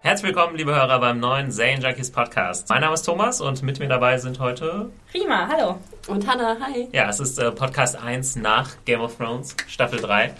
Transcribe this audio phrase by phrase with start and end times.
[0.00, 2.68] Herzlich willkommen, liebe Hörer, beim neuen Zane Junkies Podcast.
[2.68, 5.78] Mein Name ist Thomas und mit mir dabei sind heute Prima, hallo.
[6.06, 6.88] Und Hannah, hi.
[6.92, 10.34] Ja, es ist äh, Podcast 1 nach Game of Thrones, Staffel 3.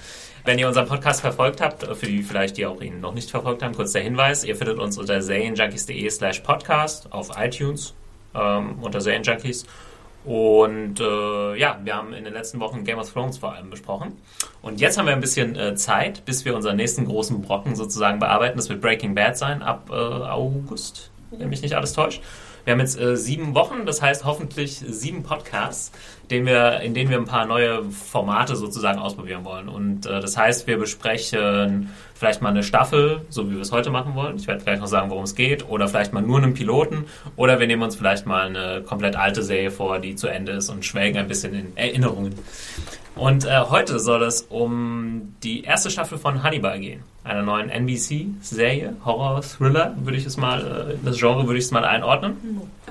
[0.44, 3.62] Wenn ihr unseren Podcast verfolgt habt, für die vielleicht, die auch ihn noch nicht verfolgt
[3.64, 7.94] haben, kurz der Hinweis, ihr findet uns unter zanejunkies.de slash podcast auf iTunes
[8.36, 9.66] ähm, unter Zane Junkies
[10.26, 14.12] und äh, ja, wir haben in den letzten Wochen Game of Thrones vor allem besprochen.
[14.60, 18.18] Und jetzt haben wir ein bisschen äh, Zeit, bis wir unseren nächsten großen Brocken sozusagen
[18.18, 18.56] bearbeiten.
[18.56, 22.22] Das wird Breaking Bad sein ab äh, August, wenn mich nicht alles täuscht.
[22.64, 25.92] Wir haben jetzt äh, sieben Wochen, das heißt hoffentlich sieben Podcasts,
[26.30, 29.68] den wir, in denen wir ein paar neue Formate sozusagen ausprobieren wollen.
[29.68, 33.90] Und äh, das heißt, wir besprechen vielleicht mal eine Staffel, so wie wir es heute
[33.90, 34.36] machen wollen.
[34.36, 35.68] Ich werde gleich noch sagen, worum es geht.
[35.68, 37.04] Oder vielleicht mal nur einen Piloten.
[37.36, 40.68] Oder wir nehmen uns vielleicht mal eine komplett alte Serie vor, die zu Ende ist
[40.68, 42.34] und schwelgen ein bisschen in Erinnerungen.
[43.16, 48.94] Und äh, heute soll es um die erste Staffel von Hannibal gehen, einer neuen NBC-Serie,
[49.06, 52.36] Horror-Thriller, würde ich es mal, äh, das Genre würde ich es mal einordnen.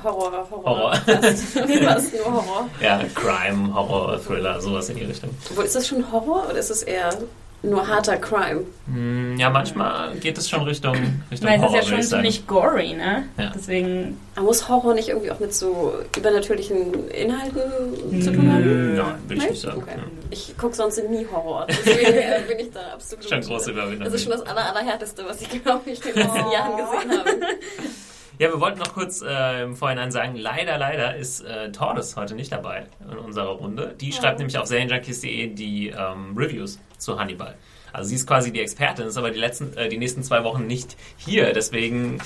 [0.03, 0.65] Horror, Horror.
[0.65, 0.95] Horror.
[0.95, 2.69] Fast, fast nur Horror.
[2.81, 5.29] Ja, Crime, Horror, Thriller, sowas in die Richtung.
[5.55, 7.09] Wo, ist das schon Horror oder ist es eher
[7.63, 8.61] nur harter Crime?
[8.85, 10.95] Hm, Ja, manchmal geht es schon Richtung,
[11.31, 13.23] Richtung Weil es ist Horror, ja schon ich ziemlich gory, ne?
[13.39, 13.51] Ja.
[13.55, 18.63] Deswegen, Aber muss Horror nicht irgendwie auch mit so übernatürlichen Inhalten zu tun haben?
[18.63, 19.49] Hm, Nein, würde ich Nein?
[19.49, 19.81] nicht sagen.
[19.81, 19.95] Okay.
[19.97, 20.03] Ja.
[20.29, 21.65] Ich gucke sonst nie Horror.
[21.67, 22.13] Deswegen
[22.47, 23.27] bin ich da absolut.
[23.27, 24.03] Schon große Überwindung.
[24.05, 27.17] Das ist schon das aller, allerhärteste, was ich, glaube ich, in den letzten Jahren gesehen
[27.19, 27.29] habe.
[28.37, 32.35] Ja, wir wollten noch kurz äh, im Vorhinein sagen, leider, leider ist äh, Tordes heute
[32.35, 33.95] nicht dabei in unserer Runde.
[33.99, 37.55] Die schreibt nämlich auf serienjunkies.de die ähm, Reviews zu Hannibal.
[37.93, 40.67] Also sie ist quasi die Expertin, ist aber die, letzten, äh, die nächsten zwei Wochen
[40.67, 41.53] nicht hier.
[41.53, 42.19] Deswegen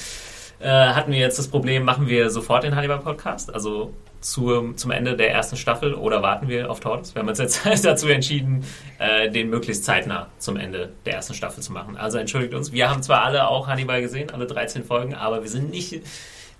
[0.59, 5.15] äh, hatten wir jetzt das Problem, machen wir sofort den Hannibal-Podcast, also zur, zum Ende
[5.15, 7.15] der ersten Staffel oder warten wir auf Tordes?
[7.15, 8.65] Wir haben uns jetzt dazu entschieden,
[8.97, 11.95] äh, den möglichst zeitnah zum Ende der ersten Staffel zu machen.
[11.95, 15.49] Also entschuldigt uns, wir haben zwar alle auch Hannibal gesehen, alle 13 Folgen, aber wir
[15.49, 16.01] sind nicht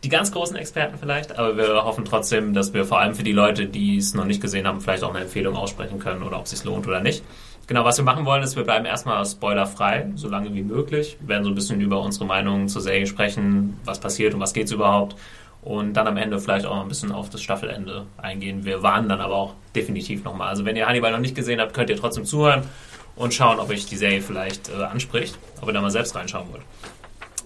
[0.04, 3.34] die ganz großen Experten vielleicht, aber wir hoffen trotzdem, dass wir vor allem für die
[3.34, 6.46] Leute, die es noch nicht gesehen haben, vielleicht auch eine Empfehlung aussprechen können oder ob
[6.46, 7.24] es sich lohnt oder nicht.
[7.70, 11.18] Genau, was wir machen wollen, ist, wir bleiben erstmal spoilerfrei, so lange wie möglich.
[11.20, 14.54] Wir werden so ein bisschen über unsere Meinungen zur Serie sprechen, was passiert und was
[14.54, 15.16] geht's überhaupt.
[15.62, 18.66] Und dann am Ende vielleicht auch ein bisschen auf das Staffelende eingehen.
[18.66, 20.48] Wir warnen dann aber auch definitiv nochmal.
[20.48, 22.64] Also wenn ihr Hannibal noch nicht gesehen habt, könnt ihr trotzdem zuhören
[23.16, 26.48] und schauen, ob euch die Serie vielleicht äh, anspricht, ob ihr da mal selbst reinschauen
[26.52, 26.64] wollt.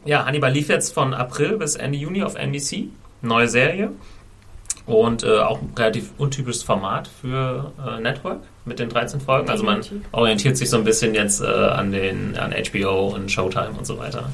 [0.06, 2.85] Ja, Hannibal lief jetzt von April bis Ende Juni auf NBC.
[3.22, 3.91] Neue Serie.
[4.85, 9.49] Und äh, auch ein relativ untypisches Format für äh, Network mit den 13 Folgen.
[9.49, 13.71] Also man orientiert sich so ein bisschen jetzt äh, an, den, an HBO und Showtime
[13.77, 14.29] und so weiter.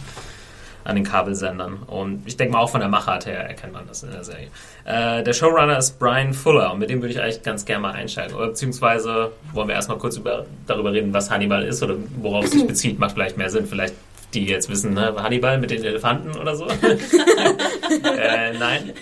[0.86, 1.84] An den Kabelsendern.
[1.86, 4.48] Und ich denke mal auch von der Machart her erkennt man das in der Serie.
[4.86, 7.92] Äh, der Showrunner ist Brian Fuller und mit dem würde ich eigentlich ganz gerne mal
[7.92, 8.36] einsteigen.
[8.36, 12.52] Oder beziehungsweise wollen wir erstmal kurz über, darüber reden, was Hannibal ist oder worauf es
[12.52, 12.98] sich bezieht.
[12.98, 13.68] Macht vielleicht mehr Sinn.
[13.68, 13.94] Vielleicht
[14.34, 15.16] die jetzt wissen, ne?
[15.18, 16.68] Hannibal mit den Elefanten oder so.
[18.04, 18.94] äh, nein.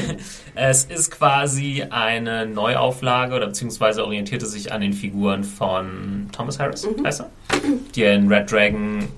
[0.54, 6.86] es ist quasi eine Neuauflage oder beziehungsweise orientierte sich an den Figuren von Thomas Harris,
[7.04, 7.30] heißt er?
[7.94, 9.08] Die er in Red Dragon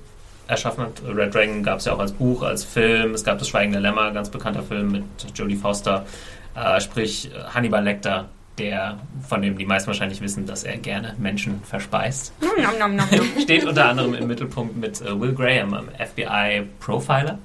[0.47, 1.03] erschaffen hat.
[1.07, 3.15] Red Dragon gab es ja auch als Buch, als Film.
[3.15, 6.07] Es gab das Schweigende Lämmer, ganz bekannter Film mit Jodie Foster.
[6.55, 11.61] Äh, sprich Hannibal Lecter, der, von dem die meisten wahrscheinlich wissen, dass er gerne Menschen
[11.65, 12.33] verspeist.
[12.41, 13.27] nom, nom, nom, nom.
[13.41, 17.39] Steht unter anderem im Mittelpunkt mit äh, Will Graham, einem FBI-Profiler,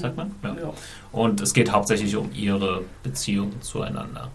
[0.00, 0.34] sagt man.
[0.42, 0.54] Ja.
[0.54, 0.72] Ja.
[1.12, 4.30] Und es geht hauptsächlich um ihre Beziehung zueinander.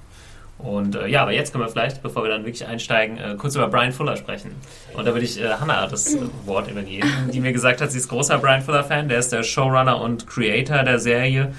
[0.57, 3.55] Und äh, ja, aber jetzt können wir vielleicht, bevor wir dann wirklich einsteigen, äh, kurz
[3.55, 4.51] über Brian Fuller sprechen.
[4.93, 7.97] Und da würde ich äh, Hannah das äh, Wort übergeben, die mir gesagt hat, sie
[7.97, 9.07] ist großer Brian Fuller-Fan.
[9.07, 11.53] Der ist der Showrunner und Creator der Serie.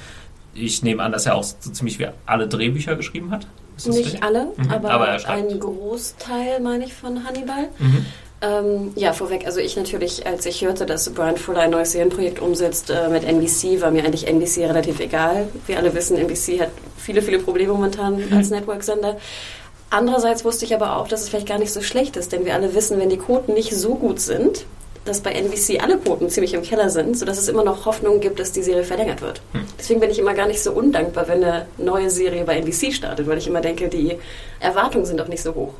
[0.52, 3.46] Ich nehme an, dass er auch so ziemlich wie alle Drehbücher geschrieben hat.
[3.86, 4.22] Nicht richtig?
[4.22, 5.50] alle, Mhm, aber, aber er schreibt.
[5.52, 7.70] ein Großteil, meine ich, von Hannibal.
[7.78, 8.04] Mhm.
[8.42, 12.40] Ähm, ja, vorweg, also ich natürlich, als ich hörte, dass Brian Fuller ein neues Serienprojekt
[12.40, 15.48] umsetzt äh, mit NBC, war mir eigentlich NBC relativ egal.
[15.66, 19.18] Wir alle wissen, NBC hat viele, viele Probleme momentan als Network-Sender.
[19.90, 22.54] Andererseits wusste ich aber auch, dass es vielleicht gar nicht so schlecht ist, denn wir
[22.54, 24.64] alle wissen, wenn die Quoten nicht so gut sind,
[25.04, 28.38] dass bei NBC alle Quoten ziemlich im Keller sind, sodass es immer noch Hoffnung gibt,
[28.38, 29.40] dass die Serie verlängert wird.
[29.78, 33.26] Deswegen bin ich immer gar nicht so undankbar, wenn eine neue Serie bei NBC startet,
[33.26, 34.18] weil ich immer denke, die
[34.60, 35.72] Erwartungen sind doch nicht so hoch.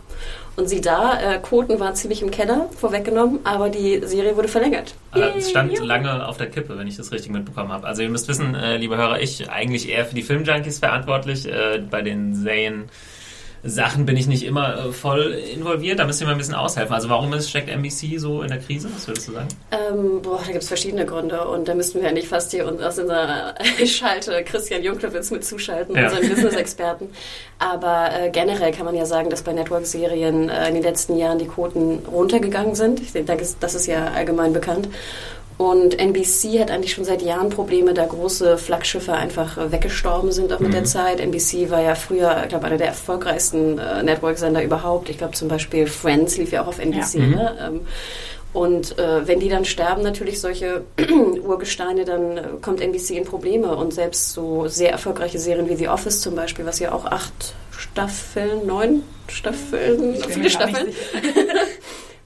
[0.56, 4.94] Und sieh da, äh, Quoten waren ziemlich im Keller, vorweggenommen, aber die Serie wurde verlängert.
[5.12, 7.86] Aber es stand lange auf der Kippe, wenn ich das richtig mitbekommen habe.
[7.86, 11.46] Also ihr müsst wissen, äh, liebe Hörer, ich eigentlich eher für die Filmjunkies verantwortlich.
[11.46, 12.90] Äh, bei den Serien
[13.62, 15.98] Sachen bin ich nicht immer äh, voll involviert.
[15.98, 16.94] Da müsst ihr mir ein bisschen aushelfen.
[16.94, 18.88] Also warum ist, steckt NBC so in der Krise?
[18.94, 19.48] Was würdest du sagen?
[19.70, 22.98] Ähm, boah, da gibt es verschiedene Gründe und da müssten wir eigentlich fast hier aus
[22.98, 23.54] unserer
[23.86, 26.04] Schalte Christian Junklewitz mit zuschalten, Ja.
[26.08, 27.08] unseren Business-Experten.
[27.58, 31.38] Aber äh, generell kann man ja sagen, dass bei Network-Serien äh, in den letzten Jahren
[31.38, 33.00] die Quoten runtergegangen sind.
[33.00, 34.88] Ich denke, das ist ja allgemein bekannt.
[35.60, 40.54] Und NBC hat eigentlich schon seit Jahren Probleme, da große Flaggschiffe einfach äh, weggestorben sind,
[40.54, 41.20] auch mit der Zeit.
[41.20, 45.10] NBC war ja früher, ich glaube, einer der erfolgreichsten äh, Network-Sender überhaupt.
[45.10, 47.14] Ich glaube zum Beispiel Friends lief ja auch auf NBC.
[47.16, 47.20] Ja.
[47.20, 47.30] Mhm.
[47.34, 47.58] Ne?
[47.60, 47.80] Ähm,
[48.54, 50.84] und äh, wenn die dann sterben, natürlich solche
[51.44, 53.76] Urgesteine, dann äh, kommt NBC in Probleme.
[53.76, 57.52] Und selbst so sehr erfolgreiche Serien wie The Office zum Beispiel, was ja auch acht
[57.76, 60.86] Staffeln, neun Staffeln, viele Staffeln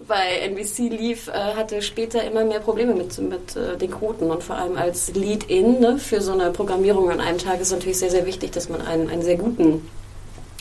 [0.07, 4.31] bei NBC lief, äh, hatte später immer mehr Probleme mit, mit äh, den Quoten.
[4.31, 7.99] Und vor allem als Lead-In ne, für so eine Programmierung an einem Tag ist natürlich
[7.99, 9.89] sehr, sehr wichtig, dass man einen, einen sehr guten,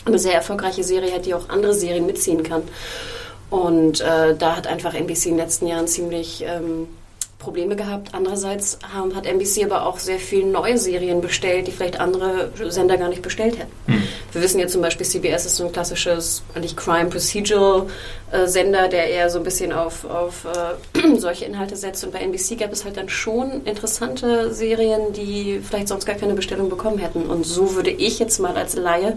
[0.04, 2.62] eine sehr erfolgreiche Serie hat, die auch andere Serien mitziehen kann.
[3.50, 6.88] Und äh, da hat einfach NBC in den letzten Jahren ziemlich ähm,
[7.38, 8.08] Probleme gehabt.
[8.12, 12.96] Andererseits haben, hat NBC aber auch sehr viele neue Serien bestellt, die vielleicht andere Sender
[12.96, 13.72] gar nicht bestellt hätten.
[14.34, 17.86] Wir wissen ja zum Beispiel, CBS ist so ein klassisches, eigentlich Crime Procedural
[18.32, 22.02] äh, Sender, der eher so ein bisschen auf, auf äh, solche Inhalte setzt.
[22.02, 26.34] Und bei NBC gab es halt dann schon interessante Serien, die vielleicht sonst gar keine
[26.34, 27.26] Bestellung bekommen hätten.
[27.26, 29.16] Und so würde ich jetzt mal als Laie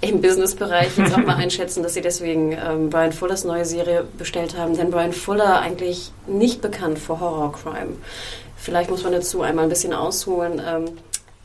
[0.00, 4.56] im Businessbereich jetzt auch mal einschätzen, dass sie deswegen ähm, Brian Fullers neue Serie bestellt
[4.56, 4.74] haben.
[4.78, 7.96] Denn Brian Fuller eigentlich nicht bekannt für Horror-Crime.
[8.56, 10.62] Vielleicht muss man dazu einmal ein bisschen ausholen.
[10.66, 10.86] Ähm,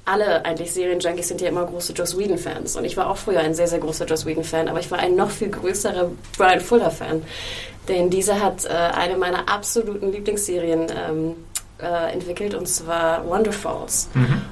[0.09, 2.75] alle eigentlich Serienjunkies sind ja immer große Joss Whedon-Fans.
[2.75, 5.15] Und ich war auch früher ein sehr, sehr großer Joss Whedon-Fan, aber ich war ein
[5.15, 7.23] noch viel größerer Brian Fuller-Fan.
[7.87, 11.35] Denn dieser hat äh, eine meiner absoluten Lieblingsserien ähm,
[11.81, 14.09] äh, entwickelt, und zwar Wonder Falls.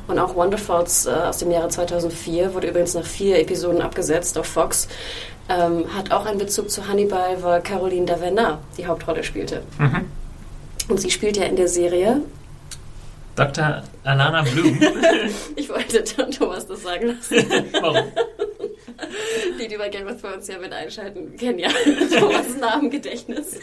[0.08, 4.38] Und auch Wonder Falls äh, aus dem Jahre 2004 wurde übrigens nach vier Episoden abgesetzt
[4.38, 4.88] auf Fox.
[5.50, 9.64] Ähm, hat auch einen Bezug zu Hannibal, weil Caroline Davernat die Hauptrolle spielte.
[10.90, 12.22] Und sie spielt ja in der Serie
[13.38, 13.84] Dr.
[14.04, 14.80] Alana Bloom.
[15.56, 17.36] Ich wollte Thomas das sagen lassen.
[17.82, 18.12] Warum?
[19.60, 21.70] Die, die bei Game of Thrones ja mit einschalten, kennen ja
[22.20, 23.60] Thomas Namengedächtnis.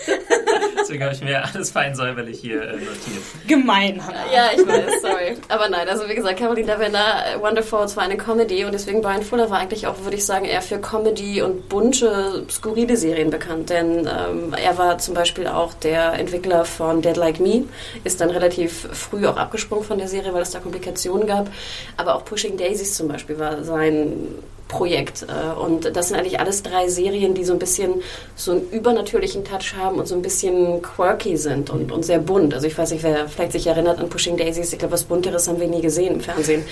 [0.78, 3.22] Deswegen habe ich mir alles fein säuberlich hier äh, notiert.
[3.46, 4.32] Gemein, Hannah.
[4.32, 5.36] Ja, ich weiß, sorry.
[5.48, 9.50] Aber nein, also wie gesagt, Caroline Davena, Wonderfalls war eine Comedy und deswegen Brian Fuller
[9.50, 13.70] war eigentlich auch, würde ich sagen, eher für Comedy und bunte, skurrile Serien bekannt.
[13.70, 17.64] Denn ähm, er war zum Beispiel auch der Entwickler von Dead Like Me,
[18.04, 21.48] ist dann relativ früh auch abgesprungen von der Serie, weil es da Komplikationen gab.
[21.96, 24.28] Aber auch Pushing Daisies zum Beispiel war sein
[24.68, 25.24] Projekt.
[25.28, 28.02] Äh, Und das sind eigentlich alles drei Serien, die so ein bisschen
[28.34, 32.54] so einen übernatürlichen Touch haben und so ein bisschen quirky sind und, und sehr bunt.
[32.54, 34.72] Also ich weiß nicht, wer vielleicht sich erinnert an Pushing Daisies.
[34.72, 36.64] Ich glaube, was Bunteres haben wir nie gesehen im Fernsehen.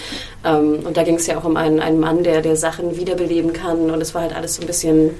[0.44, 3.52] Ähm, Und da ging es ja auch um einen, einen Mann, der, der Sachen wiederbeleben
[3.52, 3.90] kann.
[3.90, 5.10] Und es war halt alles so ein bisschen,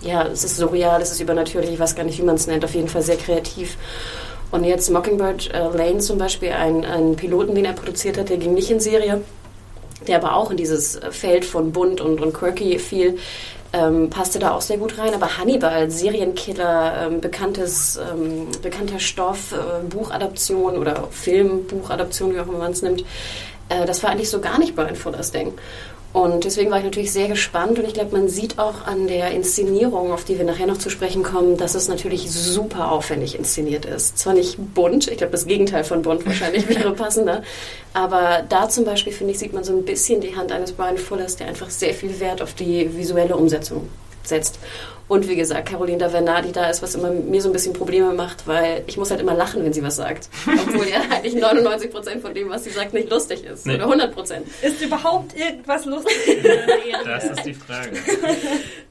[0.00, 1.70] ja, es ist surreal, es ist übernatürlich.
[1.72, 2.64] Ich weiß gar nicht, wie man es nennt.
[2.64, 3.76] Auf jeden Fall sehr kreativ.
[4.50, 8.38] Und jetzt Mockingbird äh, Lane zum Beispiel, ein, ein Piloten, den er produziert hat, der
[8.38, 9.20] ging nicht in Serie
[10.06, 13.18] der aber auch in dieses Feld von bunt und, und quirky fiel,
[13.72, 15.14] ähm, passte da auch sehr gut rein.
[15.14, 22.58] Aber Hannibal, Serienkiller, ähm, bekanntes, ähm, bekannter Stoff, äh, Buchadaption oder Filmbuchadaption, wie auch immer
[22.58, 23.04] man es nimmt,
[23.68, 25.52] äh, das war eigentlich so gar nicht Brian Fullers Ding.
[26.12, 29.30] Und deswegen war ich natürlich sehr gespannt und ich glaube, man sieht auch an der
[29.30, 33.84] Inszenierung, auf die wir nachher noch zu sprechen kommen, dass es natürlich super aufwendig inszeniert
[33.84, 34.18] ist.
[34.18, 37.42] Zwar nicht bunt, ich glaube, das Gegenteil von bunt wahrscheinlich wäre passender,
[37.94, 40.98] aber da zum Beispiel, finde ich, sieht man so ein bisschen die Hand eines Brian
[40.98, 43.88] Fullers, der einfach sehr viel Wert auf die visuelle Umsetzung
[44.24, 44.58] setzt.
[45.10, 48.12] Und wie gesagt, Caroline Davernat, die da ist, was immer mir so ein bisschen Probleme
[48.12, 50.28] macht, weil ich muss halt immer lachen, wenn sie was sagt.
[50.46, 53.66] Obwohl ja eigentlich 99 Prozent von dem, was sie sagt, nicht lustig ist.
[53.66, 53.74] Nee.
[53.74, 54.46] Oder 100 Prozent.
[54.62, 56.94] Ist überhaupt irgendwas lustig in der Serie?
[57.04, 57.90] Das ist die Frage.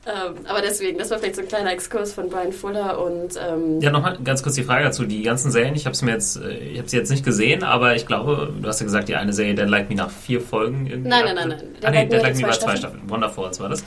[0.06, 3.82] Ähm, aber deswegen, das war vielleicht so ein kleiner Exkurs von Brian Fuller und ähm,
[3.82, 5.04] Ja, nochmal ganz kurz die Frage dazu.
[5.04, 7.96] Die ganzen Serien, ich habe mir jetzt, äh, ich habe sie jetzt nicht gesehen, aber
[7.96, 10.88] ich glaube, du hast ja gesagt, die eine Serie Dead Like Me nach vier Folgen
[10.88, 11.10] irgendwie.
[11.10, 11.62] Nein, nein, nein, nein.
[11.84, 13.02] Ah, nee, Dead Like Me war zwei zwei Staffeln.
[13.08, 13.84] Wonderfalls war das.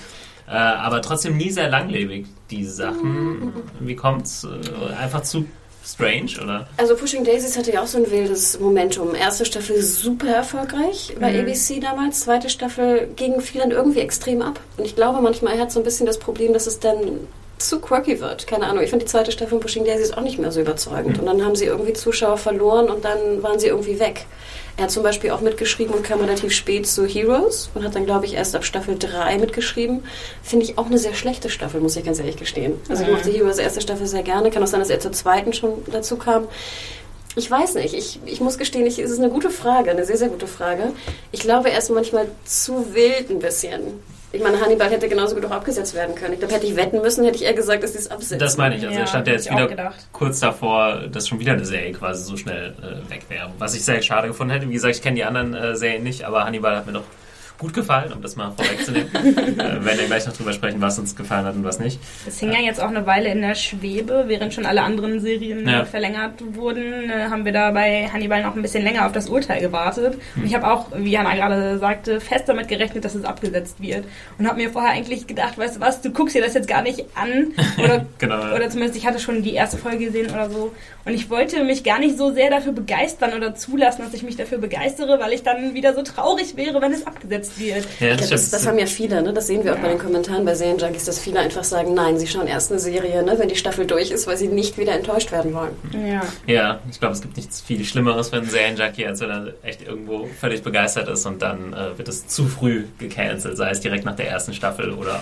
[0.49, 3.53] Äh, aber trotzdem nie sehr langlebig, diese Sachen.
[3.81, 4.45] Wie kommt's?
[4.45, 5.47] Äh, einfach zu
[5.85, 6.69] strange, oder?
[6.77, 9.15] Also Pushing Daisies hatte ja auch so ein wildes Momentum.
[9.15, 11.41] Erste Staffel super erfolgreich bei Mhm.
[11.41, 12.21] ABC damals.
[12.21, 14.61] Zweite Staffel ging viel dann irgendwie extrem ab.
[14.77, 16.99] Und ich glaube manchmal, hat so ein bisschen das Problem, dass es dann
[17.59, 18.47] zu quirky wird.
[18.47, 18.83] Keine Ahnung.
[18.85, 21.19] Ich fand die zweite Staffel von Pushing Daisies auch nicht mehr so überzeugend.
[21.19, 24.27] Und dann haben sie irgendwie Zuschauer verloren und dann waren sie irgendwie weg.
[24.76, 28.07] Er hat zum Beispiel auch mitgeschrieben und kam relativ spät zu Heroes und hat dann,
[28.07, 30.02] glaube ich, erst ab Staffel 3 mitgeschrieben.
[30.43, 32.75] Finde ich auch eine sehr schlechte Staffel, muss ich ganz ehrlich gestehen.
[32.88, 34.50] Also ich mochte Heroes erste Staffel sehr gerne.
[34.50, 36.49] Kann auch sein, dass er zur zweiten schon dazu kam.
[37.35, 37.95] Ich weiß nicht.
[37.95, 40.93] Ich, ich muss gestehen, ich, es ist eine gute Frage, eine sehr, sehr gute Frage.
[41.33, 43.81] Ich glaube, er ist manchmal zu wild ein bisschen.
[44.35, 46.33] Ich meine, Hannibal hätte genauso gut auch abgesetzt werden können.
[46.33, 48.39] Ich glaube, hätte ich wetten müssen, hätte ich eher gesagt, dass sie es absetzen.
[48.39, 48.83] Das meine ich.
[48.83, 52.25] Also Ja, er stand ja jetzt wieder kurz davor, dass schon wieder eine Serie quasi
[52.25, 53.51] so schnell äh, weg wäre.
[53.59, 54.69] Was ich sehr schade gefunden hätte.
[54.69, 57.05] Wie gesagt, ich kenne die anderen äh, Serien nicht, aber Hannibal hat mir doch
[57.62, 59.09] gut gefallen, um das mal vorwegzunehmen.
[59.14, 61.99] äh, werden wir gleich noch drüber sprechen, was uns gefallen hat und was nicht.
[62.26, 65.66] Es hing ja jetzt auch eine Weile in der Schwebe, während schon alle anderen Serien
[65.69, 65.85] Ja.
[65.85, 69.61] verlängert wurden, äh, haben wir da bei Hannibal noch ein bisschen länger auf das Urteil
[69.61, 70.19] gewartet.
[70.37, 74.04] Und ich habe auch, wie Anna gerade sagte, fest damit gerechnet, dass es abgesetzt wird.
[74.38, 76.83] Und habe mir vorher eigentlich gedacht, weißt du was, du guckst dir das jetzt gar
[76.83, 77.52] nicht an.
[77.83, 78.54] Oder, Genau.
[78.54, 80.73] oder zumindest ich hatte schon die erste Folge gesehen oder so.
[81.04, 84.37] Und ich wollte mich gar nicht so sehr dafür begeistern oder zulassen, dass ich mich
[84.37, 87.87] dafür begeistere, weil ich dann wieder so traurig wäre, wenn es abgesetzt wird.
[88.00, 88.52] Ja, das, stimmt.
[88.52, 89.32] das haben ja viele, ne?
[89.32, 89.82] das sehen wir auch Ja.
[89.82, 93.23] bei den Kommentaren bei Serienjunkies, dass viele einfach sagen, nein, sie schauen erst eine Serie,
[93.23, 95.73] ne, wenn die Staffel durch ist, weil sie nicht wieder enttäuscht werden wollen.
[96.06, 96.23] Ja.
[96.47, 99.82] Ja, ich glaube, es gibt nichts viel Schlimmeres für einen Serienjunkie, als wenn er echt
[99.87, 104.04] irgendwo völlig begeistert ist und dann äh, wird es zu früh gecancelt, sei es direkt
[104.04, 105.21] nach der ersten Staffel oder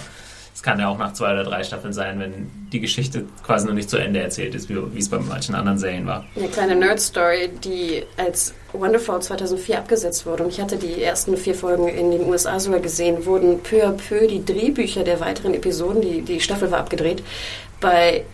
[0.61, 3.73] es kann ja auch nach zwei oder drei Staffeln sein, wenn die Geschichte quasi noch
[3.73, 6.26] nicht zu Ende erzählt ist, wie, es bei manchen anderen Serien war.
[6.37, 10.43] Eine kleine Nerd-Story, die als Wonderfall 2004 abgesetzt wurde.
[10.43, 13.93] Und ich hatte die ersten vier Folgen in den USA sogar gesehen, wurden peu à
[13.93, 17.23] peu die Drehbücher der weiteren Episoden, die, die Staffel war abgedreht,
[17.81, 18.26] bei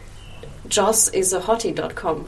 [0.68, 2.25] jossisahottie.com.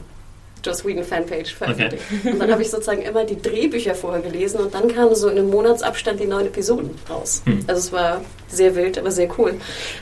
[0.63, 2.03] Joss Whedon Fanpage veröffentlicht.
[2.25, 5.37] Und dann habe ich sozusagen immer die Drehbücher vorher gelesen und dann kamen so in
[5.37, 7.41] einem Monatsabstand die neuen Episoden raus.
[7.45, 7.63] Hm.
[7.67, 9.55] Also es war sehr wild, aber sehr cool.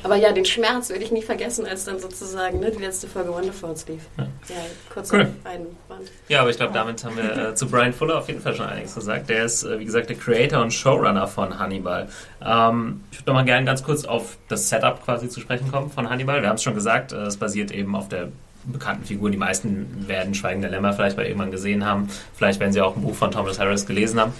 [0.03, 3.33] Aber ja, den Schmerz werde ich nie vergessen, als dann sozusagen ne, die letzte Folge
[3.33, 4.01] Wonderfalls lief.
[4.17, 4.23] Ja.
[4.23, 4.55] Ja,
[4.93, 5.27] kurz Cool.
[5.43, 6.11] Einwand.
[6.27, 8.67] Ja, aber ich glaube, damit haben wir äh, zu Brian Fuller auf jeden Fall schon
[8.67, 9.29] einiges gesagt.
[9.29, 12.07] Der ist, äh, wie gesagt, der Creator und Showrunner von Hannibal.
[12.41, 16.09] Ähm, ich würde nochmal gerne ganz kurz auf das Setup quasi zu sprechen kommen von
[16.09, 16.41] Hannibal.
[16.41, 18.29] Wir haben es schon gesagt, äh, es basiert eben auf der
[18.71, 19.29] bekannten Figur.
[19.29, 22.09] Die meisten werden Schweigen der Lämmer vielleicht mal irgendwann gesehen haben.
[22.35, 24.33] Vielleicht werden sie auch ein Buch von Thomas Harris gelesen haben.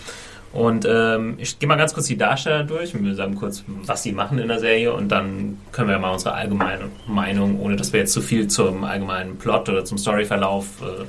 [0.53, 4.03] Und ähm, ich gehe mal ganz kurz die Darsteller durch und wir sagen kurz, was
[4.03, 7.91] sie machen in der Serie und dann können wir mal unsere allgemeine Meinung, ohne dass
[7.91, 11.05] wir jetzt zu viel zum allgemeinen Plot oder zum Storyverlauf äh,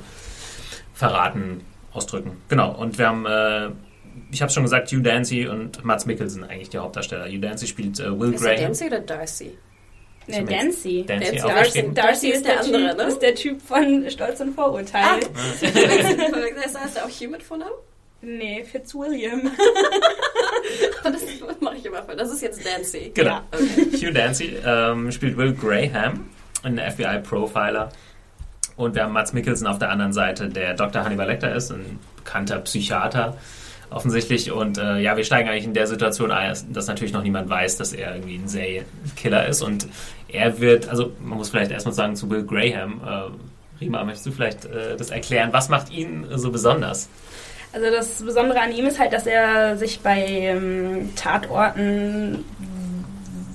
[0.93, 1.61] verraten,
[1.93, 2.31] ausdrücken.
[2.49, 3.69] Genau, und wir haben, äh,
[4.31, 7.25] ich habe schon gesagt, Hugh Dancy und Mats Mikkelsen eigentlich die Hauptdarsteller.
[7.25, 8.57] Hugh Dancy spielt äh, Will Ist Graham.
[8.57, 9.57] Dancy oder Darcy?
[10.29, 11.05] Ne, Zum Dancy.
[11.07, 11.41] Dancy Dancy.
[11.41, 11.95] aufgeschrieben.
[11.95, 13.03] Darcy ist der, andere, typ, ne?
[13.03, 15.19] ist der Typ von Stolz und Vorurteil.
[16.63, 17.73] Das heißt er auch Hugh mit Vornamen?
[18.21, 19.51] Nee, Fitzwilliam.
[21.03, 22.15] Das mache ich immer voll.
[22.15, 23.11] Das ist jetzt Dancy.
[23.15, 23.29] Genau.
[23.29, 23.43] Ja.
[23.93, 26.29] Hugh Dancy ähm, spielt Will Graham,
[26.61, 27.89] ein FBI-Profiler.
[28.75, 31.03] Und wir haben Mats Mikkelsen auf der anderen Seite, der Dr.
[31.03, 33.37] Hannibal Lecter ist, ein bekannter Psychiater
[33.89, 34.51] offensichtlich.
[34.51, 37.77] Und äh, ja, wir steigen eigentlich in der Situation ein, dass natürlich noch niemand weiß,
[37.77, 39.61] dass er irgendwie ein Serienkiller ist.
[39.61, 39.87] Und
[40.31, 43.01] er wird, also man muss vielleicht erstmal sagen zu Will Graham.
[43.05, 45.49] Äh, Rima, möchtest du vielleicht äh, das erklären?
[45.51, 47.09] Was macht ihn so besonders?
[47.71, 52.43] Also das Besondere an ihm ist halt, dass er sich bei ähm, Tatorten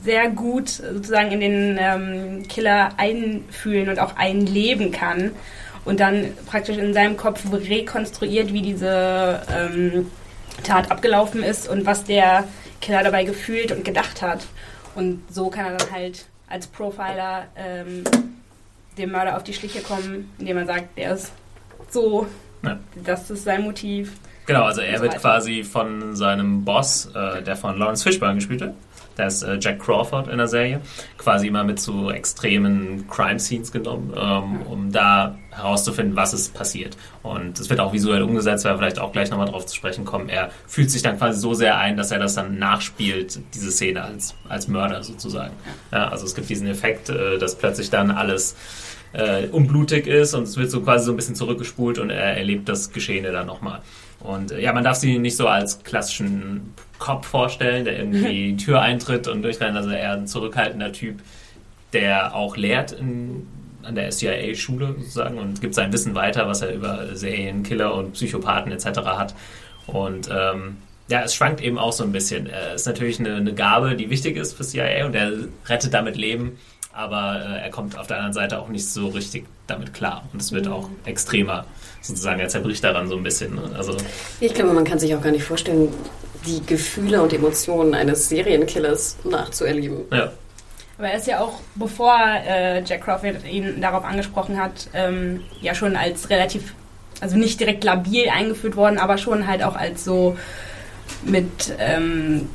[0.04, 5.32] sehr gut sozusagen in den ähm, Killer einfühlen und auch einleben kann
[5.84, 10.10] und dann praktisch in seinem Kopf rekonstruiert, wie diese ähm,
[10.62, 12.44] Tat abgelaufen ist und was der
[12.80, 14.46] Killer dabei gefühlt und gedacht hat.
[14.94, 18.04] Und so kann er dann halt als Profiler ähm,
[18.96, 21.32] dem Mörder auf die Schliche kommen, indem er sagt, der ist
[21.90, 22.26] so,
[22.62, 22.78] Ja.
[23.04, 24.12] das ist sein Motiv.
[24.46, 28.74] Genau, also er wird quasi von seinem Boss, äh, der von Lawrence Fishburne gespielt wird,
[29.16, 30.80] der ist äh, Jack Crawford in der Serie,
[31.18, 36.96] quasi immer mit so extremen Crime-Scenes genommen, ähm, um da herauszufinden, was ist passiert.
[37.22, 40.04] Und es wird auch visuell umgesetzt, weil wir vielleicht auch gleich nochmal drauf zu sprechen
[40.04, 40.28] kommen.
[40.28, 44.02] Er fühlt sich dann quasi so sehr ein, dass er das dann nachspielt, diese Szene
[44.02, 45.54] als, als Mörder sozusagen.
[45.92, 48.56] Ja, also es gibt diesen Effekt, äh, dass plötzlich dann alles
[49.12, 52.68] äh, unblutig ist und es wird so quasi so ein bisschen zurückgespult und er erlebt
[52.68, 53.80] das Geschehene dann nochmal.
[54.20, 58.56] Und äh, ja, man darf sie nicht so als klassischen Cop vorstellen, der irgendwie die
[58.56, 59.76] Tür eintritt und durchrennt.
[59.76, 61.20] Also eher ein zurückhaltender Typ,
[61.92, 63.46] der auch lehrt in,
[63.82, 68.72] an der CIA-Schule sozusagen und gibt sein Wissen weiter, was er über Serienkiller und Psychopathen
[68.72, 69.00] etc.
[69.06, 69.34] hat.
[69.86, 72.46] Und ähm, ja, es schwankt eben auch so ein bisschen.
[72.46, 75.32] Es ist natürlich eine, eine Gabe, die wichtig ist für CIA und er
[75.66, 76.58] rettet damit Leben,
[76.92, 80.40] aber äh, er kommt auf der anderen Seite auch nicht so richtig damit klar und
[80.40, 80.72] es wird mhm.
[80.72, 81.66] auch extremer
[82.00, 82.40] sozusagen.
[82.40, 83.54] Er zerbricht daran so ein bisschen.
[83.54, 83.70] Ne?
[83.76, 83.96] Also
[84.40, 85.88] ich glaube, man kann sich auch gar nicht vorstellen,
[86.46, 90.04] die Gefühle und Emotionen eines Serienkillers nachzuerleben.
[90.12, 90.32] Ja.
[90.98, 95.74] Aber er ist ja auch, bevor äh, Jack Crawford ihn darauf angesprochen hat, ähm, ja
[95.74, 96.74] schon als relativ,
[97.20, 100.36] also nicht direkt labil eingeführt worden, aber schon halt auch als so
[101.24, 102.48] mit, ähm,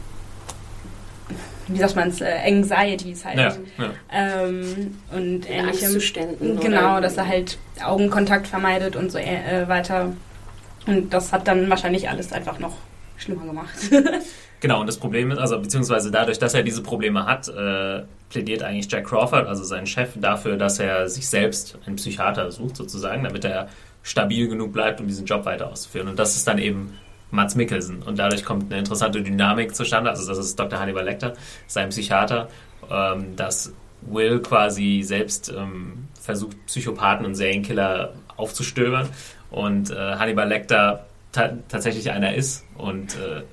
[1.67, 3.37] wie sagt man es, äh, Anxieties halt.
[3.37, 3.91] Ja, ja.
[4.11, 6.59] Ähm, und ähnlichem.
[6.61, 10.13] Genau, dass er halt Augenkontakt vermeidet und so äh, weiter.
[10.87, 12.77] Und das hat dann wahrscheinlich alles einfach noch
[13.19, 13.75] schlimmer gemacht.
[14.59, 18.63] genau, und das Problem ist, also beziehungsweise dadurch, dass er diese Probleme hat, äh, plädiert
[18.63, 23.23] eigentlich Jack Crawford, also sein Chef, dafür, dass er sich selbst einen Psychiater sucht, sozusagen,
[23.23, 23.69] damit er
[24.03, 26.07] stabil genug bleibt, um diesen Job weiter auszuführen.
[26.07, 26.97] Und das ist dann eben
[27.31, 28.01] Mats Mikkelsen.
[28.01, 30.09] Und dadurch kommt eine interessante Dynamik zustande.
[30.09, 30.79] Also das ist Dr.
[30.79, 31.33] Hannibal Lecter,
[31.67, 32.47] sein Psychiater,
[32.89, 39.09] ähm, dass Will quasi selbst ähm, versucht, Psychopathen und Serienkiller aufzustöbern.
[39.51, 42.65] Und äh, Hannibal Lecter ta tatsächlich einer ist.
[42.77, 43.43] Und äh,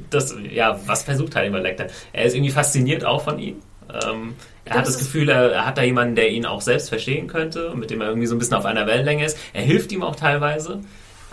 [0.10, 1.86] das, ja, was versucht Hannibal Lecter?
[2.12, 3.56] Er ist irgendwie fasziniert auch von ihm.
[3.92, 4.34] Ähm,
[4.64, 7.70] er hat das Gefühl, er, er, hat da jemanden, der ihn auch selbst verstehen könnte
[7.70, 9.36] und mit dem er irgendwie so ein bisschen auf einer Wellenlänge ist.
[9.52, 10.80] Er hilft ihm auch teilweise.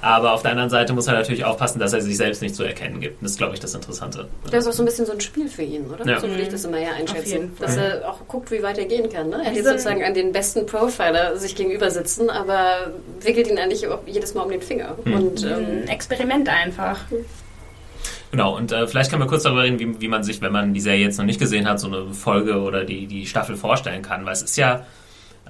[0.02, 2.64] Aber auf der anderen Seite muss er natürlich aufpassen, dass er sich selbst nicht zu
[2.64, 3.22] erkennen gibt.
[3.22, 4.28] Das ist, glaube ich, das Interessante.
[4.50, 6.06] Das ist auch so ein bisschen so ein Spiel für ihn, oder?
[6.06, 6.20] Ja.
[6.20, 7.56] So würde ich das immer ja einschätzen.
[7.60, 9.30] Dass er auch guckt, wie weit er gehen kann.
[9.30, 9.42] Ne?
[9.46, 12.92] Er jetzt sozusagen an den besten Profiler sich gegenüber sitzen, aber
[13.22, 14.96] wickelt ihn eigentlich jedes Mal um den Finger.
[15.04, 15.14] Mhm.
[15.14, 17.00] Und, ähm, ein Experiment einfach.
[18.32, 20.74] Genau, und äh, vielleicht kann man kurz darüber reden, wie, wie man sich, wenn man
[20.74, 24.04] die Serie jetzt noch nicht gesehen hat, so eine Folge oder die, die Staffel vorstellen
[24.04, 24.26] kann.
[24.26, 24.86] Weil es ist ja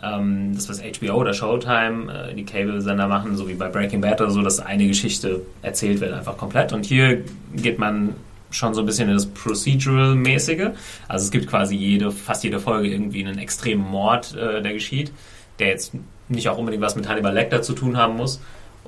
[0.03, 4.22] ähm, das, was HBO oder Showtime, äh, die Cable-Sender machen, so wie bei Breaking Bad
[4.22, 6.74] oder so, dass eine Geschichte erzählt wird, einfach komplett.
[6.74, 7.24] Und hier
[7.56, 8.15] geht man
[8.51, 10.70] schon so ein bisschen in das Procedural-mäßige.
[11.08, 15.12] Also es gibt quasi jede, fast jede Folge irgendwie einen extremen Mord, äh, der geschieht,
[15.60, 15.94] der jetzt
[16.27, 18.39] nicht auch unbedingt was mit Hannibal Lecter zu tun haben muss,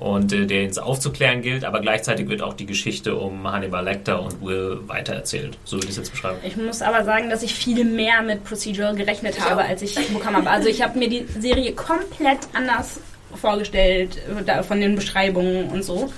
[0.02, 4.20] und äh, den es aufzuklären gilt, aber gleichzeitig wird auch die Geschichte um Hannibal Lecter
[4.20, 5.56] und Will weitererzählt.
[5.64, 6.38] So würde ich es jetzt beschreiben.
[6.42, 10.38] Ich muss aber sagen, dass ich viel mehr mit Procedural gerechnet habe, als ich bekommen
[10.38, 10.50] habe.
[10.50, 13.00] Also ich habe mir die Serie komplett anders
[13.34, 14.18] vorgestellt
[14.66, 16.12] von den Beschreibungen und so.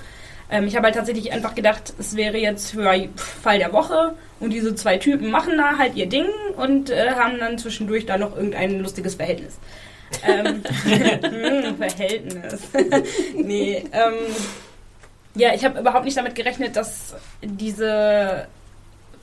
[0.49, 4.51] Ähm, ich habe halt tatsächlich einfach gedacht, es wäre jetzt für Fall der Woche und
[4.51, 6.25] diese zwei Typen machen da halt ihr Ding
[6.57, 9.59] und äh, haben dann zwischendurch da noch irgendein lustiges Verhältnis
[10.23, 12.61] ähm, hm, Verhältnis.
[13.35, 14.13] nee, ähm,
[15.35, 18.47] ja, ich habe überhaupt nicht damit gerechnet, dass diese,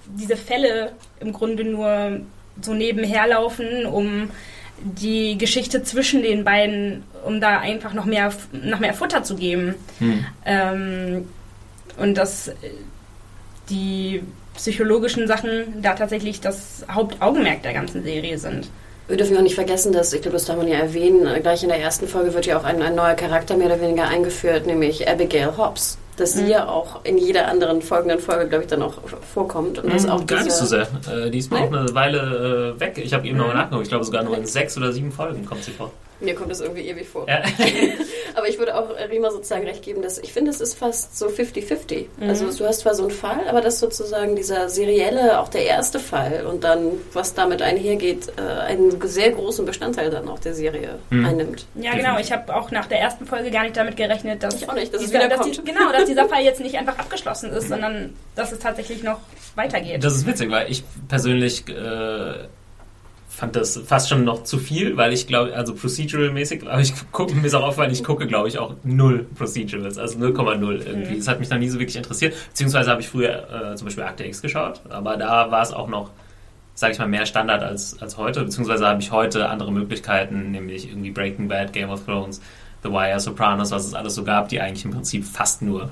[0.07, 2.21] diese Fälle im Grunde nur
[2.61, 4.31] so nebenher laufen, um
[4.79, 9.75] die Geschichte zwischen den beiden, um da einfach noch mehr, noch mehr Futter zu geben.
[9.99, 10.25] Hm.
[10.45, 11.29] Ähm,
[11.97, 12.51] und dass
[13.71, 14.23] die
[14.55, 18.69] psychologischen Sachen da tatsächlich das Hauptaugenmerk der ganzen Serie sind.
[19.13, 21.69] Wir dürfen auch nicht vergessen, dass, ich glaube, das darf man ja erwähnen, gleich in
[21.69, 25.07] der ersten Folge wird ja auch ein, ein neuer Charakter mehr oder weniger eingeführt, nämlich
[25.07, 25.99] Abigail Hobbs.
[26.17, 26.49] Dass sie mhm.
[26.49, 28.95] ja auch in jeder anderen folgenden Folge, glaube ich, dann auch
[29.35, 29.81] vorkommt.
[29.81, 30.89] Und das mhm, auch gar nicht so sehr.
[31.15, 32.97] Äh, die ist noch eine Weile äh, weg.
[33.05, 33.49] Ich habe eben mhm.
[33.49, 33.83] noch nachgeguckt.
[33.83, 35.93] Ich glaube, sogar nur in sechs oder sieben Folgen kommt sie vor.
[36.23, 37.29] Mir kommt das irgendwie ewig vor.
[37.29, 37.43] Ja.
[38.35, 41.27] Aber ich würde auch Rima sozusagen recht geben, dass ich finde, es ist fast so
[41.27, 42.07] 50-50.
[42.19, 42.29] Mhm.
[42.29, 45.67] Also du hast zwar so einen Fall, aber das ist sozusagen dieser serielle, auch der
[45.67, 50.55] erste Fall und dann, was damit einhergeht, äh, einen sehr großen Bestandteil dann auch der
[50.55, 51.27] Serie mhm.
[51.27, 51.67] einnimmt.
[51.75, 52.19] Ja, genau.
[52.19, 54.95] Ich habe auch nach der ersten Folge gar nicht damit gerechnet, dass, ich auch nicht,
[54.95, 58.53] dass, dieser, dass die, genau, dass dieser Fall jetzt nicht einfach abgeschlossen ist, sondern dass
[58.53, 59.21] es tatsächlich noch
[59.55, 60.03] weitergeht.
[60.03, 62.47] Das ist witzig, weil ich persönlich äh,
[63.35, 67.35] fand das fast schon noch zu viel, weil ich glaube, also procedural-mäßig, aber ich gucke
[67.35, 71.17] mir ist auch aufgefallen, ich gucke, glaube ich, auch null Procedurals, also 0,0 irgendwie.
[71.17, 72.35] Das hat mich noch nie so wirklich interessiert.
[72.51, 75.89] Beziehungsweise habe ich früher äh, zum Beispiel Akte X geschaut, aber da war es auch
[75.89, 76.11] noch,
[76.75, 78.45] sage ich mal, mehr Standard als, als heute.
[78.45, 82.43] Beziehungsweise habe ich heute andere Möglichkeiten, nämlich irgendwie Breaking Bad, Game of Thrones,
[82.83, 85.91] The Wire, Sopranos, was es alles so gab, die eigentlich im Prinzip fast nur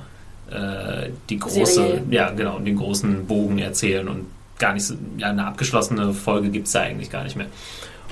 [0.50, 2.02] äh, die große, Serie.
[2.10, 4.26] ja genau, den großen Bogen erzählen und
[4.60, 7.48] gar nicht so, ja, eine abgeschlossene Folge gibt es da eigentlich gar nicht mehr.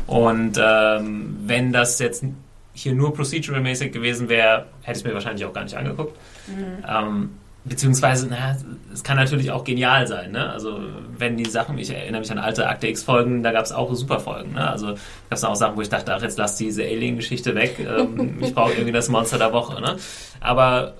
[0.06, 2.24] Und ähm, wenn das jetzt
[2.72, 6.16] hier nur procedural-mäßig gewesen wäre, hätte ich es mir wahrscheinlich auch gar nicht angeguckt.
[6.46, 6.84] Mhm.
[6.88, 7.30] Ähm,
[7.64, 8.56] beziehungsweise, naja,
[8.92, 10.32] es kann natürlich auch genial sein.
[10.32, 10.50] Ne?
[10.50, 10.80] Also,
[11.16, 14.20] wenn die Sachen, ich erinnere mich an alte Akte X-Folgen, da gab es auch super
[14.20, 14.54] Folgen.
[14.54, 14.70] Ne?
[14.70, 14.98] Also, gab
[15.30, 17.78] es auch Sachen, wo ich dachte, ach, jetzt lass diese Alien-Geschichte weg.
[17.78, 19.80] Ähm, ich brauche irgendwie das Monster der Woche.
[19.80, 19.96] Ne?
[20.40, 20.94] Aber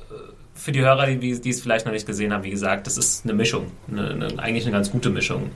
[0.59, 3.25] für die Hörer, die, die es vielleicht noch nicht gesehen haben, wie gesagt, das ist
[3.25, 3.71] eine Mischung.
[3.91, 5.51] Eine, eine, eigentlich eine ganz gute Mischung.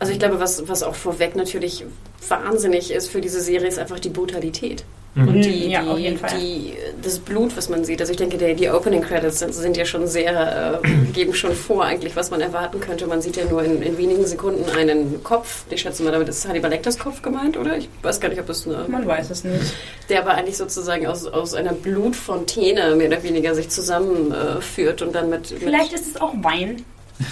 [0.00, 1.84] Also ich glaube, was, was auch vorweg natürlich
[2.28, 4.84] wahnsinnig ist für diese Serie, ist einfach die Brutalität.
[5.18, 5.28] Mhm.
[5.28, 6.30] Und die, Ja, die, auf jeden Fall.
[6.38, 8.00] die, das Blut, was man sieht.
[8.00, 11.84] Also ich denke, der, die Opening Credits sind, ja schon sehr, äh, geben schon vor
[11.84, 13.06] eigentlich, was man erwarten könnte.
[13.06, 15.64] Man sieht ja nur in, in wenigen Sekunden einen Kopf.
[15.70, 17.76] Ich schätze mal, damit ist Hannibal Lecters Kopf gemeint, oder?
[17.76, 18.86] Ich weiß gar nicht, ob das eine...
[18.88, 19.74] Man weiß es nicht.
[20.08, 25.14] Der aber eigentlich sozusagen aus, aus einer Blutfontäne mehr oder weniger sich zusammenführt äh, und
[25.14, 25.50] dann mit...
[25.50, 26.84] mit Vielleicht ist es auch Wein.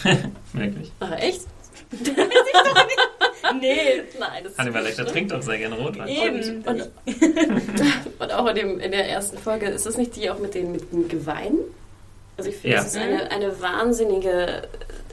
[0.53, 0.91] Wirklich.
[0.99, 1.43] Ach, echt?
[3.61, 6.09] Nee, Nein, das ist Hannibal Lecter trinkt doch sehr gerne Rotwein.
[6.09, 6.63] eben.
[6.65, 6.91] Und,
[8.19, 10.73] und, auch in, dem, in der ersten Folge, ist das nicht die auch mit den,
[10.73, 11.59] mit den Geweihen?
[12.37, 12.83] Also ich finde, Ja.
[12.83, 14.69] das ist eine, eine wahnsinnige,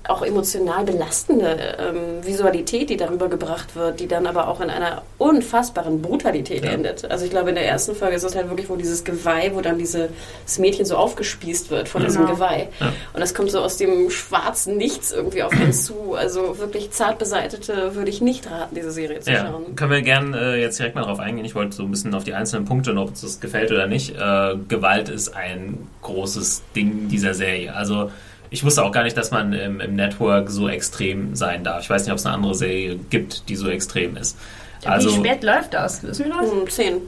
[0.10, 5.02] auch emotional belastende ähm, Visualität, die darüber gebracht wird, die dann aber auch in einer
[5.18, 6.72] unfassbaren Brutalität Ja.
[6.72, 7.10] endet.
[7.10, 9.62] Also ich glaube, in der ersten Folge ist es halt wirklich, wo dieses Geweih, wo
[9.62, 10.10] dann diese,
[10.46, 12.34] das Mädchen so aufgespießt wird von diesem Genau.
[12.36, 12.68] Geweih.
[12.82, 12.88] Ja.
[13.14, 16.16] Und das kommt so aus dem schwarzen Nichts irgendwie auf uns zu.
[16.16, 19.76] Also wirklich zart beseitete würde ich nicht raten, diese Serie zu Ja, schauen.
[19.78, 21.46] können wir gerne äh, jetzt direkt mal drauf eingehen.
[21.46, 23.88] Ich wollte so ein bisschen auf die einzelnen Punkte und ob uns das gefällt oder
[23.88, 24.16] nicht.
[24.18, 27.74] Äh, Gewalt ist ein großes Ding dieser Serie.
[27.74, 28.12] Also
[28.54, 31.82] ich wusste auch gar nicht, dass man im, im Network so extrem sein darf.
[31.82, 34.38] Ich weiß nicht, ob es eine andere Serie gibt, die so extrem ist.
[34.86, 36.04] Also, Wie spät läuft das?
[36.04, 36.52] Wissen wir das?
[36.52, 37.02] Um 10.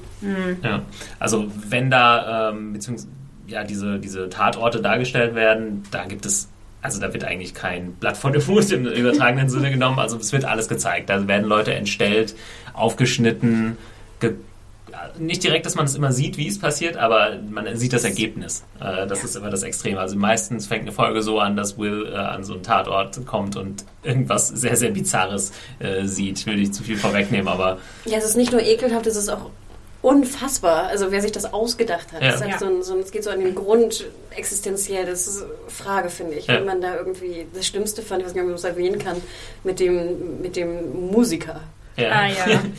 [0.63, 0.81] Ja,
[1.19, 3.09] also wenn da ähm, beziehungsweise
[3.45, 6.49] ja diese, diese Tatorte dargestellt werden, da gibt es,
[6.81, 10.33] also da wird eigentlich kein Blatt vor dem Fuß im übertragenen Sinne genommen, also es
[10.33, 11.11] wird alles gezeigt.
[11.11, 12.35] Da werden Leute entstellt,
[12.73, 13.77] aufgeschnitten,
[14.19, 14.33] ge
[15.17, 18.63] nicht direkt, dass man es immer sieht, wie es passiert, aber man sieht das Ergebnis.
[18.79, 19.99] Äh, das ist immer das Extreme.
[19.99, 23.55] Also meistens fängt eine Folge so an, dass Will äh, an so einen Tatort kommt
[23.55, 26.39] und irgendwas sehr, sehr Bizarres äh, sieht.
[26.39, 29.29] Ich will nicht zu viel vorwegnehmen, aber Ja, es ist nicht nur ekelhaft, es ist
[29.29, 29.49] auch
[30.01, 30.87] unfassbar.
[30.87, 32.21] Also wer sich das ausgedacht hat.
[32.21, 32.31] Ja.
[32.31, 32.59] Das halt Ja.
[32.59, 34.05] so ein, so ein, es geht so an den Grund
[34.35, 35.05] existenziell.
[35.05, 36.45] Das ist eine Frage, finde ich.
[36.47, 36.55] Ja.
[36.55, 39.17] Wenn man da irgendwie, das Schlimmste fand, ich weiß nicht, ob man das erwähnen kann,
[39.63, 41.61] mit dem, mit dem Musiker.
[41.97, 42.11] Ja.
[42.11, 42.61] Ah ja.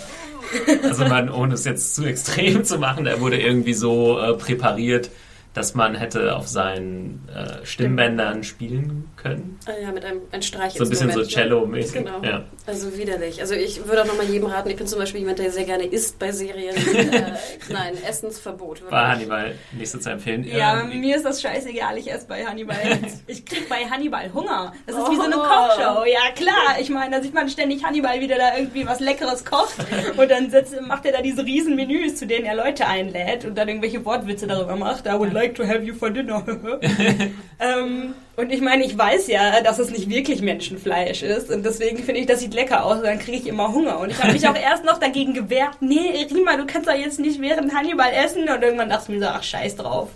[0.85, 5.11] Also man, ohne es jetzt zu extrem zu machen, der wurde irgendwie so äh, präpariert,
[5.55, 9.59] dass man hätte auf seinen äh, Stimmbändern spielen können.
[9.67, 11.31] Ah ja, mit einem ein So ein bisschen so Streichinstrument.
[11.31, 11.93] Cello-mäßig.
[11.93, 12.23] Genau.
[12.23, 12.45] Ja.
[12.67, 13.41] Also widerlich.
[13.41, 15.85] Also ich würde auch nochmal jedem raten, ich bin zum Beispiel jemand, der sehr gerne
[15.85, 16.77] isst bei Serien.
[16.95, 17.33] äh,
[17.71, 18.81] nein, Essensverbot.
[18.81, 18.91] wirklich.
[18.93, 20.45] War Hannibal nicht so zu empfehlen.
[20.45, 22.77] Ja, Ähm, mir ist das scheißegal, ich esse bei Hannibal.
[23.29, 24.73] Ich krieg bei Hannibal Hunger.
[24.87, 25.43] Das ist wie so eine Oh.
[25.43, 26.05] Kochshow.
[26.07, 26.81] Ja, klar.
[26.81, 29.75] Ich meine, da sieht man ständig Hannibal, wie der da irgendwie was Leckeres kocht.
[30.17, 33.57] Und dann setzt, macht er da diese riesen Menüs, zu denen er Leute einlädt und
[33.57, 35.07] dann irgendwelche Wortwitze darüber macht.
[35.07, 36.45] I would like to have you for dinner.
[37.61, 41.51] ähm, und ich meine, ich weiß ja, dass es nicht wirklich Menschenfleisch ist.
[41.51, 42.99] Und deswegen finde ich, das sieht lecker aus.
[42.99, 43.99] Und dann kriege ich immer Hunger.
[43.99, 45.77] Und ich habe mich auch erst noch dagegen gewehrt.
[45.81, 48.42] Nee, Rima, du kannst doch jetzt nicht während Hannibal essen.
[48.49, 50.11] Und irgendwann dachte ich mir so, ach, scheiß drauf.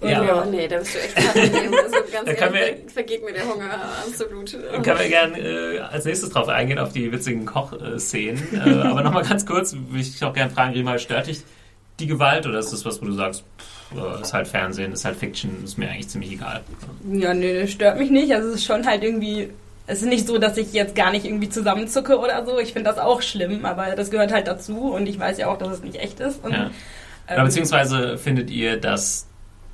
[0.00, 0.24] Und Ja.
[0.24, 1.36] Ja, nee, da bist du echt hart.
[1.36, 4.52] Also ganz Da ehrlich, da vergeht mir der Hunger absolut.
[4.52, 8.46] können wir gerne äh, als nächstes drauf eingehen, auf die witzigen Kochszenen.
[8.54, 11.42] äh, aber nochmal ganz kurz, würde ich dich auch gerne fragen, Rima, stört dich
[11.98, 13.75] die Gewalt oder ist das was, wo du sagst, pff,
[14.20, 16.62] ist halt Fernsehen, ist halt Fiction, ist mir eigentlich ziemlich egal.
[17.10, 18.32] Ja, nee, das stört mich nicht.
[18.34, 19.50] Also es ist schon halt irgendwie.
[19.88, 22.58] Es ist nicht so, dass ich jetzt gar nicht irgendwie zusammenzucke oder so.
[22.58, 25.58] Ich finde das auch schlimm, aber das gehört halt dazu und ich weiß ja auch,
[25.58, 26.44] dass es nicht echt ist.
[26.44, 26.70] Und, Ja.
[27.28, 29.28] ähm, beziehungsweise findet ihr, dass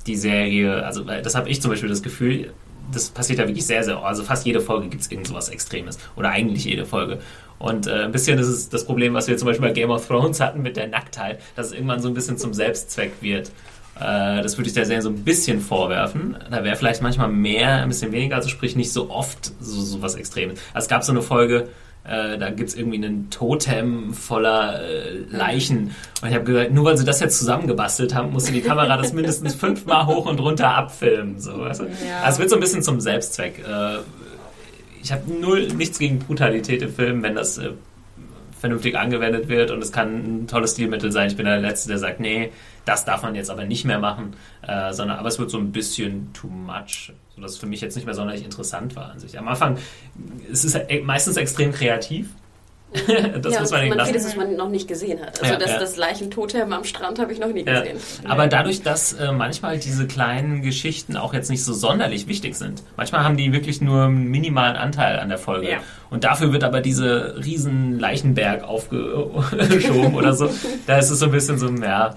[0.05, 2.53] die Serie, also das habe ich zum Beispiel das Gefühl,
[2.91, 5.97] das passiert ja wirklich sehr, sehr, also fast jede Folge gibt es irgend sowas Extremes.
[6.15, 7.19] Oder eigentlich jede Folge.
[7.57, 10.39] Und äh, ein bisschen ist das Problem, was wir zum Beispiel bei Game of Thrones
[10.41, 13.51] hatten mit der Nacktheit, dass es irgendwann so ein bisschen zum Selbstzweck wird.
[13.99, 16.35] Äh, das würde ich der Serie so ein bisschen vorwerfen.
[16.49, 20.01] Da wäre vielleicht manchmal mehr, ein bisschen weniger, also sprich nicht so oft so, so
[20.01, 20.59] was Extremes.
[20.73, 21.69] Also es gab so eine Folge,
[22.05, 25.95] äh, da gibt es irgendwie einen Totem voller äh, Leichen.
[26.21, 29.13] Und ich habe gesagt, nur weil sie das jetzt zusammengebastelt haben, musste die Kamera das
[29.13, 31.39] mindestens fünfmal hoch und runter abfilmen.
[31.39, 31.85] So, weißt du?
[31.85, 32.21] Ja.
[32.23, 33.59] Also es wird so ein bisschen zum Selbstzweck.
[33.59, 33.99] Äh,
[35.01, 37.71] ich habe null nichts gegen Brutalität im Film, wenn das äh,
[38.63, 41.27] vernünftig angewendet wird und es kann ein tolles Stilmittel sein.
[41.27, 42.49] Ich bin der Letzte, der sagt, nee,
[42.85, 45.73] das darf man jetzt aber nicht mehr machen, äh, sondern aber es wird so ein
[45.73, 49.37] bisschen too much, sodass es für mich jetzt nicht mehr sonderlich interessant war an sich.
[49.37, 49.77] Am Anfang
[50.49, 52.29] es ist es meistens extrem kreativ.
[53.41, 54.11] das ja, muss man man lassen.
[54.11, 55.41] vieles, was man noch nicht gesehen hat.
[55.41, 55.79] Also Ja, das, ja.
[55.79, 57.97] das Leichentotem am Strand habe ich noch nie gesehen.
[58.27, 62.83] Aber dadurch, dass äh, manchmal diese kleinen Geschichten auch jetzt nicht so sonderlich wichtig sind,
[62.95, 65.77] manchmal haben die wirklich nur einen minimalen Anteil an der Folge.
[66.09, 70.49] Und dafür wird aber diese riesen Leichenberg aufgeschoben oder so.
[70.85, 72.13] Da ist es so ein bisschen so, ja,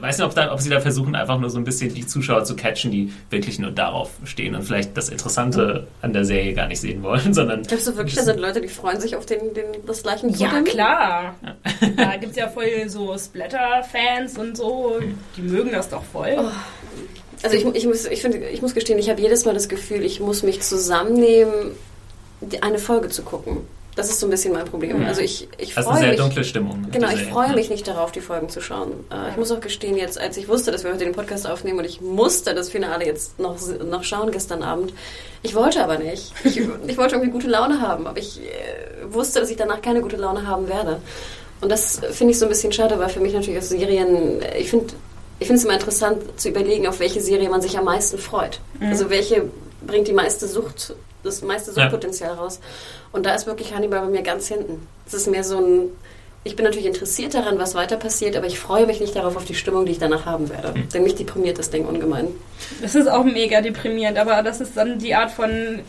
[0.00, 2.44] weiß nicht, ob, da, ob sie da versuchen, einfach nur so ein bisschen die Zuschauer
[2.44, 6.68] zu catchen, die wirklich nur darauf stehen und vielleicht das Interessante an der Serie gar
[6.68, 9.54] nicht sehen wollen, sondern Glaubst du wirklich, da sind Leute, die freuen sich auf den,
[9.54, 10.40] den, das Leichentotem?
[10.40, 11.34] Ja, klar.
[11.96, 14.98] Da gibt es ja voll so Splatter-Fans und so.
[15.36, 16.36] Die mögen das doch voll.
[17.42, 20.04] Also ich, ich, muss, ich, finde, ich muss gestehen, ich habe jedes Mal das Gefühl,
[20.04, 21.72] ich muss mich zusammennehmen,
[22.60, 23.58] eine Folge zu gucken.
[23.98, 25.04] Das ist so ein bisschen mein Problem.
[25.04, 26.20] Also ich, ich Das ist eine sehr mich.
[26.20, 26.86] dunkle Stimmung.
[26.92, 28.92] Genau, ich freue mich nicht darauf, die Folgen zu schauen.
[29.10, 31.80] Äh, ich muss auch gestehen, jetzt, als ich wusste, dass wir heute den Podcast aufnehmen
[31.80, 34.92] und ich musste das Finale jetzt noch, noch schauen gestern Abend,
[35.42, 36.32] ich wollte aber nicht.
[36.44, 40.00] Ich, ich wollte irgendwie gute Laune haben, aber ich äh, wusste, dass ich danach keine
[40.00, 41.00] gute Laune haben werde.
[41.60, 44.58] Und das finde ich so ein bisschen schade, weil für mich natürlich aus Serien, äh,
[44.58, 44.94] ich finde
[45.40, 48.60] ich finde es immer interessant zu überlegen, auf welche Serie man sich am meisten freut.
[48.80, 49.42] Also welche
[49.86, 51.82] bringt die meiste Sucht, das meiste Ja.
[51.82, 52.60] Suchtpotenzial raus.
[53.12, 54.86] Und da ist wirklich Hannibal bei mir ganz hinten.
[55.06, 55.88] Es ist mehr so ein,
[56.44, 59.44] ich bin natürlich interessiert daran, was weiter passiert, aber ich freue mich nicht darauf, auf
[59.44, 60.74] die Stimmung, die ich danach haben werde.
[60.94, 62.28] Denn mich deprimiert das Ding ungemein.
[62.80, 65.80] Das ist auch mega deprimierend, aber das ist dann die Art von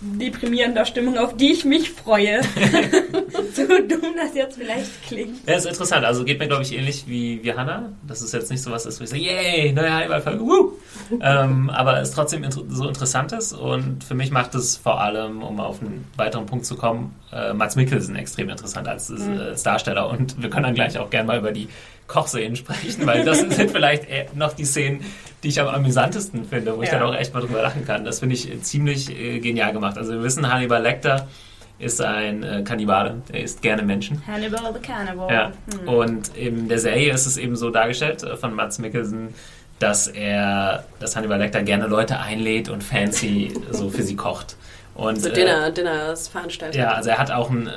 [0.00, 2.40] deprimierender Stimmung, auf die ich mich freue.
[3.54, 5.48] so dumm das jetzt vielleicht klingt.
[5.48, 6.04] Ja, ist interessant.
[6.04, 7.92] Also geht mir, glaube ich, ähnlich wie, wie Hannah.
[8.06, 10.72] Das ist jetzt nicht so was, ist, wo ich sage, yay, neue Hannibal-Folge, woo!
[11.20, 15.42] ähm, aber es trotzdem inter so interessant ist und für mich macht es vor allem,
[15.42, 19.62] um auf einen weiteren Punkt zu kommen, äh, Mats Mikkelsen extrem interessant als, äh, als
[19.62, 21.68] Darsteller und wir können dann gleich auch gerne mal über die
[22.06, 25.00] Kochszenen sprechen, weil das sind vielleicht eher noch die Szenen,
[25.42, 26.98] die ich am amüsantesten finde, wo ich Ja.
[26.98, 28.04] dann auch echt mal drüber lachen kann.
[28.04, 29.96] Das finde ich äh, ziemlich äh, genial gemacht.
[29.98, 31.28] Also wir wissen, Hannibal Lecter
[31.78, 34.22] ist ein äh, Kannibale, der isst gerne Menschen.
[34.26, 35.32] Hannibal the Cannibal.
[35.32, 35.52] Ja.
[35.80, 35.88] Hm.
[35.88, 39.34] Und in der Serie ist es eben so dargestellt äh, von Mats Mikkelsen,
[39.80, 44.56] dass er, dass Hannibal Lecter gerne Leute einlädt und fancy so für sie kocht.
[44.94, 46.80] Und, So äh, Dinner, Dinners Veranstaltung.
[46.80, 47.70] ja, also er hat auch ein äh,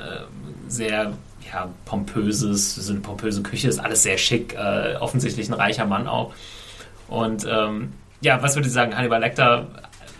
[0.67, 1.13] sehr
[1.51, 6.07] ja, pompöses, so eine pompöse Küche, ist alles sehr schick, äh, offensichtlich ein reicher Mann
[6.07, 6.33] auch.
[7.07, 9.65] Und ähm, ja, was würde ich sagen, Hannibal Lecter,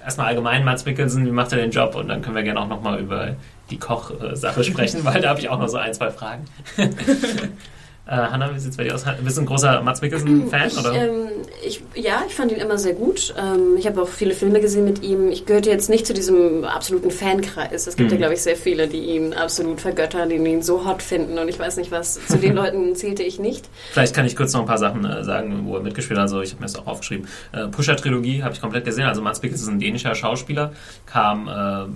[0.04, 1.96] erstmal allgemein Mats Mikkelsen, wie macht er den Job?
[1.96, 3.36] Und dann können wir gerne auch nochmal über
[3.70, 6.46] die Kochsache sprechen, weil da habe ich auch noch so ein, zwei Fragen.
[6.78, 9.04] äh, Hanna, wie sieht es bei dir aus?
[9.22, 10.68] Bist du ein großer Mats Mikkelsen-Fan?
[10.70, 10.94] Ich, oder?
[10.94, 11.28] ähm,
[11.66, 13.36] ich, ja, ich fand ihn immer sehr gut.
[13.38, 15.30] Ähm, ich habe auch viele Filme gesehen mit ihm.
[15.30, 17.86] Ich gehörte jetzt nicht zu diesem absoluten Fankreis.
[17.88, 18.14] Es gibt Mhm.
[18.14, 21.50] ja, glaube ich, sehr viele, die ihn absolut vergöttern, die ihn so hot finden und
[21.50, 22.26] ich weiß nicht was.
[22.28, 23.66] Zu den Leuten zählte ich nicht.
[23.92, 26.24] Vielleicht kann ich kurz noch ein paar Sachen äh, sagen, wo er mitgespielt hat.
[26.24, 27.28] Also ich habe mir das auch aufgeschrieben.
[27.52, 29.06] Äh, Pusher-Trilogie habe ich komplett gesehen.
[29.08, 30.72] Also Mats Mikkelsen ist ein dänischer Schauspieler.
[31.06, 31.92] Kam äh,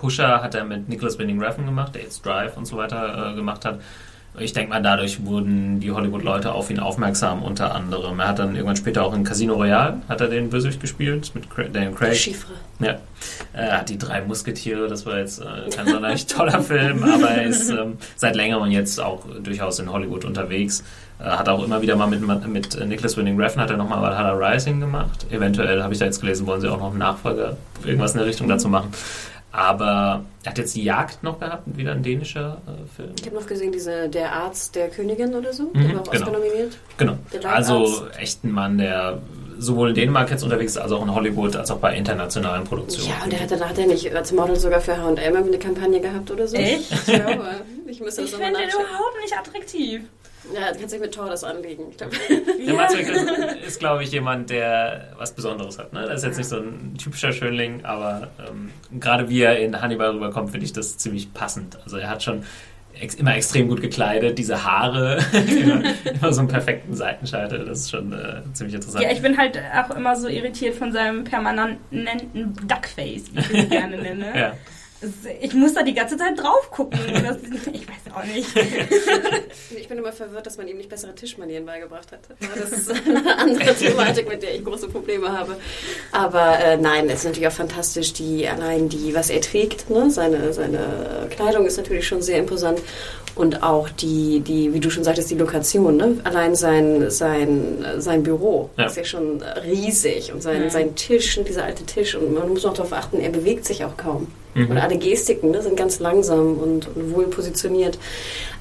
[0.00, 3.34] Pusher hat er mit Nicholas Winding Refn gemacht, der jetzt Drive und so weiter äh,
[3.34, 3.80] gemacht hat.
[4.38, 8.20] Ich denke mal, dadurch wurden die Hollywood-Leute auf ihn aufmerksam, unter anderem.
[8.20, 11.44] Er hat dann irgendwann später auch in Casino Royale, hat er den Bösewicht gespielt, mit
[11.74, 12.16] Daniel Die Craig.
[12.16, 12.52] Chiffre.
[12.78, 12.98] Ja,
[13.52, 17.42] er hat die drei Musketiere, das war jetzt äh, kein sonderlich toller Film, aber er
[17.42, 20.84] ist ähm, seit längerem jetzt auch durchaus in Hollywood unterwegs.
[21.18, 24.32] Äh, hat auch immer wieder mal mit, mit Nicholas Winding Refn hat er nochmal Valhalla
[24.32, 25.26] Rising gemacht.
[25.30, 28.26] Eventuell habe ich da jetzt gelesen, wollen sie auch noch einen Nachfolger, irgendwas in der
[28.28, 28.92] Richtung dazu machen.
[29.52, 33.12] Aber er hat jetzt die Jagd noch gehabt, wieder ein dänischer äh, Film.
[33.18, 35.64] Ich habe noch gesehen, diese, der Arzt der Königin oder so.
[35.72, 36.26] Mhm, der war auch genau.
[36.26, 36.78] Oscar nominiert.
[36.96, 37.16] Genau.
[37.44, 39.18] Also echt ein Mann, der
[39.58, 43.10] sowohl in Dänemark jetzt unterwegs ist, als auch in Hollywood, als auch bei internationalen Produktionen.
[43.10, 46.30] Ja, und der hat danach der nicht als Model sogar für H&M eine Kampagne gehabt
[46.30, 46.56] oder so.
[46.56, 46.90] Echt?
[46.92, 47.44] Ich glaube.
[47.86, 50.02] Ich müsste Ich das nochmal finde den überhaupt nicht attraktiv.
[50.54, 51.84] Ja, du kannst dich mit Thor das anlegen.
[51.90, 52.16] Ich glaube.
[52.66, 53.28] Der Mats Mikkelsen
[53.66, 55.92] ist, glaube ich, jemand, der was Besonderes hat.
[55.92, 56.06] Ne?
[56.06, 60.10] Das ist jetzt nicht so ein typischer Schönling, aber ähm, gerade wie er in Hannibal
[60.10, 61.78] rüberkommt, finde ich das ziemlich passend.
[61.84, 62.44] Also er hat schon
[62.98, 67.90] ex immer extrem gut gekleidet, diese Haare, immer, immer so einen perfekten Seitenschalter, das ist
[67.90, 69.04] schon äh, ziemlich interessant.
[69.04, 73.70] Ja, ich bin halt auch immer so irritiert von seinem permanenten Duckface, wie ich ihn
[73.70, 74.26] gerne nenne.
[74.38, 74.52] ja.
[75.40, 76.98] Ich muss da die ganze Zeit drauf gucken.
[77.22, 77.36] Das,
[77.72, 78.48] ich weiß auch nicht.
[79.76, 82.20] Ich bin immer verwirrt, dass man ihm nicht bessere Tischmanieren beigebracht hat.
[82.58, 85.56] Das ist eine andere Thematik, mit der ich große Probleme habe.
[86.12, 90.10] Aber äh, nein, es ist natürlich auch fantastisch, die allein die, was er trägt, ne?
[90.10, 92.80] seine, seine Kleidung ist natürlich schon sehr imposant.
[93.36, 96.16] Und auch die, die, wie du schon sagtest, die Lokation, ne?
[96.24, 98.86] Allein sein, sein, sein Büro Ja.
[98.86, 100.70] ist ja schon riesig und sein, Mhm.
[100.70, 102.14] sein Tisch und dieser alte Tisch.
[102.16, 104.26] Und man muss auch darauf achten, er bewegt sich auch kaum.
[104.54, 104.70] Mhm.
[104.70, 107.98] Und alle Gestiken ne, sind ganz langsam und, und wohl positioniert.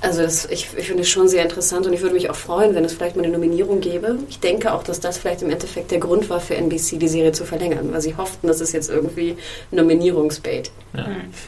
[0.01, 2.73] Also das, ich, ich finde es schon sehr interessant und ich würde mich auch freuen,
[2.75, 4.19] wenn es vielleicht mal eine Nominierung gäbe.
[4.29, 7.31] Ich denke auch, dass das vielleicht im Endeffekt der Grund war für NBC, die Serie
[7.31, 9.35] zu verlängern, weil sie hofften, dass es jetzt irgendwie
[9.71, 10.71] Nominierungsbait.
[10.93, 11.05] Ja.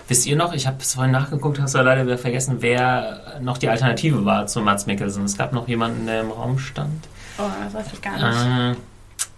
[0.07, 3.57] Wisst ihr noch, ich habe es vorhin nachgeguckt, hast du leider wieder vergessen, wer noch
[3.57, 5.23] die Alternative war zu Mats Mikkelsen.
[5.23, 7.07] Es gab noch jemanden, der im Raum stand.
[7.37, 8.77] Oh, das weiß ich gar nicht.
[8.77, 8.81] Äh,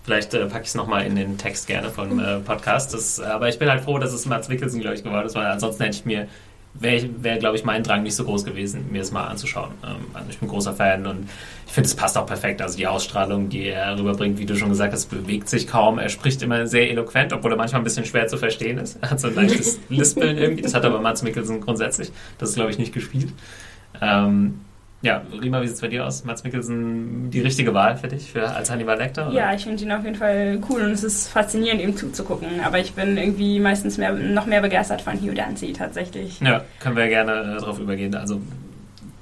[0.03, 2.93] vielleicht äh, packe ich es nochmal in den Text gerne vom äh, Podcast.
[2.93, 5.45] Das, aber ich bin halt froh, dass es Mats Mikkelsen, glaube ich, geworden ist, weil
[5.45, 6.27] ansonsten hätte ich mir,
[6.73, 9.71] wäre, wär, glaube ich, mein Drang nicht so groß gewesen, mir das mal anzuschauen.
[9.83, 11.29] Ähm, also ich bin großer Fan und
[11.65, 12.61] ich finde, es passt auch perfekt.
[12.61, 15.99] Also die Ausstrahlung, die er rüberbringt, wie du schon gesagt hast, bewegt sich kaum.
[15.99, 18.97] Er spricht immer sehr eloquent, obwohl er manchmal ein bisschen schwer zu verstehen ist.
[19.01, 20.63] Er hat so ein leichtes Lispeln irgendwie.
[20.63, 22.11] Das hat aber Mats Mikkelsen grundsätzlich.
[22.37, 23.31] Das ist, glaube ich, nicht gespielt.
[24.01, 24.59] Ähm,
[25.03, 26.23] Ja, Rima, wie sieht es bei dir aus?
[26.23, 29.27] Mats Mikkelsen die richtige Wahl für dich für, als Hannibal Lecter?
[29.27, 29.35] Oder?
[29.35, 32.61] Ja, ich finde ihn auf jeden Fall cool und es ist faszinierend, ihm zuzugucken.
[32.63, 36.39] Aber ich bin irgendwie meistens mehr, noch mehr begeistert von Hugh Dancy tatsächlich.
[36.39, 38.15] Ja, können wir gerne äh, darauf übergehen.
[38.15, 38.39] Also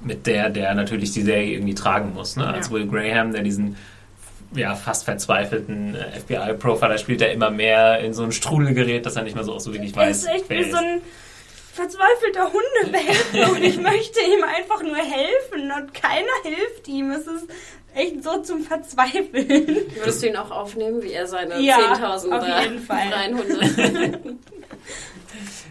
[0.00, 2.36] mit der, der natürlich die Serie irgendwie tragen muss.
[2.36, 2.46] Ne?
[2.46, 2.74] Als Ja.
[2.74, 3.74] Will Graham, der diesen
[4.54, 9.16] ja, fast verzweifelten äh, FBI-Profiler spielt, der immer mehr in so einen Strudel gerät, dass
[9.16, 11.00] er nicht mehr so, so wirklich Er weiß, ist echt wie so ein
[11.72, 17.10] verzweifelter Hundewelpe und ich möchte ihm einfach nur helfen und keiner hilft ihm.
[17.10, 17.48] Es ist
[17.94, 19.30] echt so zum Verzweifeln.
[19.94, 23.08] Würdest du ihn auch aufnehmen, wie er seine Ja, 10.000 auf jeden Fall.
[23.10, 24.20] freien Hunde?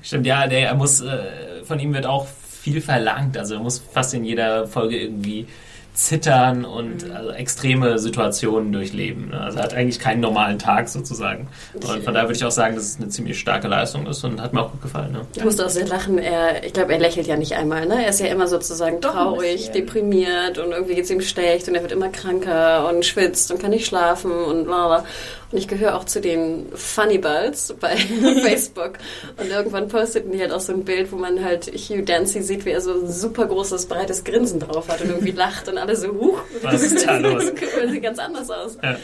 [0.03, 3.37] Stimmt, ja, der, er muss, äh, von ihm wird auch viel verlangt.
[3.37, 5.47] Also er muss fast in jeder Folge irgendwie
[5.93, 7.15] zittern und Mhm.
[7.15, 9.29] also extreme Situationen durchleben.
[9.29, 9.41] Ne?
[9.41, 11.47] Also er hat eigentlich keinen normalen Tag sozusagen.
[11.73, 14.41] Und von daher würde ich auch sagen, dass es eine ziemlich starke Leistung ist und
[14.41, 15.11] hat mir auch gut gefallen.
[15.11, 15.21] Ne?
[15.35, 16.17] Ich musste auch sehr lachen.
[16.17, 17.85] Er, ich glaube, er lächelt ja nicht einmal.
[17.85, 18.03] Ne?
[18.03, 21.75] Er ist ja immer sozusagen Doch, traurig, deprimiert und irgendwie geht es ihm schlecht und
[21.75, 25.05] er wird immer kranker und schwitzt und kann nicht schlafen und bla bla.
[25.51, 27.95] Und ich gehöre auch zu den Funnybals bei
[28.41, 28.93] Facebook.
[29.37, 32.65] Und irgendwann posteten die halt auch so ein Bild, wo man halt Hugh Dancy sieht,
[32.65, 35.95] wie er so ein super großes, breites Grinsen drauf hat und irgendwie lacht und alle
[35.95, 36.41] so, huch.
[36.61, 37.51] Was ist da los?
[37.53, 38.77] Das sieht ganz anders aus.
[38.81, 38.91] Ja.
[38.91, 38.97] Ähm,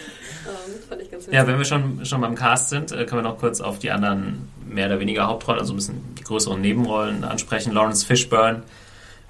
[0.87, 1.33] fand ich ganz witzig.
[1.33, 3.91] Ja, wenn wir schon, schon beim Cast sind, äh, können wir noch kurz auf die
[3.91, 7.73] anderen mehr oder weniger Hauptrollen, also ein bisschen die größeren Nebenrollen ansprechen.
[7.73, 8.63] Lawrence Fishburne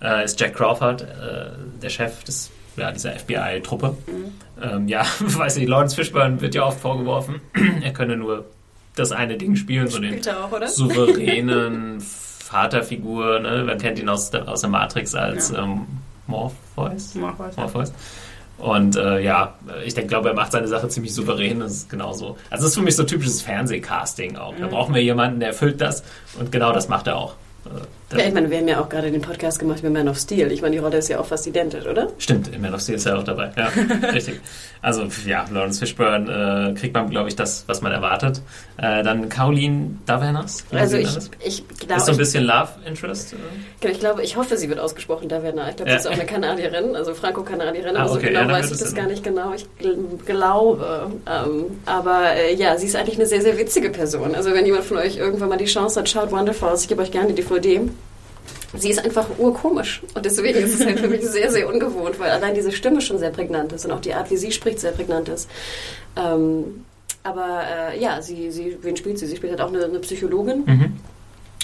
[0.02, 1.52] äh, ist Jack Crawford, äh,
[1.82, 3.98] der Chef des, ja, dieser FBI-Truppe.
[4.62, 7.42] Ähm, ja, weiß nicht, Lawrence Fishburne wird ja oft vorgeworfen,
[7.82, 8.46] er könne nur
[8.96, 13.40] das eine Ding spielen, so den auch, souveränen Vaterfigur.
[13.40, 13.64] Ne?
[13.64, 15.86] Man kennt ihn aus der, aus der Matrix als ähm,
[16.26, 17.14] Morpheus.
[17.14, 17.94] Morpheus.
[18.58, 19.54] Und äh, ja,
[19.86, 21.60] ich denke, glaube, er macht seine Sache ziemlich souverän.
[21.60, 22.38] Das ist genauso.
[22.50, 24.56] Also das ist für mich so typisches Fernsehcasting auch.
[24.60, 26.04] Da brauchen wir jemanden, der erfüllt das
[26.40, 27.36] und genau das macht er auch.
[28.16, 30.50] Ja, ich meine, wir haben ja auch gerade den Podcast gemacht mit Man of Steel.
[30.54, 32.08] Ich meine, die Rolle ist ja auch fast identisch, oder?
[32.20, 33.52] Stimmt, Man of Steel ist er auch dabei.
[33.58, 33.68] Ja,
[34.14, 34.40] richtig.
[34.82, 38.42] Also ja, Lawrence Fishburne äh, kriegt man, glaube ich, das, was man erwartet.
[38.78, 40.64] Äh, dann Caroline Davernas.
[40.72, 43.34] Also ich, Ist ich so glaube, ein ich, bisschen Love Interest.
[43.34, 43.36] äh?
[43.82, 45.70] genau, ich glaube, ich hoffe, sie wird ausgesprochen, Daverna.
[45.70, 45.98] Ich glaube, Ja.
[46.00, 48.78] sie ist auch eine Kanadierin, also Franco-Kanadierin, Ah, aber so okay, genau ja, weiß ich
[48.80, 49.52] das gar nicht genau.
[49.54, 51.12] Ich gl glaube.
[51.28, 54.34] Ähm, aber äh, ja, sie ist eigentlich eine sehr, sehr witzige Person.
[54.36, 56.84] Also wenn jemand von euch irgendwann mal die Chance hat, schaut Wonderfalls.
[56.84, 57.82] Ich gebe euch gerne die DVD.
[58.76, 62.32] Sie ist einfach urkomisch und deswegen ist es halt für mich sehr, sehr ungewohnt, weil
[62.32, 64.92] allein diese Stimme schon sehr prägnant ist und auch die Art, wie sie spricht, sehr
[64.92, 65.50] prägnant ist.
[66.18, 66.84] Ähm,
[67.24, 67.62] aber
[67.94, 69.28] äh, ja, sie, sie, wen spielt sie?
[69.28, 70.64] Sie spielt halt auch eine, eine Psychologin.
[70.66, 70.94] Mhm.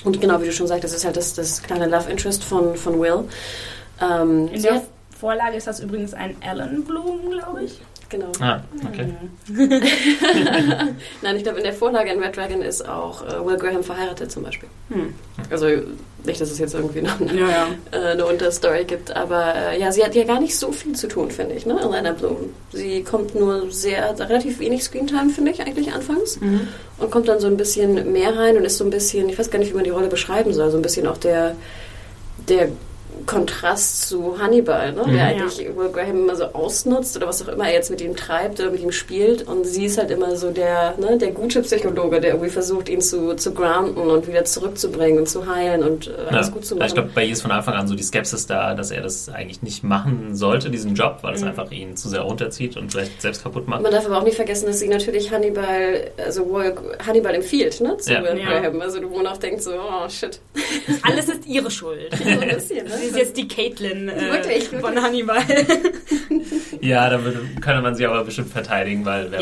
[0.03, 2.75] Und genau, wie du schon sagst, das ist halt das, das kleine Love Interest von,
[2.75, 3.23] von Will.
[4.01, 4.83] Ähm, In der
[5.17, 7.79] Vorlage ist das übrigens ein Alan Bloom, glaube ich.
[8.13, 8.31] Genau.
[8.39, 9.07] Ah, okay.
[11.21, 14.31] Nein, ich glaube, in der Vorlage in Red Dragon ist auch äh, Will Graham verheiratet
[14.31, 14.69] zum Beispiel.
[14.89, 15.13] Hm.
[15.49, 15.65] Also
[16.25, 17.67] nicht, dass es jetzt irgendwie noch eine, Ja, ja.
[17.91, 21.07] äh, eine Unterstory gibt, aber äh, ja, sie hat ja gar nicht so viel zu
[21.07, 22.51] tun, finde ich, ne, Elena Bloom.
[22.71, 26.39] Sie kommt nur sehr, relativ wenig Screentime, finde ich, eigentlich anfangs.
[26.39, 26.67] Mhm.
[26.99, 29.49] und kommt dann so ein bisschen mehr rein und ist so ein bisschen, ich weiß
[29.51, 31.55] gar nicht, wie man die Rolle beschreiben soll, so ein bisschen auch der,
[32.47, 32.69] der
[33.25, 35.03] Kontrast zu Hannibal, ne?
[35.05, 35.13] Mhm.
[35.13, 38.15] der eigentlich Will Graham immer so ausnutzt oder was auch immer er jetzt mit ihm
[38.15, 41.61] treibt oder mit ihm spielt und sie ist halt immer so der, ne, der gute
[41.61, 46.07] Psychologe, der irgendwie versucht, ihn zu, zu grounden und wieder zurückzubringen und zu heilen und
[46.07, 46.53] äh, alles Ja.
[46.53, 46.93] gut zu Ich machen.
[46.93, 49.61] glaube, bei ihr ist von Anfang an so die Skepsis da, dass er das eigentlich
[49.61, 51.47] nicht machen sollte, diesen Job, weil es Mhm.
[51.47, 53.81] einfach ihn zu sehr runterzieht und vielleicht selbst kaputt macht.
[53.81, 56.73] Man darf aber auch nicht vergessen, dass sie natürlich Hannibal, also Will,
[57.05, 58.23] Hannibal empfiehlt, ne, zu Ja.
[58.23, 58.59] Will Ja.
[58.59, 58.81] Graham.
[58.81, 60.39] Also wo man auch denkt so, oh shit.
[61.03, 62.09] Alles ist ihre Schuld.
[62.23, 62.93] So ein bisschen, ne?
[63.03, 65.01] Sie ist jetzt die Caitlin äh, Wirklich, von.
[65.01, 65.43] Hannibal.
[66.81, 69.41] Ja, da würde, könnte man sie aber bestimmt verteidigen, weil wer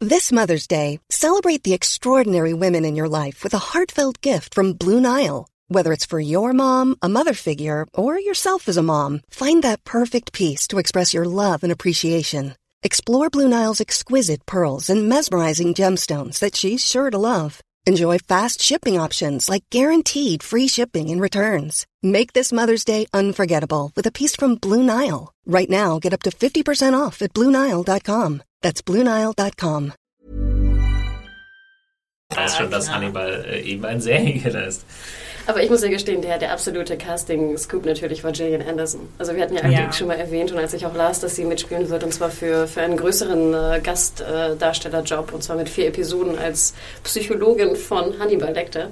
[0.00, 4.74] This Mother's Day, celebrate the extraordinary women in your life with a heartfelt gift from
[4.74, 5.46] Blue Nile.
[5.68, 9.84] Whether it's for your mom, a mother figure, or yourself as a mom, find that
[9.84, 12.54] perfect piece to express your love and appreciation.
[12.82, 17.60] Explore Blue Nile's exquisite pearls and mesmerizing gemstones that she's sure to love.
[17.88, 21.86] Enjoy fast shipping options like guaranteed free shipping and returns.
[22.02, 25.32] Make this Mother's Day unforgettable with a piece from Blue Nile.
[25.46, 28.42] Right now, get up to 50% off at BlueNile.com.
[28.60, 29.92] That's BlueNile.com.
[32.30, 34.84] weiß schon, dass Hannibal äh, eben ein Serienkiller ist.
[35.48, 39.08] Aber ich muss ja gestehen, der, der absolute Casting-Scoop natürlich war Gillian Anderson.
[39.16, 39.78] Also wir hatten ja, Ja.
[39.78, 42.28] eigentlich schon mal erwähnt und als ich auch las, dass sie mitspielen wird und zwar
[42.30, 48.52] für, für einen größeren äh, Gastdarstellerjob und zwar mit vier Episoden als Psychologin von Hannibal
[48.52, 48.88] Lecter,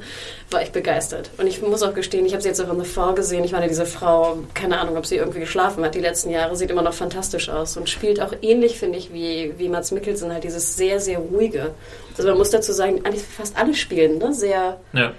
[0.51, 1.29] war ich begeistert.
[1.37, 3.45] Und ich muss auch gestehen, ich habe sie jetzt auch in The Fall gesehen.
[3.45, 6.71] Ich meine, diese Frau, keine Ahnung, ob sie irgendwie geschlafen hat die letzten Jahre, sieht
[6.71, 10.45] immer noch fantastisch aus und spielt auch ähnlich, finde ich, wie, wie Mats Mikkelsen, halt
[10.45, 11.73] dieses sehr, sehr ruhige.
[12.16, 14.33] Also man muss dazu sagen, eigentlich fast alle spielen, ne?
[14.33, 15.12] Sehr Ja.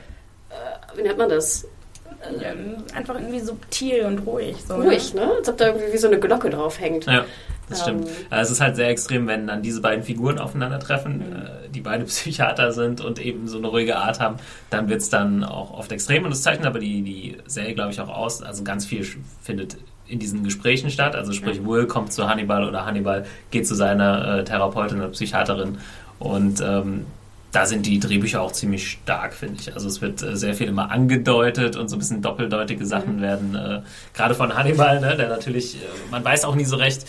[0.95, 1.68] Wie nennt man das?
[2.41, 2.50] Ja,
[2.95, 4.56] einfach irgendwie subtil und ruhig.
[4.68, 5.32] So, Ruhig, ne?
[5.38, 7.06] Als ob da irgendwie wie so eine Glocke drauf hängt.
[7.06, 7.26] Ja,
[7.70, 8.04] das Ähm.
[8.04, 8.10] stimmt.
[8.32, 12.06] Also es ist halt sehr extrem, wenn dann diese beiden Figuren aufeinandertreffen, äh, die beide
[12.06, 14.38] Psychiater sind und eben so eine ruhige Art haben,
[14.72, 16.24] dann wird es dann auch oft extrem.
[16.24, 18.41] Und das zeichnet aber die, die Serie, glaube ich, auch aus.
[18.41, 19.06] Also ganz viel
[19.41, 19.78] findet
[20.08, 21.16] in diesen Gesprächen statt.
[21.16, 25.78] Also sprich, Will kommt zu Hannibal oder Hannibal geht zu seiner äh, Therapeutin oder Psychiaterin.
[26.20, 27.06] Und ähm,
[27.52, 29.74] da sind die Drehbücher auch ziemlich stark, finde ich.
[29.74, 33.56] Also es wird äh, sehr viel immer angedeutet und so ein bisschen doppeldeutige Sachen werden,
[33.56, 33.82] äh,
[34.14, 35.80] gerade von Hannibal, ne, der natürlich, äh,
[36.12, 37.06] man weiß auch nie so recht,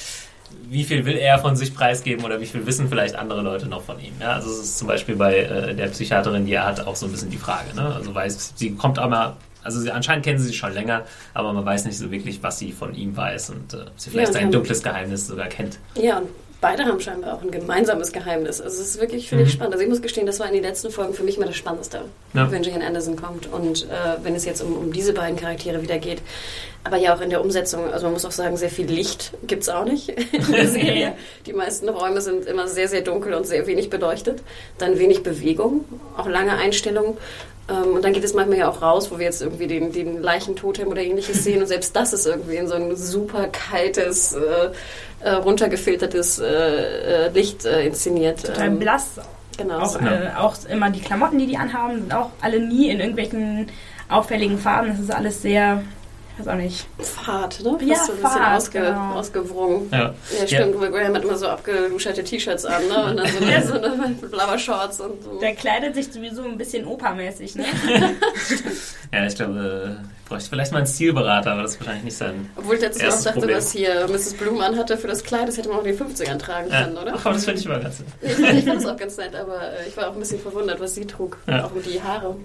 [0.71, 3.83] wie viel will er von sich preisgeben oder wie viel wissen vielleicht andere Leute noch
[3.83, 4.13] von ihm.
[4.21, 4.33] Ja?
[4.33, 7.13] Also es ist zum Beispiel bei äh, der Psychiaterin, die er hat, auch so ein
[7.13, 7.75] bisschen die Frage.
[7.75, 7.95] Ne?
[7.95, 11.53] Also weiß, sie kommt auch mal, also sie, anscheinend kennen sie sich schon länger, aber
[11.53, 14.35] man weiß nicht so wirklich, was sie von ihm weiß und äh, sie vielleicht und
[14.35, 15.79] sein dunkles Geheimnis sogar kennt.
[15.95, 16.29] Ja, und
[16.61, 18.61] beide haben scheinbar auch ein gemeinsames Geheimnis.
[18.61, 19.75] Also es ist wirklich, finde ich, spannend.
[19.75, 22.03] Also ich muss gestehen, das war in den letzten Folgen für mich immer das Spannendste,
[22.35, 22.51] Ja.
[22.51, 23.51] wenn Gillian Anderson kommt.
[23.53, 26.21] Und äh, wenn es jetzt um, um diese beiden Charaktere wieder geht.
[26.85, 29.63] Aber ja auch in der Umsetzung, also man muss auch sagen, sehr viel Licht gibt
[29.65, 31.15] es auch nicht in der Serie.
[31.47, 34.41] Die meisten Räume sind immer sehr, sehr dunkel und sehr wenig beleuchtet.
[34.79, 35.85] Dann wenig Bewegung,
[36.17, 37.17] auch lange Einstellungen.
[37.69, 40.23] Ähm, Und dann geht es manchmal ja auch raus, wo wir jetzt irgendwie den, den
[40.23, 41.61] Leichentotem oder ähnliches sehen.
[41.61, 44.71] Und selbst das ist irgendwie in so ein super kaltes, äh,
[45.21, 46.47] äh, runtergefiltertes äh,
[47.27, 48.45] äh, Licht äh, inszeniert.
[48.47, 49.21] Total Ähm, blass.
[49.57, 49.81] Genau.
[49.81, 50.13] Auch, Ja.
[50.13, 53.67] äh, auch immer die Klamotten, die die anhaben, sind auch alle nie in irgendwelchen
[54.09, 54.89] auffälligen Farben.
[54.91, 55.83] Das ist alles sehr,
[56.39, 56.87] weiß auch nicht.
[56.99, 57.79] Fahrt, ne?
[57.81, 59.13] Ja, Fast so ein bisschen Fahrt, ausge, genau.
[59.15, 59.89] ausgewrungen.
[59.93, 60.15] Ja.
[60.39, 60.81] Ja, stimmt.
[60.81, 63.05] Will Graham hat immer so abgeluscherte T-Shirts an, ne?
[63.07, 65.39] Und dann so eine, so eine blaue Shorts und so.
[65.41, 67.65] Der kleidet sich sowieso ein bisschen opermäßig, ne?
[69.13, 72.51] Ja, ich glaube, äh, bräuchte vielleicht mal einen Stilberater, aber das ist wahrscheinlich nicht sein.
[72.57, 73.57] Obwohl ich letztes Mal auch dachte, Problem.
[73.57, 74.35] was hier Mrs.
[74.35, 76.85] Bloom anhatte für das Kleid, das hätte man auch in den 50ern tragen Ja.
[76.85, 77.13] können, oder?
[77.17, 78.09] Ach, aber das finde ich immer ganz nett.
[78.23, 80.79] Ich fand, ich es auch ganz nett, aber äh, ich war auch ein bisschen verwundert,
[80.81, 81.39] was sie trug.
[81.47, 81.65] Ja.
[81.65, 82.37] Auch mit die Haare.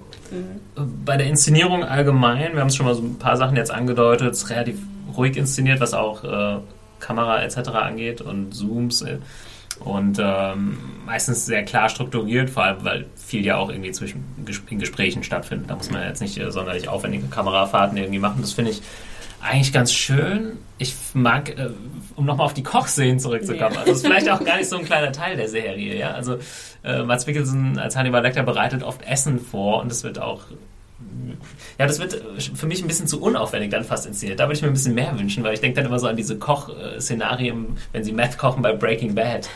[1.05, 4.31] Bei der Inszenierung allgemein, wir haben es schon mal so ein paar Sachen jetzt angedeutet,
[4.31, 4.79] es ist relativ
[5.17, 6.59] ruhig inszeniert, was auch äh,
[6.99, 7.57] Kamera etc.
[7.69, 9.17] angeht und Zooms äh,
[9.79, 14.23] und ähm, meistens sehr klar strukturiert, vor allem weil viel ja auch irgendwie zwischen
[14.69, 15.69] in Gesprächen stattfindet.
[15.69, 18.37] Da muss man jetzt nicht äh, sonderlich aufwendige Kamerafahrten irgendwie machen.
[18.41, 18.81] Das finde ich
[19.41, 20.57] eigentlich ganz schön.
[20.77, 21.69] Ich mag, äh,
[22.15, 23.79] um nochmal auf die Kochszenen zurückzukommen, Ja.
[23.79, 26.11] also das ist vielleicht auch gar nicht so ein kleiner Teil der Serie, ja.
[26.11, 26.37] Also
[26.83, 30.41] äh, Mats Mikkelsen als Hannibal Lecter bereitet oft Essen vor und es wird auch
[31.79, 34.39] ja, das wird äh, für mich ein bisschen zu unaufwendig dann fast inszeniert.
[34.39, 36.15] Da würde ich mir ein bisschen mehr wünschen, weil ich denke dann immer so an
[36.15, 39.49] diese Koch-Szenarien, wenn sie Meth kochen bei Breaking Bad,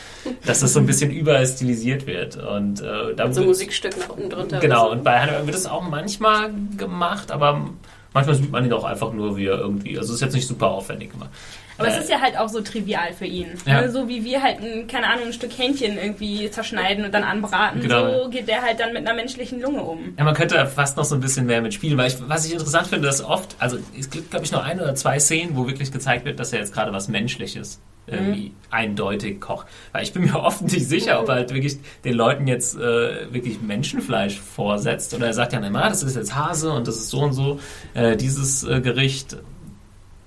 [0.46, 2.38] dass das so ein bisschen überstilisiert wird.
[2.38, 4.60] Und äh, da So ein Musikstück nach unten drunter.
[4.60, 7.70] Genau, und bei Hannibal wird das auch manchmal gemacht, aber
[8.14, 10.48] manchmal sieht man ihn auch einfach nur, wie er irgendwie, also es ist jetzt nicht
[10.48, 11.30] super aufwendig gemacht.
[11.78, 13.48] Aber Äh, es ist ja halt auch so trivial für ihn.
[13.66, 13.82] Ja.
[13.82, 13.92] Ne?
[13.92, 17.82] So wie wir halt, ein, keine Ahnung, ein Stück Hähnchen irgendwie zerschneiden und dann anbraten.
[17.82, 18.24] Genau.
[18.24, 20.14] So geht der halt dann mit einer menschlichen Lunge um.
[20.18, 22.88] Ja, man könnte fast noch so ein bisschen mehr mitspielen, weil ich, was ich interessant
[22.88, 25.92] finde, dass oft, also es gibt, glaube ich, nur ein oder zwei Szenen, wo wirklich
[25.92, 29.68] gezeigt wird, dass er jetzt gerade was Menschliches irgendwie eindeutig kocht.
[29.92, 33.34] Weil ich bin mir oft nicht sicher, ob er halt wirklich den Leuten jetzt äh,
[33.34, 37.10] wirklich Menschenfleisch vorsetzt oder er sagt ja, na, das ist jetzt Hase und das ist
[37.10, 37.60] so und so,
[37.94, 39.38] äh, dieses äh, Gericht.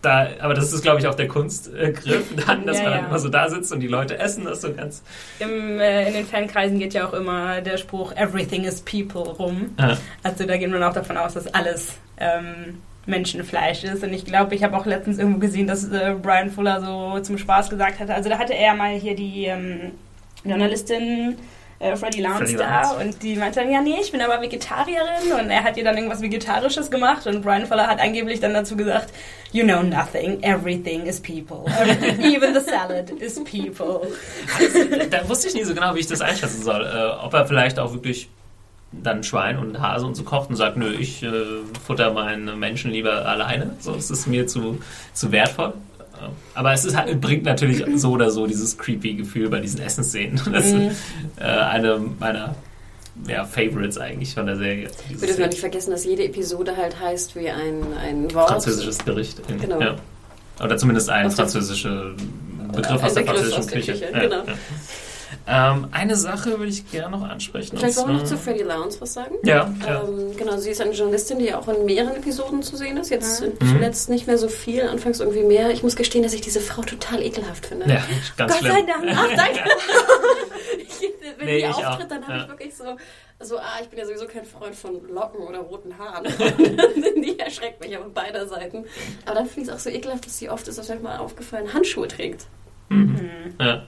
[0.03, 2.99] Da, aber das ist, glaube ich, auch der Kunstgriff dann, dass Ja, man ja.
[2.99, 5.03] dann immer so da sitzt und die Leute essen das so ganz.
[5.41, 9.75] Im, äh, in den Fankreisen geht ja auch immer der Spruch Everything is people rum.
[9.77, 14.03] Äh, Also da geht man auch davon aus, dass alles ähm, Menschenfleisch ist.
[14.03, 17.37] Und ich glaube, ich habe auch letztens irgendwo gesehen, dass äh, Brian Fuller so zum
[17.37, 18.15] Spaß gesagt hatte.
[18.15, 19.91] Also da hatte er mal hier die ähm,
[20.45, 21.37] Journalistin
[21.81, 25.33] äh, Freddie Lance Freddie da und die meinte dann, ja nee, ich bin aber Vegetarierin
[25.41, 28.77] und er hat ihr dann irgendwas Vegetarisches gemacht und Brian Fuller hat angeblich dann dazu
[28.77, 29.13] gesagt,
[29.53, 31.65] you know nothing, everything is people.
[32.23, 34.07] Even the salad is people.
[35.11, 36.83] da wusste ich nie so genau, wie ich das einschätzen soll.
[36.83, 38.29] Äh, ob er vielleicht auch wirklich
[38.93, 41.31] dann Schwein und Hase und so kocht und sagt, nö, ich äh,
[41.87, 43.77] futter meinen Menschen lieber alleine.
[43.79, 44.81] So ist es mir zu,
[45.15, 45.75] zu wertvoll.
[46.55, 50.41] Aber es ist halt, bringt natürlich so oder so dieses creepy Gefühl bei diesen Essensszenen.
[50.53, 50.75] Das ist
[51.39, 52.55] äh, eine meiner
[53.27, 54.89] ja, Favorites eigentlich von der Serie.
[55.09, 58.51] Wir dürfen ja nicht vergessen, dass jede Episode halt heißt wie ein, ein Wort.
[58.51, 59.41] französisches Gericht.
[59.49, 59.81] In, Genau.
[59.81, 59.97] ja.
[60.63, 62.13] Oder zumindest ein französischer
[62.73, 63.93] Begriff aus der Begriff französischen aus der Küche.
[63.93, 64.43] Küche, Ja, genau.
[65.47, 67.77] Ähm, eine Sache würde ich gerne noch ansprechen.
[67.79, 69.35] Vielleicht wollen wir noch zu Freddie Lowndes was sagen.
[69.43, 70.03] Ja, ja.
[70.05, 73.11] Ähm, genau, sie ist eine Journalistin, die auch in mehreren Episoden zu sehen ist.
[73.11, 73.53] Jetzt Mhm.
[73.61, 75.71] zuletzt nicht mehr so viel, anfangs irgendwie mehr.
[75.71, 77.89] Ich muss gestehen, dass ich diese Frau total ekelhaft finde.
[77.89, 78.03] ja,
[78.37, 78.73] ganz Gott schlimm.
[78.73, 79.05] sei Dank.
[79.17, 79.61] Ach, danke.
[81.39, 81.87] Wenn Nee, die ich auch.
[81.93, 82.43] auftritt, dann habe Ja.
[82.45, 82.85] ich wirklich so,
[83.41, 86.25] so, ah, ich bin ja sowieso kein Freund von Locken oder roten Haaren.
[87.23, 88.85] die erschreckt mich auf beider Seiten.
[89.25, 91.17] Aber dann finde ich es auch so ekelhaft, dass sie oft, ist das vielleicht mal
[91.19, 92.47] aufgefallen, Handschuhe trägt.
[93.59, 93.85] Ja.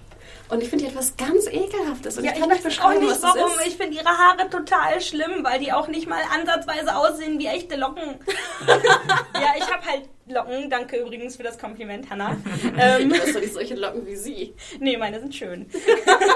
[0.52, 2.18] Und ich finde die etwas ganz Ekelhaftes.
[2.18, 3.52] Und Ja, ich ich kann nicht weiß auch beschreiben, nicht was das warum.
[3.58, 3.66] ist.
[3.68, 7.76] Ich finde ihre Haare total schlimm, weil die auch nicht mal ansatzweise aussehen wie echte
[7.76, 8.02] Locken.
[8.66, 10.70] ja, ich habe halt Locken.
[10.70, 12.36] Danke übrigens für das Kompliment, Hannah.
[12.78, 14.54] ähm, Du hast doch nicht solche Locken wie sie.
[14.78, 15.66] nee, meine sind schön.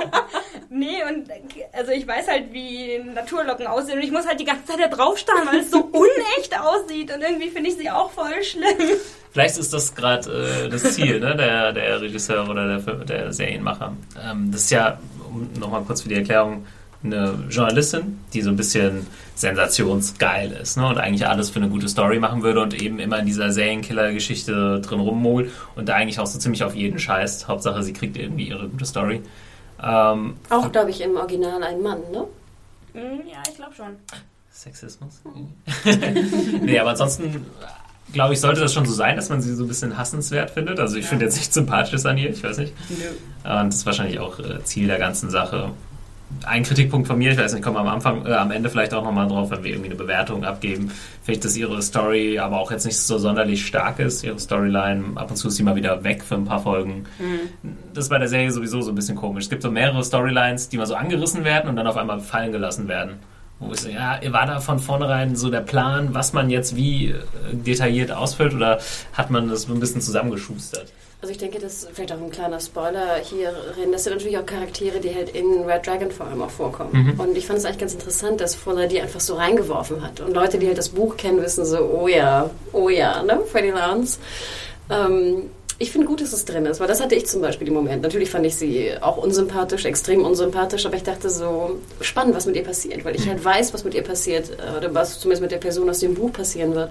[0.71, 1.29] nee, und
[1.73, 4.89] also ich weiß halt, wie Naturlocken aussehen und ich muss halt die ganze Zeit da
[4.89, 8.99] drauf starren, weil es so unecht aussieht und irgendwie finde ich sie auch voll schlimm.
[9.33, 13.95] Vielleicht ist das gerade äh, das Ziel ne, der, der Regisseur oder der, der Serienmacher.
[14.23, 16.67] Ähm, das ist ja, um nochmal kurz für die Erklärung,
[17.07, 21.89] eine Journalistin, die so ein bisschen sensationsgeil ist ne, und eigentlich alles für eine gute
[21.89, 26.39] Story machen würde und eben immer in dieser Serienkiller-Geschichte drin rummolt und eigentlich auch so
[26.39, 27.49] ziemlich auf jeden scheißt.
[27.49, 29.23] Hauptsache, sie kriegt irgendwie ihre gute Story.
[29.83, 32.25] Ähm, Auch, glaube ich, im Original ein Mann, ne?
[32.95, 33.97] Hm, ja, ich glaube schon.
[34.51, 35.21] Sexismus?
[36.63, 37.45] nee, aber ansonsten
[38.13, 40.81] glaube ich, sollte das schon so sein, dass man sie so ein bisschen hassenswert findet.
[40.81, 42.73] Also ich finde jetzt nichts Sympathisches an ihr, ich weiß nicht.
[42.89, 45.73] Und das ist wahrscheinlich auch äh, Ziel der ganzen Sache.
[46.45, 48.93] Ein Kritikpunkt von mir, ich weiß nicht, kommen wir am Anfang, äh, am Ende vielleicht
[48.93, 50.91] auch nochmal drauf, wenn wir irgendwie eine Bewertung abgeben.
[51.23, 55.17] Finde ich, dass ihre Story aber auch jetzt nicht so sonderlich stark ist, ihre Storyline.
[55.17, 57.05] Ab und zu ist sie mal wieder weg für ein paar Folgen.
[57.95, 59.45] Das ist bei der Serie sowieso so ein bisschen komisch.
[59.45, 62.51] Es gibt so mehrere Storylines, die mal so angerissen werden und dann auf einmal fallen
[62.51, 63.21] gelassen werden.
[63.59, 67.11] Wo ich so, ja, war da von vornherein so der Plan, was man jetzt wie
[67.11, 67.15] äh,
[67.53, 68.81] detailliert ausfüllt oder
[69.15, 70.93] hat man das so ein bisschen zusammengeschustert?
[71.27, 73.91] Also ich denke, das ist vielleicht auch ein kleiner Spoiler hierin.
[73.91, 76.93] Das sind natürlich auch Charaktere, die halt in Red Dragon vor allem auch vorkommen.
[77.19, 80.21] Und ich fand es eigentlich ganz interessant, dass Fuller die einfach so reingeworfen hat.
[80.21, 83.71] Und Leute, die halt das Buch kennen, wissen so, oh ja, oh ja, ne, Freddie
[83.71, 84.21] Lance.
[84.89, 85.51] Ähm,
[85.81, 88.05] ich finde gut, dass es drin ist, weil das hatte ich zum Beispiel im Moment.
[88.05, 92.55] Natürlich fand ich sie auch unsympathisch, extrem unsympathisch, aber ich dachte so, spannend, was mit
[92.55, 95.51] ihr passiert, weil ich halt weiß, was mit ihr passiert, äh, oder was zumindest mit
[95.51, 96.91] der Person aus dem Buch passieren wird.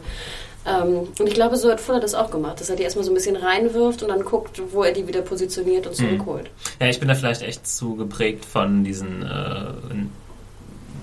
[0.66, 3.11] Ähm, und ich glaube, so hat Fuller das auch gemacht, dass er die erstmal so
[3.11, 6.49] ein bisschen reinwirft und dann guckt, wo er die wieder positioniert und zurückholt.
[6.80, 9.95] Ja, ich bin da vielleicht echt zu geprägt von diesen äh,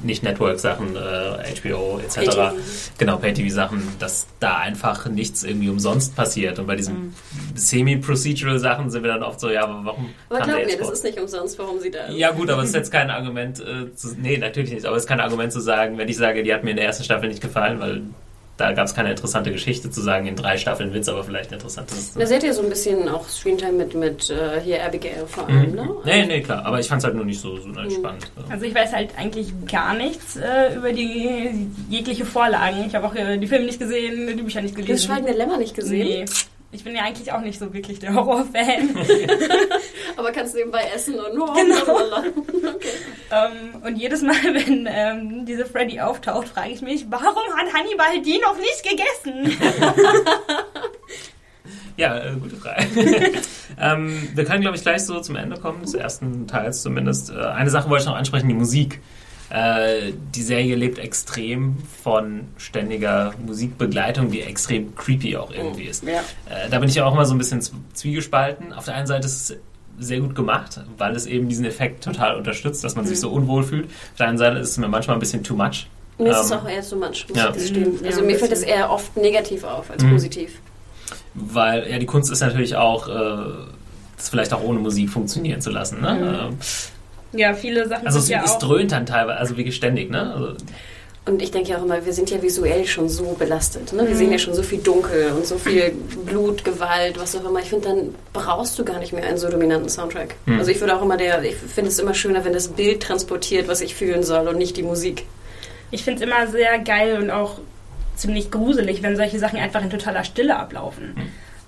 [0.05, 2.15] nicht Network-Sachen, äh, HBO etc.
[2.17, 2.53] Pay-TV.
[2.99, 6.59] Genau, Pay-TV-Sachen, dass da einfach nichts irgendwie umsonst passiert.
[6.59, 7.15] Und bei diesen
[7.55, 11.05] Semi-Procedural-Sachen sind wir dann oft so, ja, aber warum Aber kann glaub mir, das ist
[11.05, 12.17] nicht umsonst, warum sie da ist.
[12.23, 15.05] Ja gut, aber es ist jetzt kein Argument äh, zu, nee, natürlich nicht, aber es
[15.05, 17.29] ist kein Argument zu sagen, wenn ich sage, die hat mir in der ersten Staffel
[17.29, 18.03] nicht gefallen, weil
[18.63, 21.51] da gab es keine interessante Geschichte zu sagen, in drei Staffeln wird es aber vielleicht
[21.53, 21.91] interessant.
[22.17, 25.75] Da seht ihr so ein bisschen auch Screentime mit, mit äh, hier Abigail vor allem,
[25.75, 25.83] ne?
[25.83, 25.91] Mhm.
[26.05, 28.31] Nee, nee, klar, aber ich fand es halt nur nicht so, so spannend.
[28.49, 32.85] Also ich weiß halt eigentlich gar nichts äh, über die jegliche Vorlagen.
[32.87, 35.07] Ich habe auch äh, die Filme nicht gesehen, die Bücher nicht Das gelesen.
[35.07, 36.25] Schweigende Lämmer nicht gesehen, Nee.
[36.75, 38.97] Ich bin ja eigentlich auch nicht so wirklich der Horrorfan.
[40.17, 42.25] aber kannst nebenbei essen und oh, Genau.
[42.75, 42.89] okay.
[43.31, 48.23] ähm, und jedes Mal, wenn ähm, diese Freddy auftaucht, frage ich mich, warum hat Hannibal
[48.23, 49.59] die noch nicht gegessen?
[51.99, 52.87] Ja, äh, gute Frage.
[53.79, 57.31] ähm, wir können, glaube ich, gleich so zum Ende kommen, des ersten Teils zumindest.
[57.31, 59.03] Äh, eine Sache wollte ich noch ansprechen, die Musik.
[59.53, 66.05] Äh, die Serie lebt extrem von ständiger Musikbegleitung, die extrem creepy auch irgendwie ist.
[66.05, 66.21] Ja.
[66.49, 67.61] Äh, da bin ich auch immer so ein bisschen
[67.93, 68.73] zwiegespalten.
[68.73, 69.57] Auf der einen Seite ist es
[69.99, 73.63] sehr gut gemacht, weil es eben diesen Effekt total unterstützt, dass man sich so unwohl
[73.63, 73.85] fühlt.
[73.87, 75.87] Auf der anderen Seite ist es mir manchmal ein bisschen too much.
[76.19, 77.49] Mir ist es Ähm, auch eher zu much, muss ja.
[77.51, 77.99] ich gestehen.
[78.01, 80.13] Ja, Also ein mir fällt es eher oft negativ auf als Mhm.
[80.13, 80.61] positiv.
[81.35, 83.37] Weil ja die Kunst ist natürlich auch, äh,
[84.17, 86.01] das vielleicht auch ohne Musik funktionieren zu lassen.
[86.01, 86.49] Ne?
[86.51, 86.59] Ähm,
[87.33, 90.11] ja, viele Sachen Also es, sind ja es dröhnt dann teilweise, also wirklich ständig.
[90.11, 90.35] Ne?
[90.35, 90.55] Also,
[91.27, 93.93] Und ich denke ja auch immer, wir sind ja visuell schon so belastet.
[93.93, 94.07] Ne?
[94.07, 95.95] Wir sehen ja schon so viel Dunkel und so viel
[96.27, 97.61] Blut, Gewalt, was auch immer.
[97.61, 100.35] Ich finde, dann brauchst du gar nicht mehr einen so dominanten Soundtrack.
[100.47, 100.59] Hm.
[100.59, 103.69] Also ich würde auch immer der, ich finde es immer schöner, wenn das Bild transportiert,
[103.69, 105.25] was ich fühlen soll und nicht die Musik.
[105.91, 107.59] Ich finde es immer sehr geil und auch
[108.17, 111.15] ziemlich gruselig, wenn solche Sachen einfach in totaler Stille ablaufen.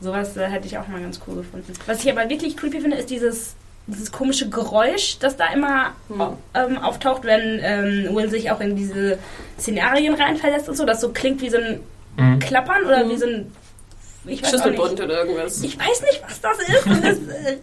[0.01, 1.73] Sowas äh, hätte ich auch mal ganz cool gefunden.
[1.87, 3.55] Was ich aber wirklich creepy finde, ist dieses,
[3.87, 8.77] dieses komische Geräusch, das da immer au- ähm, auftaucht, wenn ähm, Will sich auch in
[8.77, 9.19] diese
[9.59, 11.81] Szenarien reinversetzt und so, das so klingt wie so ein
[12.17, 12.39] Mhm.
[12.39, 13.51] Klappern oder wie so ein
[14.25, 15.03] ich weiß auch Schüsselbund nicht.
[15.03, 15.61] oder irgendwas.
[15.65, 16.87] Ich weiß nicht, was das ist.
[16.87, 17.57] Und das äh,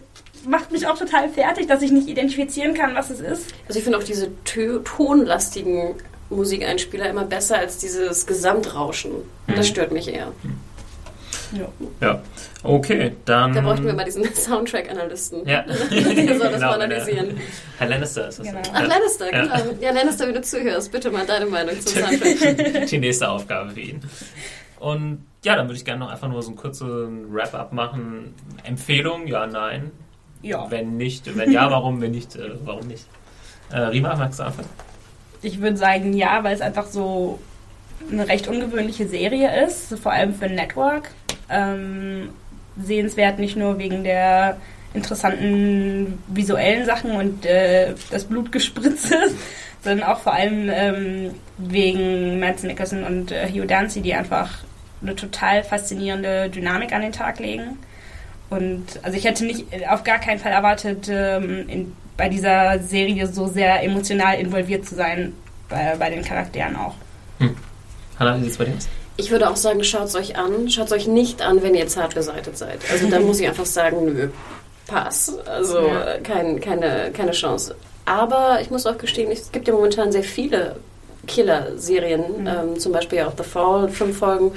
[0.46, 3.46] macht mich auch total fertig, dass ich nicht identifizieren kann, was es ist.
[3.66, 5.94] Also ich finde auch diese tö tonlastigen
[6.28, 9.12] Musikeinspieler immer besser als dieses Gesamtrauschen.
[9.56, 10.32] Das stört mich eher.
[11.52, 11.68] Ja.
[12.00, 12.22] ja,
[12.62, 13.54] okay, dann.
[13.54, 15.46] Da bräuchten wir mal diesen Soundtrack-Analysten.
[15.46, 17.38] Ja, Der soll das Genau, mal analysieren.
[17.78, 18.46] Herr Lannister ist das.
[18.46, 18.60] Genau.
[18.72, 19.42] Ach, Lannister, Ja.
[19.42, 19.74] genau.
[19.80, 22.86] Ja, Lannister, wenn du zuhörst, bitte mal deine Meinung zum Soundtrack.
[22.90, 24.00] Die nächste Aufgabe für ihn.
[24.80, 28.34] Und ja, dann würde ich gerne noch einfach nur so einen kurzen Wrap-up machen.
[28.64, 29.90] Empfehlung, ja, nein.
[30.42, 30.70] ja.
[30.70, 32.00] Wenn nicht, wenn ja, warum?
[32.00, 33.04] Wenn nicht, äh, warum nicht?
[33.70, 34.68] Äh, Rima, magst du anfangen?
[35.42, 37.38] Ich würde sagen ja, weil es einfach so
[38.10, 41.10] eine recht ungewöhnliche Serie ist, vor allem für ein Network.
[41.52, 42.30] Ähm,
[42.80, 44.56] sehenswert nicht nur wegen der
[44.94, 49.16] interessanten visuellen Sachen und äh, das Blutgespritze,
[49.82, 54.50] sondern auch vor allem ähm, wegen Mads Nicholson und äh, Hugh Dancy, die einfach
[55.00, 57.78] eine total faszinierende Dynamik an den Tag legen.
[58.50, 63.26] Und also ich hätte nicht auf gar keinen Fall erwartet, ähm, in, bei dieser Serie
[63.26, 65.32] so sehr emotional involviert zu sein,
[65.68, 66.94] bei, bei den Charakteren auch.
[67.38, 67.56] Hm.
[68.18, 68.88] Hannah, wie sieht's bei dir aus?
[69.16, 70.68] Ich würde auch sagen, schaut es euch an.
[70.70, 72.78] Schaut es euch nicht an, wenn ihr zart beseitigt seid.
[72.90, 74.28] Also da muss ich einfach sagen, nö,
[74.86, 75.38] pass.
[75.46, 76.18] Also ja.
[76.22, 77.74] kein, keine, keine Chance.
[78.04, 80.76] Aber ich muss auch gestehen, es gibt ja momentan sehr viele
[81.26, 82.46] Killer-Serien, mhm.
[82.46, 84.52] ähm, zum Beispiel auch The Fall, fünf Folgen,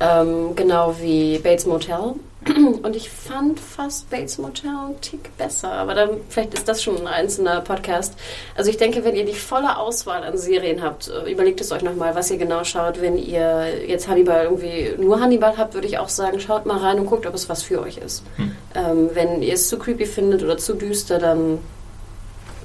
[0.00, 2.14] ähm, genau wie Bates Motel.
[2.82, 6.98] Und ich fand fast Bates Motel einen Tick besser, aber dann vielleicht ist das schon
[6.98, 8.14] ein einzelner Podcast.
[8.56, 11.82] Also ich denke, wenn ihr die volle Auswahl an Serien habt, äh, überlegt es euch
[11.82, 13.00] nochmal, was ihr genau schaut.
[13.00, 16.98] Wenn ihr jetzt Hannibal irgendwie nur Hannibal habt, würde ich auch sagen, schaut mal rein
[16.98, 18.22] und guckt, ob es was für euch ist.
[18.36, 18.56] Hm.
[18.74, 21.58] Ähm, wenn ihr es zu creepy findet oder zu düster, dann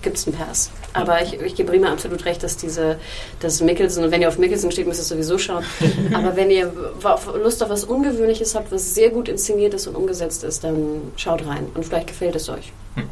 [0.03, 0.69] gibt es einen Pass.
[0.93, 2.99] Aber ich, ich gebe Rima absolut recht, dass diese,
[3.39, 5.63] dass Mickelson, und wenn ihr auf Mickelson steht, müsst ihr sowieso schauen.
[6.13, 6.71] Aber wenn ihr
[7.41, 11.45] Lust auf was Ungewöhnliches habt, was sehr gut inszeniert ist und umgesetzt ist, dann schaut
[11.45, 11.67] rein.
[11.73, 12.71] Und vielleicht gefällt es euch.
[12.95, 13.09] Hm.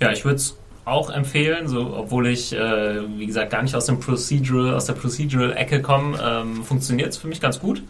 [0.00, 3.86] Ja, ich würde es auch empfehlen, so, obwohl ich, äh, wie gesagt, gar nicht aus
[3.86, 7.82] dem Procedural, aus der Procedural-Ecke komme, ähm, funktioniert es für mich ganz gut.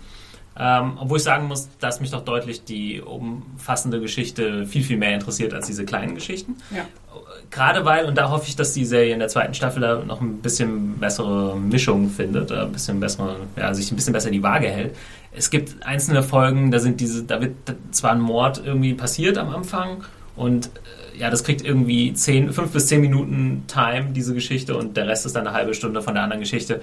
[0.60, 5.14] Ähm, obwohl ich sagen muss, dass mich doch deutlich die umfassende Geschichte viel, viel mehr
[5.14, 6.56] interessiert als diese kleinen Geschichten.
[6.74, 6.84] Ja.
[7.50, 10.20] Gerade weil, und da hoffe ich, dass die Serie in der zweiten Staffel da noch
[10.20, 14.68] ein bisschen bessere Mischung findet, ein bisschen bessere, ja, sich ein bisschen besser die Waage
[14.68, 14.96] hält.
[15.32, 17.54] Es gibt einzelne Folgen, da sind diese, da wird
[17.92, 20.02] zwar ein Mord irgendwie passiert am Anfang
[20.34, 24.96] und äh, ja, das kriegt irgendwie zehn, fünf bis zehn Minuten Time, diese Geschichte, und
[24.96, 26.80] der Rest ist dann eine halbe Stunde von der anderen Geschichte.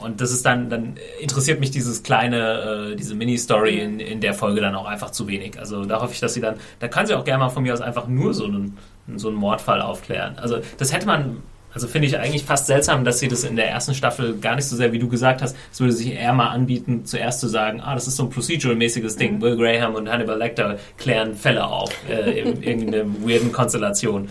[0.00, 4.34] Und das ist dann, dann interessiert mich dieses kleine, äh, diese Mini-Story in, in der
[4.34, 5.58] Folge dann auch einfach zu wenig.
[5.58, 7.72] Also da hoffe ich, dass sie dann, da kann sie auch gerne mal von mir
[7.72, 8.78] aus einfach nur so einen,
[9.16, 10.38] so einen Mordfall aufklären.
[10.38, 11.42] Also das hätte man,
[11.72, 14.66] also finde ich eigentlich fast seltsam, dass sie das in der ersten Staffel gar nicht
[14.66, 17.80] so sehr, wie du gesagt hast, es würde sich eher mal anbieten, zuerst zu sagen,
[17.80, 19.36] ah, das ist so ein procedural-mäßiges Ding.
[19.36, 19.42] Mhm.
[19.42, 24.28] Will Graham und Hannibal Lecter klären Fälle auf äh, in irgendeiner weirden Konstellation.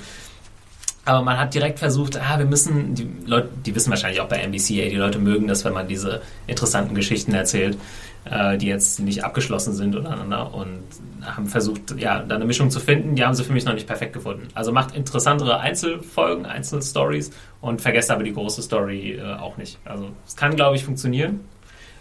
[1.07, 4.39] Aber man hat direkt versucht, ah, wir müssen, die Leute, die wissen wahrscheinlich auch bei
[4.39, 7.77] NBC, ey, die Leute mögen das, wenn man diese interessanten Geschichten erzählt,
[8.25, 10.81] äh, die jetzt nicht abgeschlossen sind untereinander und
[11.21, 13.15] haben versucht, ja, da eine Mischung zu finden.
[13.15, 14.49] Die haben sie für mich noch nicht perfekt gefunden.
[14.53, 17.31] Also macht interessantere Einzelfolgen, Einzelstories
[17.61, 19.79] und vergesst aber die große Story äh, auch nicht.
[19.85, 21.39] Also es kann, glaube ich, funktionieren.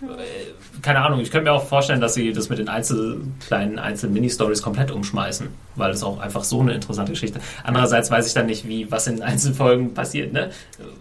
[0.02, 3.78] Äh, keine Ahnung, ich könnte mir auch vorstellen, dass sie das mit den einzel, kleinen
[3.78, 7.40] Einzel-Mini-Stories komplett umschmeißen, weil das auch einfach so eine interessante Geschichte.
[7.64, 10.50] Andererseits weiß ich dann nicht, wie, was in Einzelfolgen passiert, ne?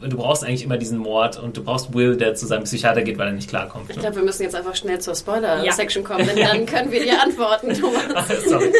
[0.02, 3.18] Du brauchst eigentlich immer diesen Mord und du brauchst Will, der zu seinem Psychiater geht,
[3.18, 3.89] weil er nicht klarkommt.
[3.89, 6.10] Ich glaube, wir müssen jetzt einfach schnell zur Spoiler-Section ja.
[6.10, 8.28] kommen, denn dann können wir dir antworten, Thomas.
[8.46, 8.72] Sorry.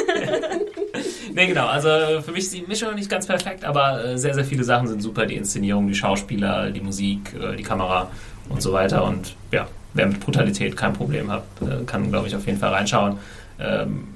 [1.34, 1.89] nee, genau, also
[2.22, 5.01] für mich ist die Mischung nicht ganz perfekt, aber äh, sehr, sehr viele Sachen sind
[5.01, 5.26] super.
[5.26, 8.09] Die Inszenierung, die Schauspieler, die Musik, äh, die Kamera
[8.49, 12.35] und so weiter und ja, wer mit Brutalität kein Problem hat, äh, kann, glaube ich,
[12.35, 13.17] auf jeden Fall reinschauen.
[13.59, 14.09] Ähm,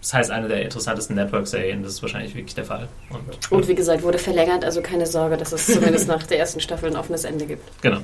[0.00, 2.88] das heißt, eine der interessantesten Network-Serien, das ist wahrscheinlich wirklich der Fall.
[3.10, 6.60] Und, und wie gesagt, wurde verlängert, also keine Sorge, dass es zumindest nach der ersten
[6.60, 7.62] Staffel ein offenes Ende gibt.
[7.82, 7.98] Genau.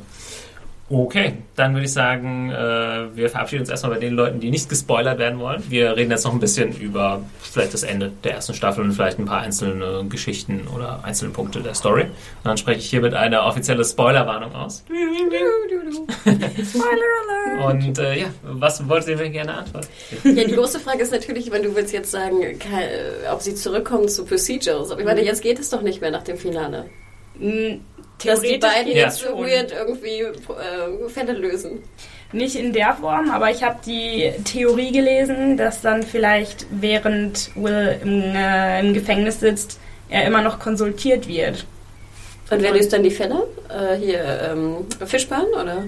[0.90, 4.70] Okay, dann würde ich sagen, äh, wir verabschieden uns erstmal bei den Leuten, die nicht
[4.70, 5.62] gespoilert werden wollen.
[5.68, 9.18] Wir reden jetzt noch ein bisschen über vielleicht das Ende der ersten Staffel und vielleicht
[9.18, 12.04] ein paar einzelne Geschichten oder einzelne Punkte der Story.
[12.04, 12.10] Und
[12.44, 14.82] dann spreche ich hiermit eine offizielle Spoilerwarnung aus.
[16.24, 17.06] Spoiler
[17.58, 17.74] Alert!
[17.74, 19.88] Und äh, ja, was wolltet ihr mir gerne antworten?
[20.24, 22.36] Ja, die große Frage ist natürlich, wenn du willst jetzt sagen,
[23.30, 24.90] ob sie zurückkommen zu Procedures.
[24.90, 26.86] Aber ich meine, jetzt geht es doch nicht mehr nach dem Finale.
[27.38, 27.80] Mhm
[28.24, 29.04] dass die beiden ja.
[29.04, 31.82] jetzt so weird irgendwie äh, Fälle lösen.
[32.32, 37.98] Nicht in der Form, aber ich habe die Theorie gelesen, dass dann vielleicht während Will
[38.02, 39.80] im, äh, im Gefängnis sitzt,
[40.10, 41.64] er immer noch konsultiert wird.
[42.50, 43.46] Und wer löst dann die Fälle?
[43.68, 45.84] Äh, hier ähm, Fischbahn oder?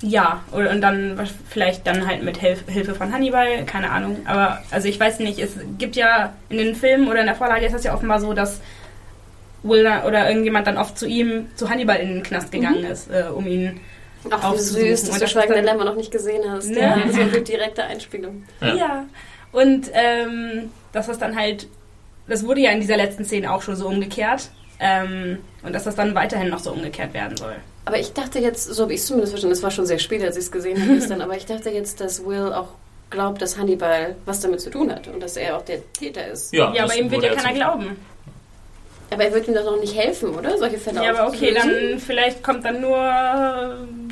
[0.00, 4.18] Ja, und dann vielleicht dann halt mit Hilf Hilfe von Hannibal, keine Ahnung.
[4.26, 7.66] Aber also ich weiß nicht, es gibt ja in den Filmen oder in der Vorlage
[7.66, 8.60] ist das ja offenbar so, dass
[9.64, 12.90] Will oder irgendjemand dann oft zu ihm, zu Hannibal in den Knast gegangen mhm.
[12.90, 13.80] ist, äh, um ihn
[14.30, 16.68] Ach, wie süß, dass du Schweigende Lämmer noch nicht gesehen hast.
[16.68, 16.80] Ne?
[16.80, 18.44] Ja, so eine direkte Einspielung.
[18.60, 18.74] Ja.
[18.74, 19.06] ja.
[19.52, 21.68] Und ähm, dass das dann halt,
[22.26, 24.50] das wurde ja in dieser letzten Szene auch schon so umgekehrt.
[24.80, 27.54] Ähm, und dass das dann weiterhin noch so umgekehrt werden soll.
[27.84, 30.22] Aber ich dachte jetzt, so habe ich es zumindest verstanden, es war schon sehr spät,
[30.22, 32.68] als ich es gesehen habe gestern, aber ich dachte jetzt, dass Will auch
[33.10, 36.52] glaubt, dass Hannibal was damit zu tun hat und dass er auch der Täter ist.
[36.52, 37.96] Ja, ja aber ihm wird ja keiner glauben.
[39.10, 40.56] Aber er wird ihm doch noch nicht helfen, oder?
[40.58, 42.96] Solche Fälle Ja, aber okay, dann vielleicht kommt dann nur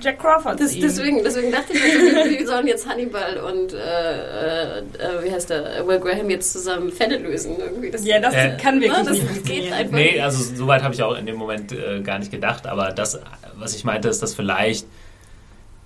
[0.01, 0.83] Jack Crawford Das, zu ihm.
[0.83, 4.83] deswegen, deswegen dachte ich, mir, wie sollen jetzt Hannibal und äh, äh,
[5.25, 7.57] wie heißt der Will Graham jetzt zusammen Fälle lösen?
[7.59, 7.91] Irgendwie.
[7.91, 10.23] Das, Ja, das Äh, kann wirklich ne, das nicht geht einfach Nee, nicht.
[10.23, 13.19] also soweit habe ich auch in dem Moment äh, gar nicht gedacht, aber das,
[13.57, 14.87] was ich meinte, ist, dass vielleicht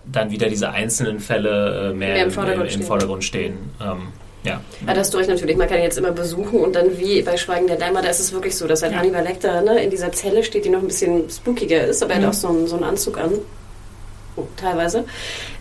[0.04, 2.82] dann wieder diese einzelnen Fälle äh, mehr, Mehr im im, Vordergrund im, stehen.
[2.86, 3.59] Vordergrund stehen.
[3.82, 4.09] Ähm,
[4.47, 4.61] ja.
[4.86, 5.57] Ja, das hast du recht natürlich.
[5.57, 8.20] Man kann ihn jetzt immer besuchen und dann wie bei Schweigen der Dämmer, da ist
[8.20, 10.86] es wirklich so, dass halt Hannibal Lecter ne, in dieser Zelle steht, die noch ein
[10.86, 13.32] bisschen spookiger ist, aber er hat auch so einen, so einen Anzug an,
[14.36, 15.05] oh, teilweise,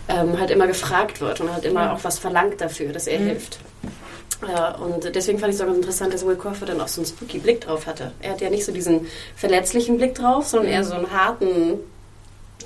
[0.08, 3.58] ähm, halt immer gefragt wird und halt immer auch was verlangt dafür, dass er hilft.
[4.46, 7.00] Ja, und deswegen fand ich es auch ganz interessant, dass Will Crawford dann auch so
[7.00, 8.12] einen spooky Blick drauf hatte.
[8.20, 11.80] Er hat ja nicht so diesen verletzlichen Blick drauf, sondern eher so einen harten,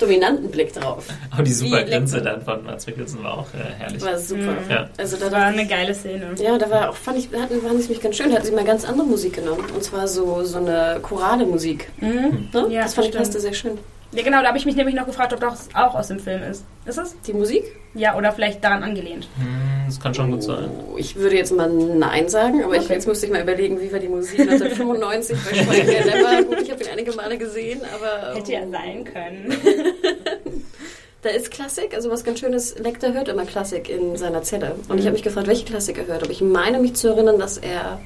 [0.01, 1.05] dominanten Blick drauf.
[1.31, 2.21] Aber die super Lecter.
[2.21, 4.01] dann von Mats Mikkelsen war auch äh, herrlich.
[4.03, 4.55] War super.
[4.69, 4.89] Ja.
[4.97, 6.35] Also da Das war eine geile Szene.
[6.37, 8.29] Ja, da war auch, fand ich, hatten, fand ich mich ganz schön.
[8.29, 9.65] Da hatten sie mal ganz andere Musik genommen.
[9.73, 11.89] Und zwar so, so eine chorale Musik.
[11.99, 12.49] Mhm.
[12.53, 12.67] Ne?
[12.69, 13.77] Ja, das fand ich passte sehr schön.
[14.13, 16.43] Ja, genau, da habe ich mich nämlich noch gefragt, ob das auch aus dem Film
[16.43, 16.65] ist.
[16.85, 17.15] Ist es?
[17.21, 17.63] Die Musik?
[17.93, 19.29] Ja, oder vielleicht daran angelehnt.
[19.37, 20.69] Hm, Das kann schon gut sein.
[20.95, 22.93] Ich würde jetzt mal Nein sagen, aber ich, Okay.
[22.93, 26.43] jetzt müsste ich mal überlegen, wie war die Musik 1995 bei Schweigen der Lämmer.
[26.43, 29.53] Gut, ich habe ihn einige Male gesehen, aber Hätte ja sein können.
[31.23, 32.79] da ist Klassik, also was ganz Schönes.
[32.79, 34.75] Lecter hört immer Klassik in seiner Zelle.
[34.87, 36.23] Und ich habe mich gefragt, welche Klassik er hört.
[36.23, 37.99] Aber ich meine mich zu erinnern, dass er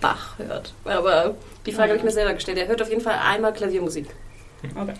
[0.00, 0.74] Bach hört.
[0.84, 1.36] Aber
[1.66, 2.58] die Frage habe ich mir selber gestellt.
[2.58, 4.06] Er hört auf jeden Fall einmal Klaviermusik.
[4.74, 4.94] Okay.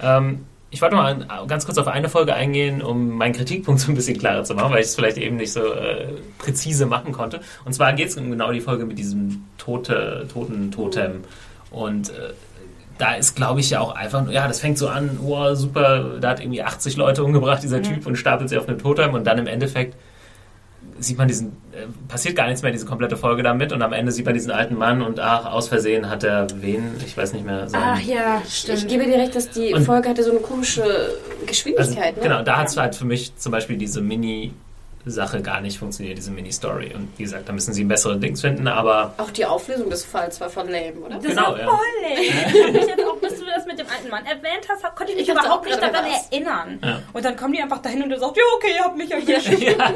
[0.00, 3.90] Ähm, ich wollte mal an- ganz kurz auf eine Folge eingehen, um meinen Kritikpunkt so
[3.90, 6.08] ein bisschen klarer zu machen, weil ich es vielleicht eben nicht so äh,
[6.38, 7.40] präzise machen konnte.
[7.64, 11.24] Und zwar geht es um genau die Folge mit diesem Tote, toten Totem.
[11.70, 12.32] Und äh,
[12.98, 16.30] da ist, glaube ich, ja auch einfach, ja, das fängt so an, oh, super, da
[16.30, 19.14] hat irgendwie 80 Leute umgebracht, dieser Typ, und stapelt sie auf einem Totem.
[19.14, 19.94] Und dann im Endeffekt
[21.00, 23.72] sieht man diesen, äh, passiert gar nichts mehr, diese komplette Folge damit.
[23.72, 26.92] Und am Ende sieht man diesen alten Mann und ach, aus Versehen hat er wen,
[27.06, 27.68] ich weiß nicht mehr.
[27.68, 28.88] seinen- Ach ja, Ich stimmt.
[28.88, 32.16] gebe dir recht, dass die Und- Folge hatte so eine komische Also, Geschwindigkeit.
[32.16, 32.22] ne?
[32.22, 34.00] Genau, da hat es halt für mich zum Beispiel diese
[35.04, 36.92] Mini-Sache gar nicht funktioniert, diese Mini-Story.
[36.94, 40.40] Und wie gesagt, da müssen sie bessere Dings finden, aber Auch die Auflösung des Falls
[40.40, 41.16] war von Lame, oder?
[41.16, 41.66] Das Genau, war ja.
[41.66, 42.28] voll ey.
[42.78, 45.28] Ich jetzt auch, bis du das mit dem alten Mann erwähnt hast, konnte ich mich
[45.28, 46.28] Ich überhaupt auch nicht daran was.
[46.30, 46.78] erinnern.
[46.82, 47.02] Ja.
[47.12, 49.16] Und dann kommen die einfach dahin und du sagst, ja, okay, ihr habt mich ja
[49.56, 49.92] hier ja,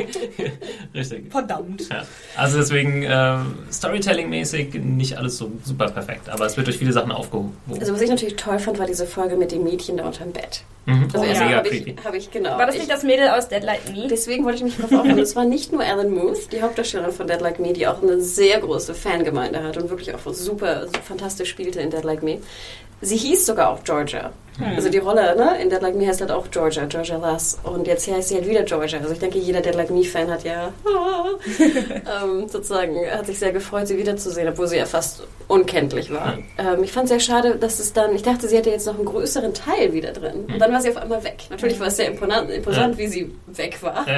[0.94, 1.30] richtig.
[1.30, 1.88] Verdammt.
[1.88, 2.02] Ja.
[2.36, 7.12] Also deswegen ähm, Storytelling-mäßig nicht alles so super perfekt, aber es wird durch viele Sachen
[7.12, 7.56] aufgehoben.
[7.80, 10.62] Also was ich natürlich toll fand, war diese Folge mit dem Mädchen da unterm Bett.
[10.86, 11.04] Mhm.
[11.12, 12.02] Also Oh, erstmal mega habe ich, creepy.
[12.02, 12.58] hab ich, genau.
[12.58, 14.08] War das ich, nicht das Mädel aus Deadlight Me?
[14.08, 15.22] Deswegen wollte ich mich darauf aufhören.
[15.22, 18.20] Es war nicht nur Alan Muth, die Hauptdarstellerin von Dead Like Me, die auch eine
[18.20, 22.38] sehr große Fangemeinde hat und wirklich auch super, super fantastisch spielte in Dead Like Me.
[23.00, 24.32] Sie hieß sogar auch Georgia.
[24.76, 27.58] Also die Rolle ne, in Dead Like Me heißt halt auch Georgia, Georgia Lass.
[27.64, 28.98] Und jetzt hier heißt sie halt wieder Georgia.
[29.00, 30.72] Also ich denke, jeder Dead Like Me-Fan hat ja
[32.22, 36.38] ähm, sozusagen, hat sich sehr gefreut, sie wiederzusehen, obwohl sie ja fast unkenntlich war.
[36.58, 38.96] Ähm, ich fand es sehr schade, dass es dann, ich dachte, sie hätte jetzt noch
[38.96, 40.46] einen größeren Teil wieder drin.
[40.52, 41.44] Und dann war sie auf einmal weg.
[41.50, 44.04] Natürlich war es sehr imponant, imposant, wie sie weg war.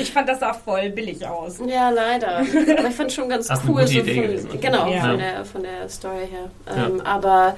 [0.00, 1.58] Ich fand, das sah voll billig aus.
[1.66, 2.38] Ja, leider.
[2.38, 3.80] Aber ich fand schon ganz Das ist eine cool.
[3.82, 4.60] gute so Idee von, gewesen.
[4.60, 5.00] Genau, Ja.
[5.00, 6.50] von, der, von der Story her.
[6.86, 7.54] Ähm, Aber,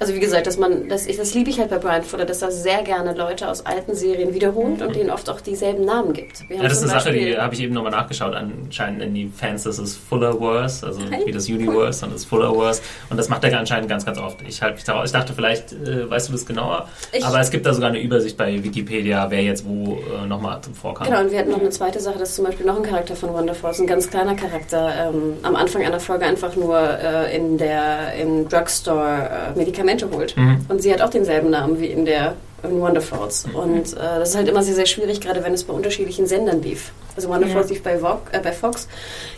[0.00, 2.40] also wie gesagt, dass man, das, ich, das liebe ich halt bei Brian Fuller, dass
[2.42, 6.44] er sehr gerne Leute aus alten Serien wiederholt und denen oft auch dieselben Namen gibt.
[6.48, 8.34] Ja, das ist eine Sache, die habe ich eben nochmal nachgeschaut.
[8.34, 12.82] Anscheinend in die Fans, das ist Fullerverse, also Hey, wie das Universe und das Fullerverse.
[13.10, 14.36] Und das macht er anscheinend ganz, ganz oft.
[14.46, 16.88] Ich, halte mich darauf, ich dachte, vielleicht äh, weißt du das genauer.
[17.12, 20.60] Ich- aber es gibt da sogar eine Übersicht bei Wikipedia, wer jetzt wo äh, nochmal
[20.60, 21.06] zum Vorkam.
[21.08, 23.16] Genau, und wir hatten noch eine zweite Sache, das ist zum Beispiel noch ein Charakter
[23.16, 27.58] von Wonderfall, ein ganz kleiner Charakter, ähm, am Anfang einer Folge einfach nur äh, in
[27.58, 30.36] der im Drugstore äh, Medikamente holt.
[30.36, 30.66] Mhm.
[30.68, 33.46] Und sie hat auch denselben Namen wie in der in Wonderfalls.
[33.46, 33.54] Mhm.
[33.54, 36.60] Und äh, das ist halt immer sehr, sehr schwierig, gerade wenn es bei unterschiedlichen Sendern
[36.62, 36.90] lief.
[37.14, 38.88] Also Wonderfalls lief bei, Vogue, äh, bei Fox,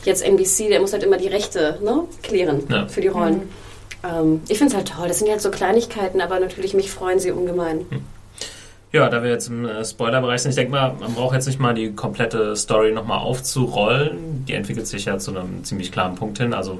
[0.05, 2.86] jetzt NBC, der muss halt immer die Rechte ne, klären Ja.
[2.88, 3.42] für die Rollen.
[4.03, 7.18] Ähm, ich finde es halt toll, das sind halt so Kleinigkeiten, aber natürlich mich freuen
[7.18, 7.84] sie ungemein.
[8.92, 11.61] Ja, da wir jetzt im äh, Spoilerbereich sind, ich denke mal, man braucht jetzt nicht
[11.61, 14.44] mal die komplette Story nochmal aufzurollen.
[14.48, 16.55] Die entwickelt sich ja zu einem ziemlich klaren Punkt hin.
[16.55, 16.78] Also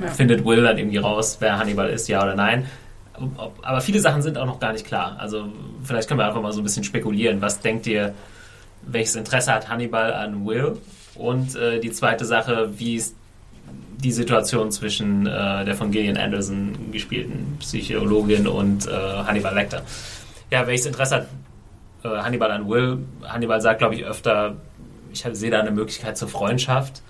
[0.00, 0.08] Ja.
[0.08, 2.66] findet Will dann irgendwie raus, wer Hannibal ist, ja oder nein.
[3.62, 5.16] Aber viele Sachen sind auch noch gar nicht klar.
[5.18, 5.48] Also
[5.82, 7.40] vielleicht können wir einfach mal so ein bisschen spekulieren.
[7.40, 8.14] Was denkt ihr,
[8.82, 10.78] welches Interesse hat Hannibal an Will?
[11.14, 13.16] Und äh, die zweite Sache, wie ist
[13.98, 19.82] die Situation zwischen äh, der von Gillian Anderson gespielten Psychologin und äh, Hannibal Lecter?
[20.50, 21.26] Ja, welches Interesse hat
[22.04, 22.98] äh, Hannibal an Will?
[23.24, 24.56] Hannibal sagt, glaube ich, öfter,
[25.12, 27.02] ich sehe da eine Möglichkeit zur Freundschaft.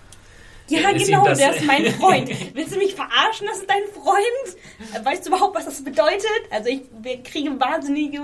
[0.68, 2.30] Ja, Ist genau, der ist mein Freund.
[2.54, 3.46] Willst du mich verarschen?
[3.46, 5.04] Das ist dein Freund?
[5.06, 6.26] Weißt du überhaupt, was das bedeutet?
[6.50, 6.82] Also ich
[7.24, 8.20] kriege wahnsinnige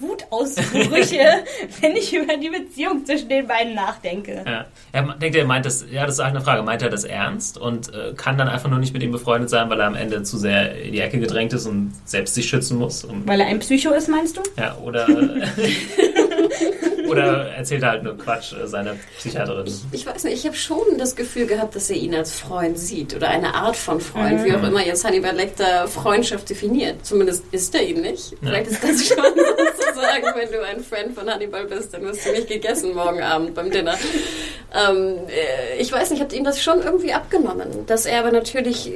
[0.00, 1.44] Wutausbrüche,
[1.80, 4.42] wenn ich über die Beziehung zwischen den beiden nachdenke.
[4.46, 4.64] Ja.
[4.92, 6.62] Er denkt, er meint das, ja, das ist auch eine Frage.
[6.62, 9.68] Meint er das ernst und äh, kann dann einfach nur nicht mit ihm befreundet sein,
[9.68, 12.78] weil er am Ende zu sehr in die Ecke gedrängt ist und selbst sich schützen
[12.78, 13.06] muss?
[13.26, 14.42] Weil er ein Psycho ist, meinst du?
[14.56, 15.06] ja, oder,
[17.10, 19.72] oder erzählt er halt nur Quatsch äh, seiner Psychiaterin?
[19.92, 23.14] Ich weiß nicht, ich habe schon das Gefühl gehabt, dass er ihn als Freund sieht
[23.14, 27.04] oder eine Art von Freund, wie auch immer jetzt Hannibal Lecter Freundschaft definiert.
[27.04, 28.34] Zumindest ist er ihn nicht.
[28.42, 32.32] Vielleicht ist das schon sozusagen, wenn du ein Fan von Hannibal bist, dann wirst du
[32.32, 33.96] nicht gegessen morgen Abend beim Dinner.
[34.72, 37.86] Ähm, äh, ich weiß nicht, ich habe ihm das schon irgendwie abgenommen.
[37.86, 38.90] Dass er aber natürlich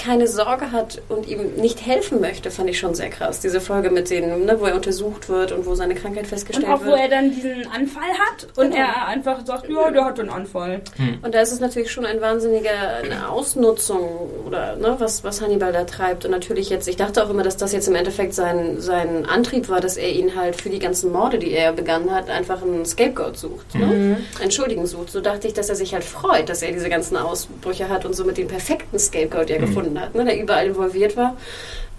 [0.00, 3.40] keine Sorge hat und ihm nicht helfen möchte, fand ich schon sehr krass.
[3.40, 6.68] Diese Folge mit denen, ne, wo er untersucht wird und wo seine Krankheit Und festgestellt
[6.68, 7.00] auch wo wird.
[7.00, 8.76] er dann diesen Anfall hat und Genau.
[8.76, 10.80] er einfach sagt, ja, der hat einen Anfall.
[11.22, 12.70] Und da ist es natürlich schon ein wahnsinniger
[13.02, 14.08] eine Ausnutzung
[14.46, 16.24] oder ne, was, was Hannibal da treibt.
[16.24, 19.68] Und natürlich jetzt, ich dachte auch immer, dass das jetzt im Endeffekt sein, sein Antrieb
[19.68, 22.86] war, dass er ihn halt für die ganzen Morde, die er begangen hat, einfach einen
[22.86, 24.18] Scapegoat sucht, ne?
[24.40, 25.10] einen Schuldigen sucht.
[25.10, 28.14] So dachte ich, dass er sich halt freut, dass er diese ganzen Ausbrüche hat und
[28.14, 31.36] somit den perfekten Scapegoat ja gefunden hat, ne, der überall involviert war.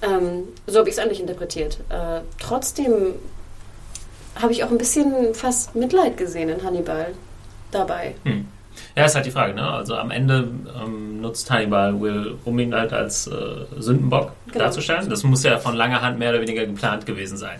[0.03, 1.79] Ähm, so habe ich es eigentlich interpretiert.
[1.89, 2.93] Äh, trotzdem
[4.41, 7.07] habe ich auch ein bisschen fast Mitleid gesehen in Hannibal
[7.71, 8.15] dabei.
[8.95, 9.67] Ja, ist halt die Frage, ne?
[9.69, 10.47] Also am Ende
[10.81, 13.31] ähm, nutzt Hannibal Will, um ihn halt als äh,
[13.77, 14.65] Sündenbock Genau.
[14.65, 15.09] darzustellen.
[15.09, 17.59] Das muss ja von langer Hand mehr oder weniger geplant gewesen sein.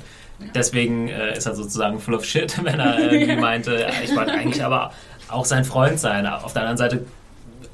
[0.56, 4.32] Deswegen äh, ist er sozusagen full of shit, wenn er irgendwie meinte, ja, ich wollte
[4.32, 4.92] eigentlich aber
[5.30, 6.26] auch sein Freund sein.
[6.26, 7.06] Auf der anderen Seite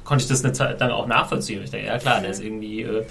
[0.08, 1.62] konnte ich das eine Zeit lang auch nachvollziehen.
[1.64, 3.04] Ich denke, ja klar, der ist irgendwie äh,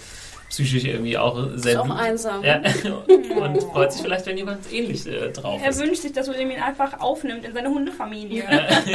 [0.48, 2.42] psychisch irgendwie auch sehr Ist auch einsam.
[2.42, 2.56] Ja,
[3.36, 5.78] und freut sich vielleicht, wenn jemand ähnlich äh, drauf Er ist.
[5.78, 8.44] wünscht sich, dass William ihn einfach aufnimmt in seine Hundefamilie.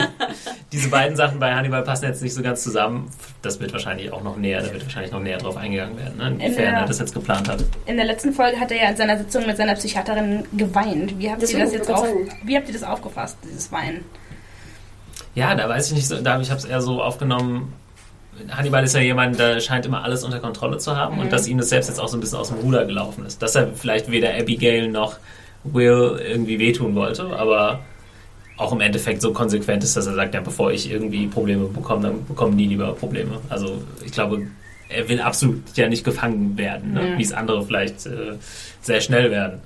[0.71, 3.11] Diese beiden Sachen bei Hannibal passen jetzt nicht so ganz zusammen.
[3.43, 6.43] Das wird wahrscheinlich auch noch näher, da wird wahrscheinlich noch näher drauf eingegangen werden, ne?
[6.43, 7.63] inwiefern er das jetzt geplant hat.
[7.85, 11.19] In der letzten Folge hat er ja in seiner Sitzung mit seiner Psychiaterin geweint.
[11.19, 12.07] Wie habt, ihr Deswegen, das, jetzt auf,
[12.43, 14.05] wie habt ihr das aufgefasst, dieses Weinen?
[15.35, 17.73] Ja, da weiß ich nicht so, da ich habe es eher so aufgenommen.
[18.49, 21.57] Hannibal ist ja jemand, der scheint immer alles unter Kontrolle zu haben und dass ihm
[21.57, 23.41] das selbst jetzt auch so ein bisschen aus dem Ruder gelaufen ist.
[23.41, 25.17] Dass er vielleicht weder Abigail noch
[25.63, 27.81] Will irgendwie wehtun wollte, aber
[28.57, 32.03] auch im Endeffekt so konsequent ist, dass er sagt, ja, bevor ich irgendwie Probleme bekomme,
[32.07, 33.39] dann bekommen die lieber Probleme.
[33.49, 34.47] Also ich glaube,
[34.89, 37.11] er will absolut ja nicht gefangen werden, ne?
[37.11, 37.17] Ja.
[37.17, 38.33] wie es andere vielleicht äh,
[38.81, 39.59] sehr schnell werden.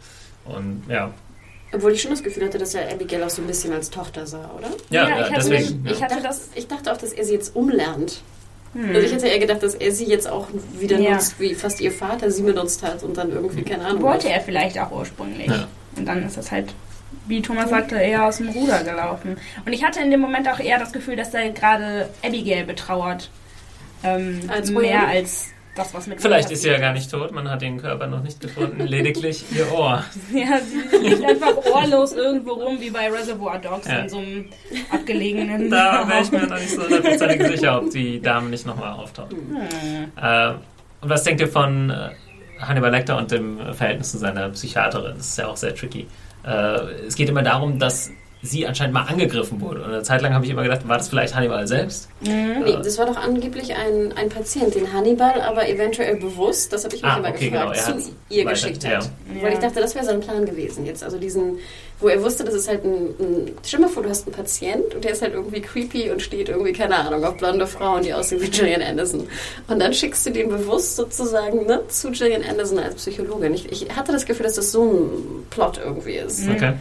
[0.46, 1.12] Und ja,
[1.74, 4.26] Obwohl ich schon das Gefühl hatte, dass er Abigail auch so ein bisschen als Tochter
[4.28, 4.68] sah, oder?
[4.90, 5.82] ja, Ja, ja, ich hatte deswegen.
[5.84, 6.50] mich- ich hatte das.
[6.56, 8.22] Ich dachte auch, dass er sie jetzt umlernt.
[8.76, 8.90] Hm.
[8.94, 10.48] Also ich hätte eher gedacht, dass er sie jetzt auch
[10.78, 11.12] wieder Ja.
[11.14, 14.02] nutzt, wie fast ihr Vater sie benutzt hat und dann irgendwie, keine Ahnung.
[14.04, 15.48] Wollte er vielleicht auch ursprünglich.
[15.48, 15.68] Ja.
[15.96, 16.74] Und dann ist das halt,
[17.28, 19.38] wie Thomas sagte, eher aus dem Ruder gelaufen.
[19.66, 23.30] Und ich hatte in dem Moment auch eher das Gefühl, dass er gerade Abigail betrauert.
[24.04, 27.50] Ähm, Als mehr als das, was mit Vielleicht ist sie ja gar nicht tot, man
[27.50, 30.04] hat den Körper noch nicht gefunden, lediglich ihr Ohr.
[30.34, 34.00] Ja, sie liegt einfach ohrlos irgendwo rum, wie bei Reservoir Dogs Ja.
[34.00, 34.46] in so einem
[34.90, 35.70] abgelegenen.
[35.70, 39.34] Da wäre ich mir noch nicht so hundertprozentig sicher, ob die Dame nicht nochmal auftaucht.
[39.34, 40.50] Äh,
[41.02, 42.10] und was denkt ihr von äh,
[42.60, 45.16] Hannibal Lecter und dem Verhältnis zu seiner Psychiaterin?
[45.18, 46.08] Das ist ja auch sehr tricky.
[46.46, 46.50] Äh,
[47.08, 48.12] es geht immer darum, dass
[48.46, 49.82] sie anscheinend mal angegriffen wurde.
[49.82, 52.08] Und eine Zeit lang habe ich immer gedacht, war das vielleicht Hannibal selbst?
[52.22, 56.96] Nee, das war doch angeblich ein, ein Patient, den Hannibal aber eventuell bewusst, das habe
[56.96, 58.92] ich mich Ah, immer okay, gefragt, genau, zu ihr weiter- geschickt hat.
[59.04, 59.42] Ja.
[59.42, 61.04] Weil ich dachte, das wäre sein Plan gewesen jetzt.
[61.04, 61.58] Also diesen,
[62.00, 64.94] wo er wusste, das ist halt ein, ein stell mal vor, du hast einen Patient
[64.96, 68.14] und der ist halt irgendwie creepy und steht irgendwie, keine Ahnung, auf blonde Frauen, die
[68.14, 69.28] aussehen wie Gillian Anderson.
[69.68, 73.54] Und dann schickst du den bewusst sozusagen ne, zu Gillian Anderson als Psychologin.
[73.54, 76.48] Ich, ich hatte das Gefühl, dass das so ein Plot irgendwie ist.
[76.50, 76.74] Okay.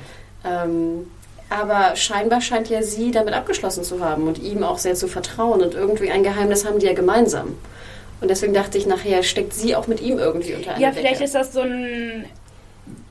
[0.46, 1.06] Ähm,
[1.55, 5.62] aber scheinbar scheint ja sie damit abgeschlossen zu haben und ihm auch sehr zu vertrauen
[5.62, 7.57] und irgendwie ein Geheimnis haben die ja gemeinsam.
[8.20, 11.00] Und deswegen dachte ich, nachher steckt sie auch mit ihm irgendwie unter einer Ja, Decke.
[11.00, 12.24] vielleicht ist das so ein.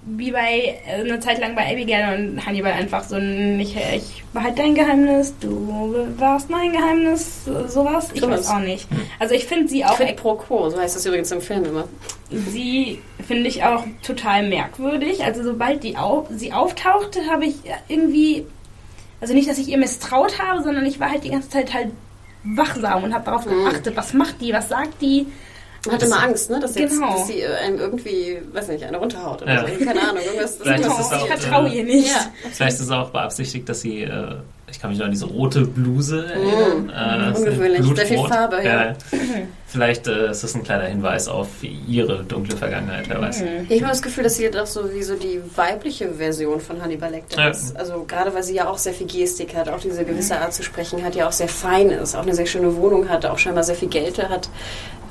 [0.06, 3.58] Wie bei äh, eine Zeit lang bei Abigail und Hannibal einfach so ein.
[3.60, 8.10] Ich, ich behalte dein Geheimnis, du warst mein Geheimnis, sowas.
[8.14, 8.41] Ich Sowas.
[8.41, 8.88] weiß auch nicht.
[9.20, 9.96] Also ich finde sie auch.
[9.96, 11.86] Quid pro quo, so heißt das übrigens im Film immer.
[12.34, 15.24] Sie finde ich auch total merkwürdig.
[15.24, 17.56] Also sobald die au sie auftauchte, habe ich
[17.88, 18.46] irgendwie.
[19.22, 21.92] Also nicht, dass ich ihr misstraut habe, sondern ich war halt die ganze Zeit halt
[22.44, 23.64] wachsam und habe darauf Mhm.
[23.66, 25.28] geachtet, was macht die, was sagt die.
[25.86, 26.60] Man hatte immer Angst, ne?
[26.60, 27.12] Dass, jetzt, Genau.
[27.18, 29.66] dass sie äh, einem irgendwie, weiß nicht, eine runterhaut oder Ja.
[29.68, 29.86] so.
[29.86, 30.58] Keine Ahnung, irgendwas.
[30.62, 32.08] Vielleicht ist auch, ich vertraue äh, ihr nicht.
[32.10, 32.32] Ja.
[32.52, 34.36] Vielleicht ist es auch beabsichtigt, dass sie, äh,
[34.72, 36.90] ich kann mich noch an diese rote Bluse erinnern.
[36.90, 38.18] Äh, das ist Ungewöhnlich, sehr viel.
[38.28, 38.94] Farbe, ja.
[39.68, 41.48] Vielleicht äh, ist das ein kleiner Hinweis auf
[41.88, 43.44] ihre dunkle Vergangenheit, wer weiß.
[43.70, 47.10] Ich habe das Gefühl, dass sie doch so wie so die weibliche Version von Hannibal
[47.12, 47.50] Lecter Ja.
[47.50, 47.76] ist.
[47.76, 50.62] Also gerade weil sie ja auch sehr viel Gestik hat, auch diese gewisse Art zu
[50.64, 53.64] sprechen hat, ja auch sehr fein ist, auch eine sehr schöne Wohnung hat, auch scheinbar
[53.64, 54.48] sehr viel Geld hat.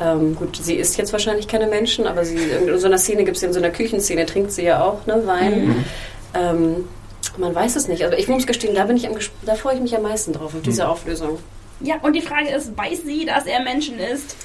[0.03, 3.36] Ähm, gut, sie isst jetzt wahrscheinlich keine Menschen, aber sie in so einer Szene gibt
[3.36, 5.84] es ja in so einer Küchenszene, trinkt sie ja auch, ne, Wein.
[6.34, 6.88] Ähm,
[7.36, 8.03] man weiß es nicht.
[8.03, 10.55] Also ich muss gestehen, da bin ich am, da freue ich mich am meisten drauf,
[10.55, 11.38] auf diese Auflösung.
[11.80, 14.36] Ja, und die Frage ist, weiß sie, dass er Menschen ist?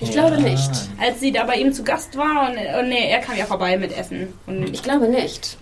[0.00, 0.70] Ich glaube nicht.
[0.98, 3.76] Als sie da bei ihm zu Gast war und, und nee, er kam ja vorbei
[3.76, 4.32] mit Essen.
[4.46, 5.58] Und Ich glaube nicht.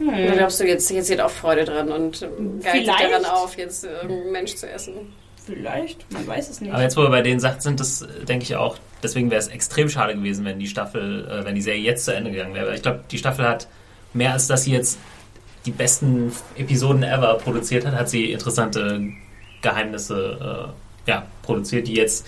[0.00, 3.12] Oder hm, glaubst du, jetzt, jetzt hat auch Freude dran und geilt sich Vielleicht.
[3.12, 5.12] daran auf, jetzt äh, irgendeinen Mensch zu essen?
[5.44, 6.72] Vielleicht, man weiß es nicht.
[6.72, 9.40] Aber jetzt, wo wir bei den Sachen sind, das äh, denke ich auch, deswegen wäre
[9.40, 12.54] es extrem schade gewesen, wenn die Staffel, äh, wenn die Serie jetzt zu Ende gegangen
[12.54, 12.74] wäre.
[12.74, 13.68] Ich glaube, die Staffel hat
[14.12, 14.98] mehr als dass sie jetzt
[15.66, 19.12] die besten Episoden ever produziert hat, hat sie interessante
[19.62, 20.72] Geheimnisse
[21.06, 22.26] äh, ja, produziert, die jetzt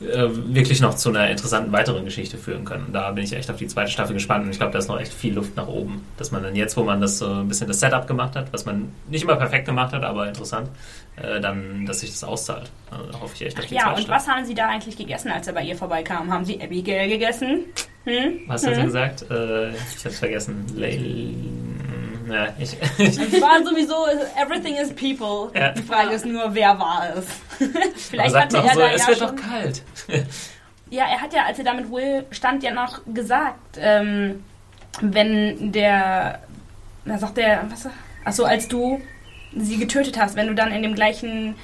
[0.00, 2.86] äh, wirklich noch zu einer interessanten weiteren Geschichte führen können.
[2.86, 4.88] Und da bin ich echt auf die zweite Staffel gespannt und ich glaube, da ist
[4.88, 6.06] noch echt viel Luft nach oben.
[6.16, 8.64] Dass man dann jetzt, wo man das so ein bisschen das Setup gemacht hat, was
[8.64, 10.70] man nicht immer perfekt gemacht hat, aber interessant,
[11.16, 12.70] äh, dann, dass sich das auszahlt.
[12.90, 14.16] Also, da hoffe ich echt auf die ja, zweite und Staffel.
[14.16, 16.32] was haben sie da eigentlich gegessen, als er bei ihr vorbeikam?
[16.32, 17.64] Haben sie Abigail gegessen?
[18.04, 18.40] Hm?
[18.46, 19.30] Was hat er gesagt?
[19.30, 20.64] Äh, ich hab's vergessen.
[20.74, 20.98] Leil
[22.30, 24.06] ja, ich, ich, Es war sowieso,
[24.40, 25.50] everything is people.
[25.58, 25.72] Ja.
[25.72, 27.26] Die Frage ist nur, wer war es?
[28.08, 29.36] Vielleicht hatte er so, da es ja wird schon...
[29.36, 29.82] doch kalt.
[30.92, 34.42] Ja, er hat ja, als er da mit Will stand, ja noch gesagt, ähm,
[35.00, 36.40] wenn der,
[37.04, 37.86] na sagt der, was,
[38.24, 39.00] achso, als du
[39.56, 41.54] sie getötet hast, wenn du dann in dem gleichen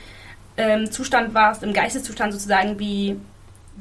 [0.57, 3.19] ähm, Zustand warst, im Geisteszustand sozusagen wie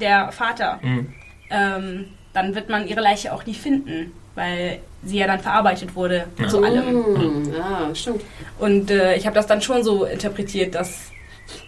[0.00, 1.14] der Vater, Hm.
[1.50, 6.26] ähm, dann wird man ihre Leiche auch nie finden, weil sie ja dann verarbeitet wurde
[6.48, 7.44] zu allem.
[7.44, 8.22] Mm, ja, stimmt.
[8.58, 11.10] Und äh, ich habe das dann schon so interpretiert, dass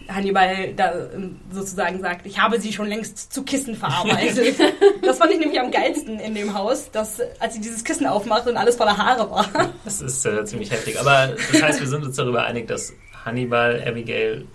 [0.09, 4.55] Hannibal da ähm, sozusagen sagt, ich habe sie schon längst zu Kissen verarbeitet.
[5.01, 8.47] das fand ich nämlich am geilsten in dem Haus, dass als sie dieses Kissen aufmacht
[8.47, 9.47] und alles voller Haare war.
[9.85, 10.99] Das ist äh, ziemlich heftig.
[10.99, 12.93] Aber das heißt, wir sind uns darüber einig, dass
[13.25, 14.45] Hannibal Abigail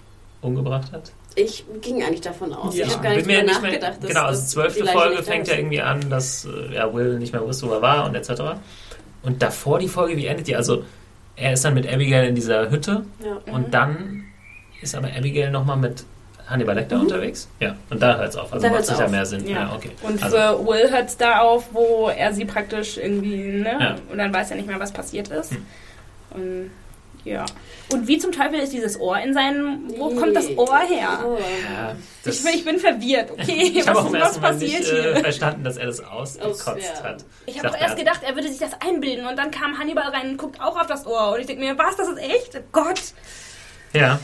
[0.45, 1.13] umgebracht hat?
[1.37, 2.77] Ich ging eigentlich davon aus.
[2.77, 2.87] Ja.
[2.87, 3.97] Ich habe gar nicht mehr- nachgedacht.
[4.01, 7.43] dass- Genau, also zwölfte Folge fängt ja irgendwie an, dass äh, ja, Will nicht mehr
[7.45, 8.43] wusste, wo er war und etc.
[9.23, 10.55] Und davor die Folge, wie endet die?
[10.57, 10.85] Also
[11.37, 13.53] er ist dann mit Abigail in dieser Hütte Ja.
[13.53, 14.25] und dann
[14.81, 16.05] ist aber Abigail nochmal mit
[16.47, 17.49] Hannibal Lecter unterwegs.
[17.59, 18.53] Ja, und da hört es auf.
[18.53, 19.11] Also Da macht hört's sicher auf.
[19.11, 19.49] mehr Sinn.
[19.49, 19.75] Ja, Ja.
[19.75, 19.91] okay.
[20.03, 23.77] Und also, für Will hört es da auf, wo er sie praktisch irgendwie, ne?
[23.81, 23.97] Ja.
[24.13, 25.53] Und dann weiß er nicht mehr, was passiert ist.
[25.53, 25.67] Hm.
[26.33, 26.71] Und
[27.25, 27.45] ja.
[27.93, 29.91] Und wie zum Teufel ist dieses Ohr in seinem.
[29.99, 31.25] Wo kommt das Ohr her?
[31.25, 31.39] Oh.
[31.39, 31.95] ja,
[32.25, 33.73] das, Ich bin, ich bin verwirrt, okay?
[33.75, 35.17] ich habe was auch was passiert nicht hier?
[35.17, 37.25] äh, verstanden, dass er das ausgekotzt hat.
[37.47, 39.79] Ich habe auch dachte, erst er- gedacht, er würde sich das einbilden und dann kam
[39.79, 42.19] Hannibal rein und guckt auch auf das Ohr und ich denke mir, was, das ist
[42.19, 42.61] echt?
[42.73, 43.01] Gott!
[43.93, 44.19] Ja,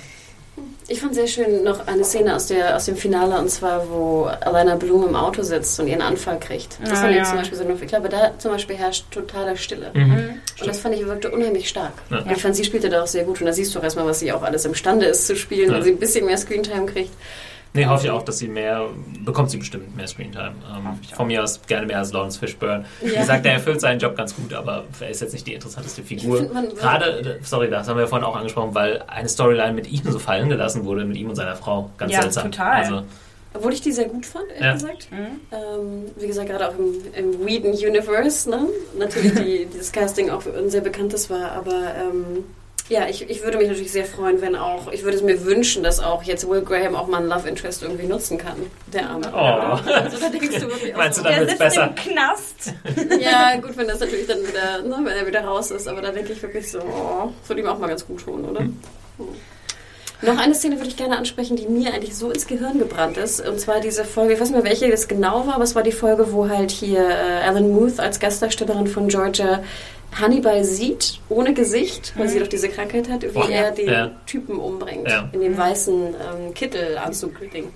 [0.89, 4.25] Ich fand sehr schön noch eine Szene aus, der, aus dem Finale, und zwar, wo
[4.25, 6.79] Alana Bloom im Auto sitzt und ihren Anfall kriegt.
[6.83, 7.23] Das Ah, fand ja.
[7.23, 9.91] ich zum Beispiel so Ich glaube, da zum Beispiel herrscht totale Stille.
[9.95, 10.41] mhm.
[10.61, 11.93] Und das fand ich wirkte unheimlich stark.
[12.11, 12.19] Ja.
[12.19, 13.41] Und ich fand, sie spielte da auch sehr gut.
[13.41, 15.77] Und da siehst du auch erstmal, was sie auch alles imstande ist zu spielen, Ja.
[15.77, 17.13] wenn sie ein bisschen mehr Screentime kriegt.
[17.73, 18.87] Nee, hoffe ich auch, dass sie mehr,
[19.25, 20.53] bekommt sie bestimmt mehr Screentime.
[20.69, 22.85] Ähm, von mir aus gerne mehr als Lawrence Fishburne.
[23.01, 23.21] Wie Ja.
[23.21, 26.35] gesagt, er erfüllt seinen Job ganz gut, aber er ist jetzt nicht die interessanteste Figur.
[26.37, 29.89] Ich find, man- Gerade, sorry, das haben wir vorhin auch angesprochen, weil eine Storyline mit
[29.91, 31.91] ihm so fallen gelassen wurde, mit ihm und seiner Frau.
[31.97, 32.51] Ganz Ja, seltsam.
[32.51, 32.77] total.
[32.83, 33.03] Also,
[33.55, 34.73] Obwohl ich die sehr gut fand, ehrlich Ja.
[34.75, 35.09] gesagt.
[35.13, 38.67] Ähm, wie gesagt, gerade auch im, im Whedon Universe, ne?
[38.99, 42.45] Natürlich die, dieses Casting auch für ein sehr bekanntes war, aber ähm,
[42.91, 45.83] ja, ich, ich würde mich natürlich sehr freuen, wenn auch, ich würde es mir wünschen,
[45.83, 48.57] dass auch jetzt Will Graham auch mal einen Love Interest irgendwie nutzen kann,
[48.93, 49.31] der Arme.
[49.33, 49.91] Oh.
[49.91, 51.29] Also da denkst du wirklich auch Meinst du so.
[51.29, 51.87] dann- wird's besser.
[51.87, 52.75] im Knast.
[53.21, 56.11] Ja, gut, wenn das natürlich dann wieder, ne, wenn er wieder raus ist, aber da
[56.11, 58.61] denke ich wirklich so, oh, das würde ihm auch mal ganz gut tun, oder?
[58.61, 58.75] Hm.
[60.23, 63.41] Noch eine Szene würde ich gerne ansprechen, die mir eigentlich so ins Gehirn gebrannt ist.
[63.47, 65.83] Und zwar diese Folge, ich weiß nicht mehr, welche das genau war, aber es war
[65.83, 69.63] die Folge, wo halt hier äh, Alan Muth als Gastdarstellerin von Georgia
[70.19, 73.49] Hannibal sieht, ohne Gesicht, weil sie doch diese Krankheit hat, wie Oh, ja.
[73.49, 74.11] er den Ja.
[74.27, 75.09] Typen umbringt.
[75.09, 75.29] Ja.
[75.33, 77.69] In dem weißen ähm, Kittelanzug-Ding.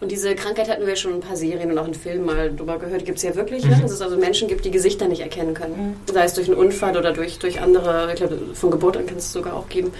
[0.00, 2.50] Und diese Krankheit hatten wir schon in ein paar Serien und auch in Filmen mal
[2.54, 3.04] drüber gehört.
[3.04, 3.78] Gibt es ja wirklich, ne?
[3.82, 5.96] dass es also Menschen gibt, die Gesichter nicht erkennen können.
[6.10, 9.18] Sei es durch einen Unfall oder durch, durch andere, ich glaube, von Geburt an kann
[9.18, 9.92] es sogar auch geben.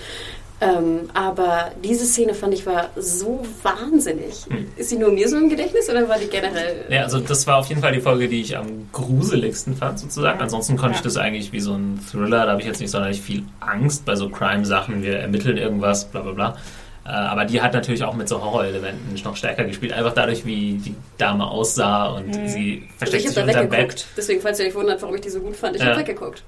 [0.61, 4.45] Ähm, aber diese Szene fand ich war so wahnsinnig.
[4.77, 6.85] Ist sie nur mir so im Gedächtnis oder war die generell?
[6.89, 10.41] ja, also das war auf jeden Fall die Folge, die ich am gruseligsten fand, sozusagen.
[10.41, 11.05] Ansonsten konnte ich Ja.
[11.05, 14.15] das eigentlich wie so ein Thriller, da habe ich jetzt nicht sonderlich viel Angst bei
[14.15, 15.03] so Crime-Sachen.
[15.03, 16.57] Wir ermitteln irgendwas, bla bla bla.
[17.05, 19.93] Äh, Aber die hat natürlich auch mit so Horrorelementen noch stärker gespielt.
[19.93, 23.73] Einfach dadurch, wie die Dame aussah und sie Also versteckt ich sich da unterm Bett.
[23.73, 24.07] weggeguckt.
[24.17, 25.89] Deswegen, falls ihr euch wundert, warum ich die so gut fand, ich Ja.
[25.89, 26.43] habe weggeguckt.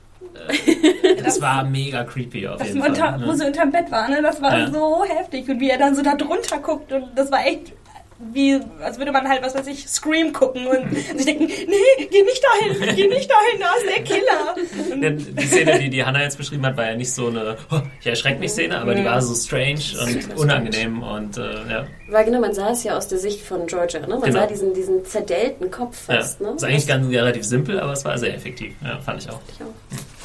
[1.25, 3.21] Das war mega creepy auf jeden unter, Fall.
[3.23, 3.37] Wo ne?
[3.37, 4.23] sie unterm Bett war, ne?
[4.23, 4.71] Das war Ja.
[4.71, 5.49] so heftig.
[5.49, 7.73] Und wie er dann so da drunter guckt und das war echt
[8.19, 12.23] wie, als würde man halt, was weiß ich, Scream gucken und sich denken, nee, geh
[12.23, 14.95] nicht dahin, geh nicht dahin, da ist der Killer.
[14.95, 17.59] Und Ja, Die Szene, die die Hannah jetzt beschrieben hat, war ja nicht so eine
[17.71, 21.87] oh, ich erschreck mich Szene, aber die war so strange und unangenehm und äh, ja.
[22.09, 24.01] Weil genau, man sah es ja aus der Sicht von Georgia.
[24.01, 24.09] Ne?
[24.09, 24.41] Man Genau.
[24.41, 26.17] sah diesen, diesen zerdellten Kopf ja.
[26.17, 26.41] fast.
[26.41, 26.53] Ne?
[26.57, 28.73] Ist eigentlich ganz relativ simpel, aber es war sehr effektiv.
[28.83, 29.41] Ja, fand ich auch.
[29.55, 30.16] Ich auch.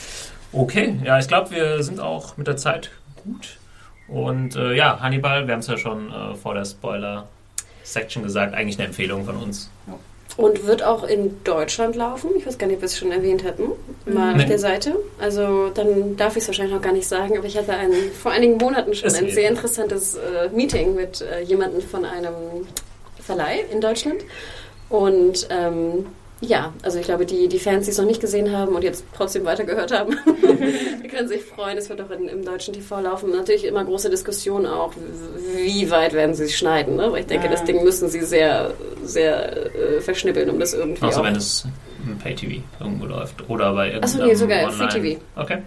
[0.53, 2.89] Okay, ja, ich glaube, wir sind auch mit der Zeit
[3.23, 3.57] gut.
[4.07, 8.77] Und äh, ja, Hannibal, wir haben es ja schon äh, vor der Spoiler-Section gesagt, eigentlich
[8.77, 9.69] eine Empfehlung von uns.
[10.37, 12.31] Und wird auch in Deutschland laufen.
[12.37, 13.63] Ich weiß gar nicht, ob wir es schon erwähnt hatten.
[14.05, 14.43] Mal Nee.
[14.43, 14.95] auf der Seite.
[15.19, 18.31] Also dann darf ich es wahrscheinlich noch gar nicht sagen, aber ich hatte ein, vor
[18.31, 19.31] einigen Monaten schon ein eh.
[19.31, 22.33] sehr interessantes äh, Meeting mit äh, jemandem von einem
[23.21, 24.21] Verleih in Deutschland.
[24.89, 26.07] Und ähm,
[26.41, 29.05] ja, also ich glaube, die, die Fans, die es noch nicht gesehen haben und jetzt
[29.15, 30.17] trotzdem weitergehört haben,
[31.03, 31.77] die können sich freuen.
[31.77, 33.29] Es wird auch in, im deutschen TV laufen.
[33.31, 34.93] Natürlich immer große Diskussion auch,
[35.55, 36.95] wie weit werden sie es schneiden.
[36.95, 37.11] Ne?
[37.11, 37.51] Weil ich denke, Ja.
[37.51, 38.73] das Ding müssen sie sehr,
[39.03, 41.25] sehr äh, verschnippeln, um das irgendwie Außer auch...
[41.25, 41.65] wenn es
[42.07, 43.47] im Pay-TV irgendwo läuft.
[43.49, 44.91] Oder bei irgendeinem Achso, nee, sogar Online.
[44.91, 45.21] Free TV.
[45.35, 45.57] Okay.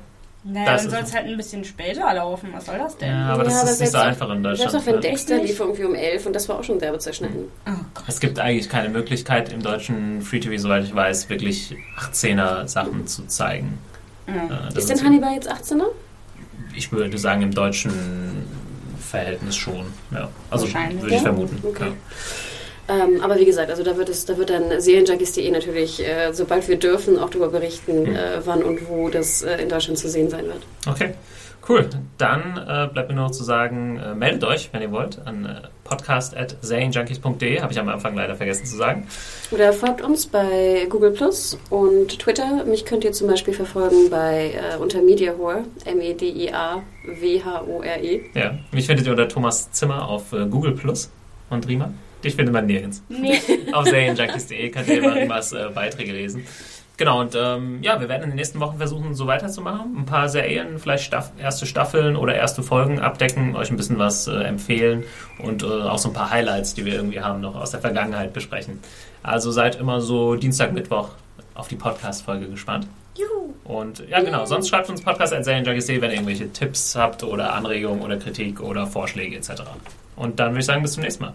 [0.46, 2.50] Naja, Das dann soll es halt ein bisschen später laufen.
[2.52, 3.08] Was soll das denn?
[3.08, 4.70] Ja, aber das Ja, aber ist nicht so einfach in Deutschland.
[4.70, 5.00] Selbst auch wenn?
[5.00, 7.44] Dexter lief irgendwie um 11 und das war auch schon derbe zerschnitten.
[7.66, 7.70] Oh.
[8.06, 13.06] Es gibt eigentlich keine Möglichkeit im deutschen Free TV, soweit ich weiß, wirklich 18er Sachen
[13.06, 13.78] zu zeigen.
[14.26, 14.34] Ja.
[14.34, 15.86] Äh, das Ist denn Hannibal jetzt 18er?
[16.76, 18.44] Ich würde sagen, im deutschen
[19.00, 19.86] Verhältnis schon.
[20.10, 20.28] Ja.
[20.50, 21.58] Also würde ich vermuten.
[21.66, 21.92] Okay.
[22.88, 26.68] Ähm, aber wie gesagt, also da wird es, da wird dann Serienjunkies.de natürlich, äh, sobald
[26.68, 28.14] wir dürfen, auch darüber berichten, Mhm.
[28.16, 30.60] äh, wann und wo das äh, in Deutschland zu sehen sein wird.
[30.86, 31.14] Okay,
[31.68, 31.88] cool.
[32.18, 35.46] Dann äh, bleibt mir nur noch zu sagen, äh, meldet euch, wenn ihr wollt, an
[35.46, 37.60] äh, podcast.serienjunkies.de.
[37.62, 39.06] Habe ich am Anfang leider vergessen zu sagen.
[39.50, 42.64] Oder folgt uns bei Google Plus und Twitter.
[42.66, 45.64] Mich könnt ihr zum Beispiel verfolgen bei äh, unter Mediahore,
[47.04, 48.20] M-E-D-I-A-W-H-O-R-E.
[48.34, 51.10] Ja, mich findet ihr unter Thomas Zimmer auf Google Plus
[51.50, 51.90] und Rima.
[52.24, 53.02] Dich findet man nirgends.
[53.08, 53.38] Nee.
[53.72, 56.46] Auf serienjunkies.de könnt ihr immer Rimas äh, Beiträge lesen.
[56.96, 59.96] Genau, und ähm, ja, wir werden in den nächsten Wochen versuchen, so weiterzumachen.
[59.96, 64.28] Ein paar Serien, vielleicht Staff erste Staffeln oder erste Folgen abdecken, euch ein bisschen was
[64.28, 65.02] äh, empfehlen
[65.40, 68.32] und äh, auch so ein paar Highlights, die wir irgendwie haben, noch aus der Vergangenheit
[68.32, 68.78] besprechen.
[69.24, 71.10] Also seid immer so Dienstag, Mittwoch
[71.54, 72.86] auf die Podcast-Folge gespannt.
[73.16, 73.54] Juhu.
[73.64, 78.18] Und ja, genau, sonst schreibt uns podcast.serienjunkies.de, wenn ihr irgendwelche Tipps habt oder Anregungen oder
[78.18, 79.62] Kritik oder Vorschläge etc.
[80.14, 81.34] Und dann würde ich sagen, bis zum nächsten Mal.